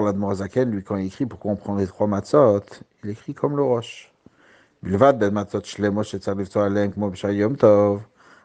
l'Admorazaken, 0.00 0.70
lui, 0.70 0.84
quand 0.84 0.96
il 0.96 1.06
écrit 1.06 1.26
pourquoi 1.26 1.50
on 1.50 1.56
prend 1.56 1.74
les 1.74 1.88
trois 1.88 2.06
matzot, 2.06 2.60
il 3.02 3.10
écrit 3.10 3.34
comme 3.34 3.56
le 3.56 3.64
roche. 3.64 4.12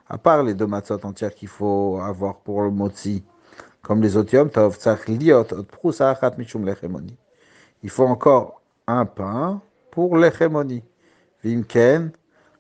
À 0.09 0.17
part 0.17 0.43
les 0.43 0.55
deux 0.55 0.65
matzot 0.65 1.05
entières 1.05 1.35
qu'il 1.35 1.47
faut 1.47 1.99
avoir 2.03 2.37
pour 2.37 2.63
le 2.63 2.71
motzi, 2.71 3.23
comme 3.83 4.01
les 4.01 4.17
autres 4.17 4.33
yom 4.33 4.49
tov, 4.49 4.79
il 7.83 7.89
faut 7.91 8.05
encore 8.05 8.61
un 8.87 9.05
pain 9.05 9.61
pour 9.91 10.17
l'echemoni. 10.17 10.83
Vimken, 11.43 12.13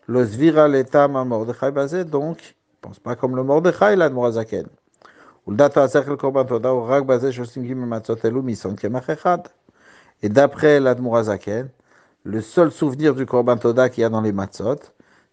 le 0.05 0.23
zvira 0.23 0.69
donc, 2.03 2.55
pense 2.81 2.99
pas 2.99 3.15
comme 3.15 3.35
le 3.35 3.43
Mordechai, 3.43 3.95
là, 3.95 4.09
de 4.09 4.13
Morazaken. 4.13 4.65
Et 10.23 10.29
d'après 10.29 10.79
l'Admorazaken, 10.79 11.69
le 12.23 12.41
seul 12.41 12.71
souvenir 12.71 13.15
du 13.15 13.25
Korban 13.25 13.57
Toda 13.57 13.89
qu'il 13.89 14.01
y 14.01 14.03
a 14.03 14.09
dans 14.09 14.21
les 14.21 14.31
matzot, 14.31 14.77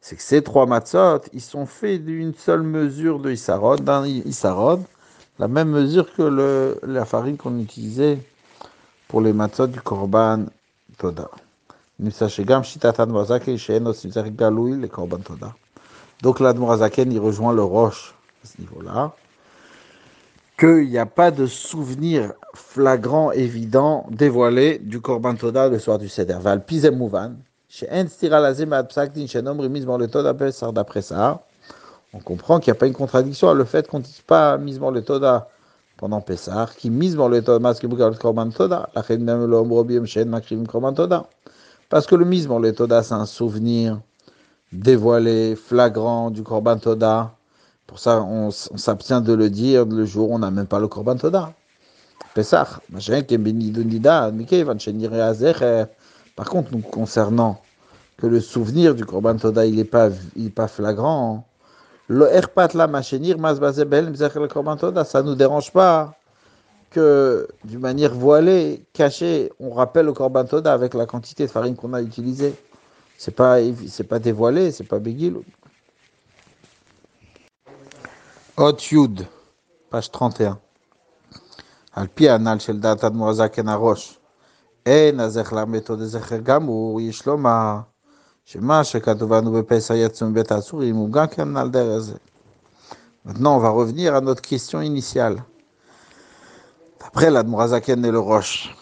c'est 0.01 0.17
que 0.17 0.23
ces 0.23 0.43
trois 0.43 0.67
matzot, 0.67 1.21
ils 1.33 1.41
sont 1.41 1.67
faits 1.67 2.05
d'une 2.05 2.35
seule 2.35 2.63
mesure 2.63 3.19
de 3.19 3.31
Isarod, 3.31 3.81
d'un 3.81 4.07
Isarod, 4.07 4.81
la 5.39 5.49
même 5.49 5.69
mesure 5.69 6.13
que 6.15 6.79
la 6.83 7.05
farine 7.05 7.37
qu'on 7.37 7.59
utilisait 7.59 8.19
pour 9.09 9.21
les 9.21 9.33
matzot 9.33 9.67
du 9.67 9.81
Korban 9.81 10.47
Toda. 10.97 11.31
Donc 16.23 16.41
l'Admorazaken, 16.41 17.13
il 17.13 17.21
rejoint 17.21 17.53
le 17.53 17.63
Roche 17.63 18.15
à 18.43 18.47
ce 18.49 18.61
niveau-là, 18.61 19.13
qu'il 20.59 20.89
n'y 20.89 20.99
a 20.99 21.07
pas 21.07 21.31
de 21.31 21.47
souvenir 21.47 22.33
flagrant, 22.55 23.31
évident, 23.31 24.07
dévoilé 24.11 24.79
du 24.79 25.01
Korban 25.01 25.37
Toda 25.37 25.69
le 25.69 25.79
soir 25.79 25.99
du 25.99 26.09
Seder. 26.09 26.39
Val 26.41 26.65
Mouvan, 26.93 27.35
d'après 30.73 31.03
ça, 31.03 31.43
on 32.13 32.19
comprend 32.19 32.59
qu'il 32.59 32.73
n'y 32.73 32.77
a 32.77 32.81
pas 32.81 32.87
une 32.87 32.95
contradiction 32.95 33.51
à 33.51 33.55
le 33.55 33.65
fait 33.65 33.87
qu'on 33.87 33.99
ne 33.99 34.05
dise 34.05 34.23
pas 34.27 34.57
mise 34.59 34.81
le 34.81 35.03
Toda 35.03 35.49
pendant 35.97 36.21
Pessah, 36.21 36.69
qui 36.77 36.91
mise 36.91 37.17
le 37.17 37.41
Toda, 37.41 37.75
Korban 37.75 38.51
Toda, 38.51 38.91
parce 41.89 42.07
que 42.07 42.15
le 42.15 42.25
mise 42.25 42.49
le 42.49 42.73
Toda, 42.73 43.03
c'est 43.05 43.15
un 43.15 43.27
souvenir 43.27 44.01
dévoilé, 44.73 45.57
flagrant 45.57 46.31
du 46.31 46.43
Korban 46.43 46.79
Toda. 46.79 47.35
Pour 47.87 47.99
ça, 47.99 48.23
on, 48.23 48.51
s'abstient 48.51 49.23
de 49.23 49.33
le 49.33 49.49
dire 49.51 49.87
le 49.87 50.05
jour 50.05 50.31
où 50.31 50.35
on 50.35 50.41
n'a 50.41 50.51
même 50.51 50.67
pas 50.67 50.79
le 50.79 50.89
Korban 50.89 51.17
Toda. 51.17 51.53
Pesach. 52.35 52.69
Par 56.37 56.51
contre, 56.51 56.73
nous 56.73 56.81
concernant 56.81 57.61
que 58.19 58.27
le 58.27 58.41
souvenir 58.41 58.95
du 58.95 59.05
Korban 59.05 59.37
Toda, 59.37 59.65
il 59.65 59.77
n'est 59.77 59.85
pas, 59.85 60.11
il 60.37 60.53
pas 60.53 60.69
flagrant. 60.69 61.45
Le 62.09 62.27
ça 65.05 65.23
nous 65.23 65.35
dérange 65.35 65.73
pas 65.73 66.15
que 66.91 67.49
d'une 67.65 67.81
manière 67.81 68.15
voilée, 68.15 68.87
cachée, 68.93 69.53
on 69.61 69.71
rappelle 69.71 70.07
le 70.07 70.13
Korban 70.13 70.45
Toda 70.45 70.73
avec 70.73 70.95
la 70.95 71.07
quantité 71.07 71.47
de 71.47 71.51
farine 71.51 71.77
qu'on 71.77 71.93
a 71.93 72.01
utilisée. 72.01 72.55
C'est 73.18 73.36
pas, 73.36 73.58
c'est 73.88 74.04
pas 74.04 74.20
dévoilé, 74.20 74.72
c'est 74.72 74.84
pas 74.84 75.00
Begil. 75.00 75.36
Hot 78.58 78.78
Yud, 78.92 79.26
page 79.90 80.12
31. 80.12 80.58
על 81.94 82.08
פי 82.14 82.30
הנ"ל 82.30 82.60
של 82.60 82.80
דעת 82.80 83.04
אדמו"ר 83.04 83.34
זקן 83.34 83.68
הראש, 83.68 84.20
אין 84.86 85.20
הזכר 85.20 85.56
למתוד 85.56 86.04
זכר 86.04 86.38
גמור, 86.38 87.02
יש 87.02 87.26
לומר 87.26 87.80
שמה 88.46 88.84
שכתוב 88.84 89.34
לנו 89.34 89.52
בפסח 89.52 89.94
יצאו 89.98 90.28
מבית 90.28 90.52
האסורים 90.52 90.96
הוא 90.96 91.12
גם 91.12 91.28
כן 91.28 91.58
על 91.58 91.70
דרך 91.70 91.98
זה. 91.98 92.16
Maintenant, 93.26 93.56
on 93.56 93.60
va 93.60 93.70
revenir 93.70 94.16
à 94.16 94.20
notre 94.20 94.42
question 94.42 94.82
initiale. 94.82 95.44
D'après 97.00 97.32
l'Admorazaken 97.32 98.04
et 98.04 98.12
le 98.12 98.20
Roche, 98.20 98.76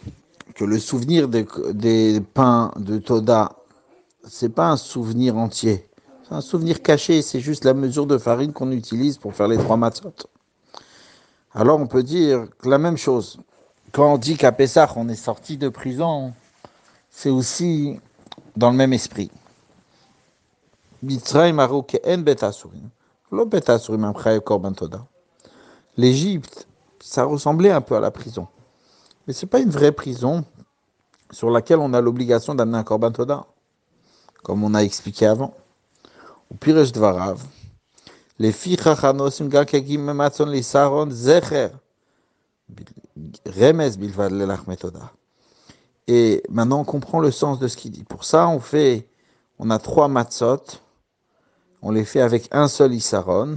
que 0.55 0.65
le 0.65 0.80
souvenir 0.80 1.27
des, 1.27 1.45
des 1.73 2.22
pains 2.22 2.72
de 2.76 2.97
Toda 2.97 3.51
c'est 4.28 4.48
pas 4.48 4.69
un 4.69 4.77
souvenir 4.77 5.36
entier. 5.36 5.89
C'est 6.28 6.35
un 6.35 6.40
souvenir 6.40 6.82
caché, 6.82 7.23
c'est 7.23 7.40
juste 7.40 7.65
la 7.65 7.74
mesure 7.74 8.07
de 8.07 8.19
farine 8.19 8.53
qu'on 8.53 8.73
utilise 8.73 9.16
pour 9.16 9.35
faire 9.35 9.48
les 9.48 9.57
trois 9.57 9.77
matzot. 9.77 10.12
Alors 11.55 11.81
on 11.81 11.86
peut 11.86 12.03
dire 12.03 12.47
la 12.65 12.78
même 12.78 12.97
chose. 12.97 13.39
Quand 13.93 14.12
on 14.12 14.19
dit 14.19 14.36
qu'à 14.36 14.53
Pessah 14.53 14.93
on 14.97 15.09
est 15.09 15.15
sorti 15.15 15.57
de 15.57 15.69
prison, 15.69 16.35
c'est 17.11 17.31
aussi 17.31 18.01
dans 18.57 18.70
le 18.70 18.77
même 18.77 18.93
esprit. 18.93 19.31
L'Égypte, 25.97 26.69
ça 27.01 27.24
ressemblait 27.24 27.70
un 27.70 27.81
peu 27.81 27.97
à 27.97 28.01
la 28.01 28.11
prison. 28.11 28.48
Mais 29.27 29.32
ce 29.32 29.44
n'est 29.44 29.48
pas 29.48 29.61
une 29.61 29.70
vraie 29.70 29.93
prison 29.93 30.44
sur 31.31 31.51
laquelle 31.51 31.78
on 31.78 31.93
a 31.93 32.01
l'obligation 32.01 32.55
d'amener 32.55 32.78
un 32.78 32.85
korban 32.85 33.12
toda, 33.12 33.47
comme 34.47 34.62
on 34.62 34.74
a 34.74 34.85
expliqué 34.85 35.27
avant. 35.27 35.56
Au 36.52 36.55
pire 36.55 36.81
dvarav, 36.93 37.43
les 38.39 38.52
filles 38.52 38.77
chachanosim 38.77 39.48
gakegim 39.48 39.98
mematson 39.98 40.47
li 40.47 40.62
saron 40.62 41.10
zecher 41.10 41.70
remes 43.44 43.97
bilvad 43.98 44.31
lelachmetoda. 44.31 45.10
Et 46.06 46.44
maintenant, 46.48 46.82
on 46.82 46.85
comprend 46.85 47.18
le 47.18 47.32
sens 47.32 47.59
de 47.59 47.66
ce 47.66 47.77
qu'il 47.77 47.90
dit. 47.90 48.05
Pour 48.05 48.23
ça, 48.23 48.47
on 48.48 48.60
fait, 48.60 49.09
on 49.59 49.68
a 49.68 49.81
trois 49.81 50.06
matzot, 50.06 50.62
on 51.82 51.90
les 51.90 52.05
fait 52.05 52.20
avec 52.20 52.47
un 52.52 52.68
seul 52.68 52.94
isaron, 52.94 53.56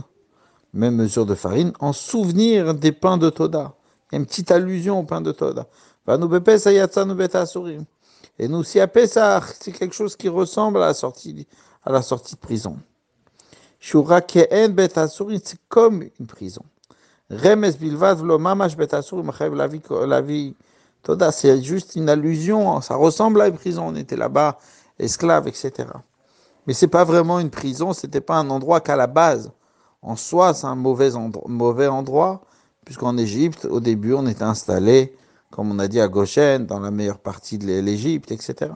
même 0.73 0.95
mesure 0.95 1.27
de 1.27 1.35
farine, 1.35 1.71
en 1.79 1.93
souvenir 1.93 2.73
des 2.73 2.93
pains 2.93 3.17
de 3.17 3.29
Toda. 3.29 3.75
Il 4.11 4.17
une 4.17 4.25
petite 4.25 4.49
allusion 4.49 5.01
au 5.01 5.03
pain 5.03 5.21
de 5.21 5.31
Toda. 5.31 5.67
Et 8.39 8.47
nous, 8.47 8.63
si 8.63 8.79
à 8.79 8.87
Pesach, 8.87 9.43
c'est 9.59 9.73
quelque 9.73 9.93
chose 9.93 10.15
qui 10.15 10.29
ressemble 10.29 10.77
à 10.81 10.87
la 10.87 10.93
sortie, 10.93 11.45
à 11.83 11.91
la 11.91 12.01
sortie 12.01 12.35
de 12.35 12.39
prison. 12.39 12.77
Shura 13.79 14.21
c'est 14.27 15.59
comme 15.67 16.03
une 16.19 16.27
prison. 16.27 16.63
Remes 17.29 17.71
bilvad 17.79 18.19
vlo 18.19 18.39
mamash 18.39 18.75
la 18.77 20.21
vie 20.21 20.55
Toda, 21.03 21.31
c'est 21.31 21.61
juste 21.61 21.95
une 21.95 22.09
allusion, 22.09 22.81
ça 22.81 22.95
ressemble 22.95 23.41
à 23.41 23.47
une 23.47 23.55
prison, 23.55 23.87
on 23.87 23.95
était 23.95 24.17
là-bas, 24.17 24.57
esclaves, 24.97 25.47
etc. 25.47 25.87
Mais 26.67 26.73
c'est 26.73 26.89
pas 26.89 27.05
vraiment 27.05 27.39
une 27.39 27.49
prison, 27.49 27.93
c'était 27.93 28.19
pas 28.19 28.35
un 28.35 28.49
endroit 28.49 28.81
qu'à 28.81 28.97
la 28.97 29.07
base, 29.07 29.49
en 30.01 30.17
soi, 30.17 30.53
c'est 30.53 30.67
un 30.67 30.75
mauvais, 30.75 31.11
mauvais 31.47 31.87
endroit, 31.87 32.41
puisqu'en 32.83 33.17
Égypte, 33.17 33.65
au 33.65 33.79
début, 33.79 34.13
on 34.13 34.27
était 34.27 34.43
installé, 34.43 35.15
comme 35.51 35.71
on 35.71 35.79
a 35.79 35.87
dit 35.87 35.99
à 35.99 36.07
Goshen, 36.07 36.65
dans 36.65 36.79
la 36.79 36.91
meilleure 36.91 37.19
partie 37.19 37.57
de 37.57 37.65
l'Égypte, 37.65 38.31
etc. 38.31 38.71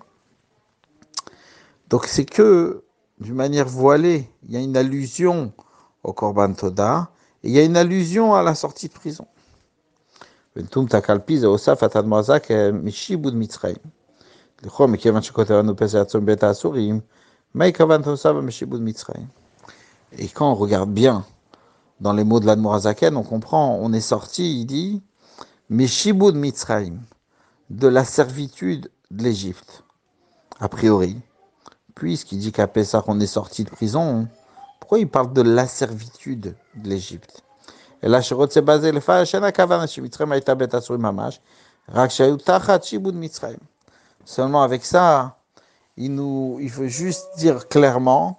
Donc 1.89 2.05
c'est 2.07 2.25
que, 2.25 2.83
d'une 3.19 3.35
manière 3.35 3.67
voilée, 3.67 4.29
il 4.43 4.51
y 4.53 4.57
a 4.57 4.59
une 4.59 4.75
allusion 4.75 5.53
au 6.03 6.13
Korban 6.13 6.53
Toda, 6.53 7.11
et 7.43 7.49
il 7.49 7.53
y 7.53 7.59
a 7.59 7.63
une 7.63 7.77
allusion 7.77 8.33
à 8.33 8.41
la 8.43 8.55
sortie 8.55 8.87
de 8.87 8.93
prison. 8.93 9.27
E 10.55 10.59
e 10.59 10.63
e 10.63 10.67
et 20.17 20.27
quand 20.27 20.51
on 20.51 20.55
regarde 20.55 20.91
bien 20.91 21.25
dans 21.99 22.13
les 22.13 22.23
mots 22.23 22.39
de 22.39 22.45
l'Admorazaken, 22.45 23.17
on 23.17 23.23
comprend, 23.23 23.77
on 23.81 23.93
est 23.93 24.01
sorti, 24.01 24.61
il 24.61 24.65
dit, 24.65 25.01
Mishibud 25.69 26.35
Mitzraim, 26.35 26.97
de 27.69 27.87
la 27.87 28.03
servitude 28.03 28.91
de 29.11 29.23
l'Égypte. 29.23 29.85
A 30.59 30.67
priori, 30.67 31.17
puisqu'il 31.95 32.39
dit 32.39 32.51
qu'à 32.51 32.67
Pessah 32.67 33.01
on 33.07 33.17
est 33.21 33.27
sorti 33.27 33.63
de 33.63 33.69
prison, 33.69 34.27
pourquoi 34.81 34.99
il 34.99 35.07
parle 35.07 35.31
de 35.31 35.41
la 35.41 35.65
servitude 35.65 36.53
de 36.75 36.89
l'Égypte? 36.89 37.43
Et 38.01 38.09
le 38.09 38.21
Seulement 44.25 44.63
avec 44.63 44.85
ça, 44.85 45.37
il 45.95 46.13
nous, 46.13 46.57
il 46.59 46.69
veut 46.69 46.87
juste 46.89 47.25
dire 47.37 47.69
clairement 47.69 48.37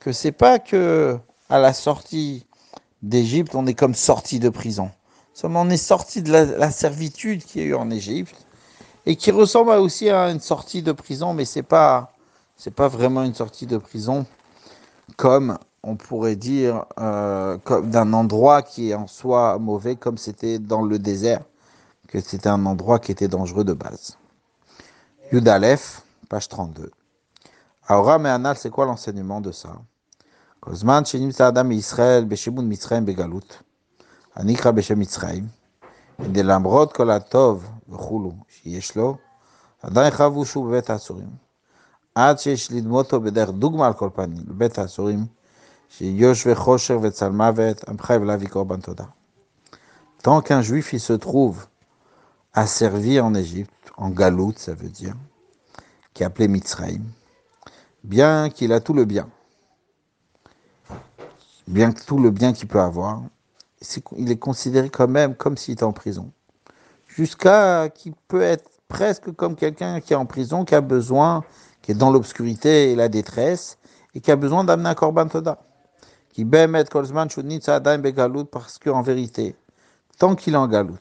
que 0.00 0.12
c'est 0.12 0.32
pas 0.32 0.58
que 0.58 1.18
à 1.48 1.58
la 1.58 1.72
sortie 1.72 2.46
d'Égypte, 3.00 3.54
on 3.54 3.66
est 3.66 3.74
comme 3.74 3.94
sorti 3.94 4.38
de 4.38 4.50
prison. 4.50 4.90
Seulement 5.38 5.60
on 5.60 5.70
est 5.70 5.76
sorti 5.76 6.20
de 6.20 6.32
la, 6.32 6.70
servitude 6.72 7.44
qu'il 7.44 7.62
y 7.62 7.64
a 7.64 7.68
eu 7.68 7.74
en 7.76 7.92
Égypte 7.92 8.34
et 9.06 9.14
qui 9.14 9.30
ressemble 9.30 9.70
aussi 9.70 10.10
à 10.10 10.32
une 10.32 10.40
sortie 10.40 10.82
de 10.82 10.90
prison, 10.90 11.32
mais 11.32 11.44
c'est 11.44 11.62
pas 11.62 12.10
pas 12.74 12.88
vraiment 12.88 13.22
une 13.22 13.34
sortie 13.36 13.64
de 13.64 13.78
prison 13.78 14.26
comme 15.16 15.56
on 15.84 15.94
pourrait 15.94 16.34
dire, 16.34 16.86
euh, 16.98 17.56
d'un 17.84 18.12
endroit 18.14 18.62
qui 18.62 18.90
est 18.90 18.94
en 18.94 19.06
soi 19.06 19.60
mauvais, 19.60 19.94
comme 19.94 20.18
c'était 20.18 20.58
dans 20.58 20.82
le 20.82 20.98
désert, 20.98 21.44
que 22.08 22.18
c'était 22.20 22.48
un 22.48 22.66
endroit 22.66 22.98
qui 22.98 23.12
était 23.12 23.28
dangereux 23.28 23.62
de 23.62 23.74
base. 23.74 24.18
Yudalef, 25.30 26.02
page 26.28 26.48
32. 26.48 26.90
Aura 27.88 28.18
Me'anal, 28.18 28.56
c'est 28.56 28.70
quoi 28.70 28.86
l'enseignement 28.86 29.40
de 29.40 29.52
ça? 29.52 29.76
Kozman, 30.60 31.04
Adam 31.38 31.70
Israël, 31.70 32.24
Begalut, 32.24 33.62
Anikra 34.37 34.71
Beshem 34.71 34.99
Mitzrayim, 34.99 35.45
למרות 36.19 36.93
כל 36.93 37.09
הטוב 37.11 37.67
וכולו 37.89 38.31
שיש 38.47 38.95
לו, 38.95 39.17
עדיין 39.81 40.11
חבו 40.11 40.45
שוב 40.45 40.69
בבית 40.69 40.89
האסורים. 40.89 41.29
עד 42.15 42.39
שיש 42.39 42.71
לדמותו 42.71 43.21
בדרך 43.21 43.49
דוגמה 43.49 43.87
על 43.87 43.93
כל 43.93 44.09
פנים, 44.13 44.43
בבית 44.45 44.77
האסורים, 44.79 45.25
Tant 50.23 50.41
qu'un 50.41 50.61
juif 50.63 50.93
il 50.93 50.99
se 50.99 51.13
trouve 51.13 51.67
à 52.53 52.65
servir 52.65 53.23
en 53.23 53.35
Égypte, 53.35 53.91
en 53.97 54.09
Galout, 54.09 54.53
ça 54.57 54.73
veut 54.73 54.89
dire, 54.89 55.13
qui 56.15 56.23
est 56.23 56.25
appelé 56.25 56.47
Mitzrayim, 56.47 57.03
bien 58.03 58.49
qu'il 58.49 58.73
a 58.73 58.79
tout 58.79 58.93
le 58.93 59.05
bien, 59.05 59.29
bien 61.67 61.91
que 61.91 62.03
tout 62.03 62.17
le 62.17 62.31
bien 62.31 62.53
qu'il 62.53 62.67
peut 62.67 62.81
avoir, 62.81 63.21
il 64.16 64.30
est 64.30 64.38
considéré 64.38 64.90
quand 64.90 65.08
même 65.08 65.34
comme 65.34 65.56
s'il 65.56 65.74
était 65.74 65.84
en 65.84 65.92
prison. 65.92 66.30
Jusqu'à 67.06 67.88
qu'il 67.88 68.14
peut 68.28 68.42
être 68.42 68.70
presque 68.88 69.32
comme 69.32 69.54
quelqu'un 69.56 70.00
qui 70.00 70.12
est 70.12 70.16
en 70.16 70.26
prison, 70.26 70.64
qui 70.64 70.74
a 70.74 70.80
besoin, 70.80 71.44
qui 71.82 71.92
est 71.92 71.94
dans 71.94 72.10
l'obscurité 72.10 72.92
et 72.92 72.96
la 72.96 73.08
détresse, 73.08 73.78
et 74.14 74.20
qui 74.20 74.30
a 74.30 74.36
besoin 74.36 74.64
d'amener 74.64 74.88
un 74.88 74.94
korban 74.94 75.28
toda 75.28 75.58
parce 78.44 78.78
qu'en 78.78 79.02
vérité, 79.02 79.56
tant 80.18 80.36
qu'il 80.36 80.54
est 80.54 80.56
en 80.56 80.68
galout, 80.68 80.94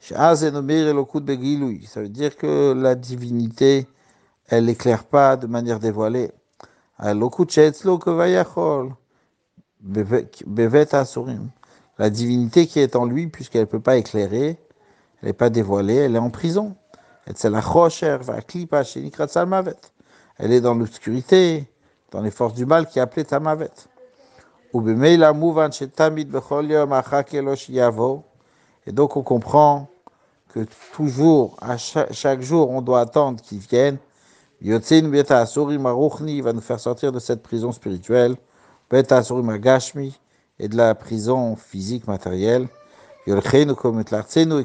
ça 0.00 0.36
veut 0.36 2.08
dire 2.08 2.36
que 2.36 2.72
la 2.72 2.94
divinité, 2.96 3.86
elle 4.48 4.64
n'éclaire 4.64 5.04
pas 5.04 5.36
de 5.36 5.46
manière 5.46 5.78
dévoilée. 5.78 6.32
La 11.98 12.10
divinité 12.10 12.66
qui 12.66 12.80
est 12.80 12.94
en 12.96 13.06
lui, 13.06 13.28
puisqu'elle 13.28 13.62
ne 13.62 13.66
peut 13.66 13.80
pas 13.80 13.96
éclairer, 13.96 14.58
elle 15.22 15.28
n'est 15.28 15.32
pas 15.32 15.48
dévoilée, 15.50 15.96
elle 15.96 16.14
est 16.14 16.18
en 16.20 16.30
prison. 16.30 16.76
Elle 20.38 20.52
est 20.52 20.60
dans 20.60 20.74
l'obscurité, 20.74 21.72
dans 22.10 22.20
les 22.20 22.30
forces 22.30 22.54
du 22.54 22.66
mal 22.66 22.86
qui 22.86 22.98
est 22.98 23.02
appelée 23.02 23.24
Tamavet. 23.24 23.70
Et 28.86 28.92
donc 28.92 29.16
on 29.16 29.22
comprend 29.22 29.88
que 30.48 30.66
toujours, 30.92 31.56
à 31.60 31.76
chaque, 31.78 32.42
jour, 32.42 32.70
on 32.70 32.82
doit 32.82 33.00
attendre 33.00 33.40
qu'il 33.40 33.58
vienne. 33.58 33.98
Il 34.60 34.72
va 36.42 36.52
nous 36.52 36.60
faire 36.60 36.80
sortir 36.80 37.12
de 37.12 37.18
cette 37.18 37.42
prison 37.42 37.72
spirituelle, 37.72 38.36
et 40.58 40.68
de 40.68 40.76
la 40.76 40.94
prison 40.94 41.56
physique 41.56 42.06
matérielle, 42.06 42.68
et 43.26 43.32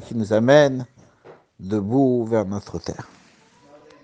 qui 0.00 0.14
nous 0.14 0.32
amène 0.32 0.86
debout 1.60 2.24
vers 2.24 2.44
notre 2.44 2.78
terre. 2.78 3.08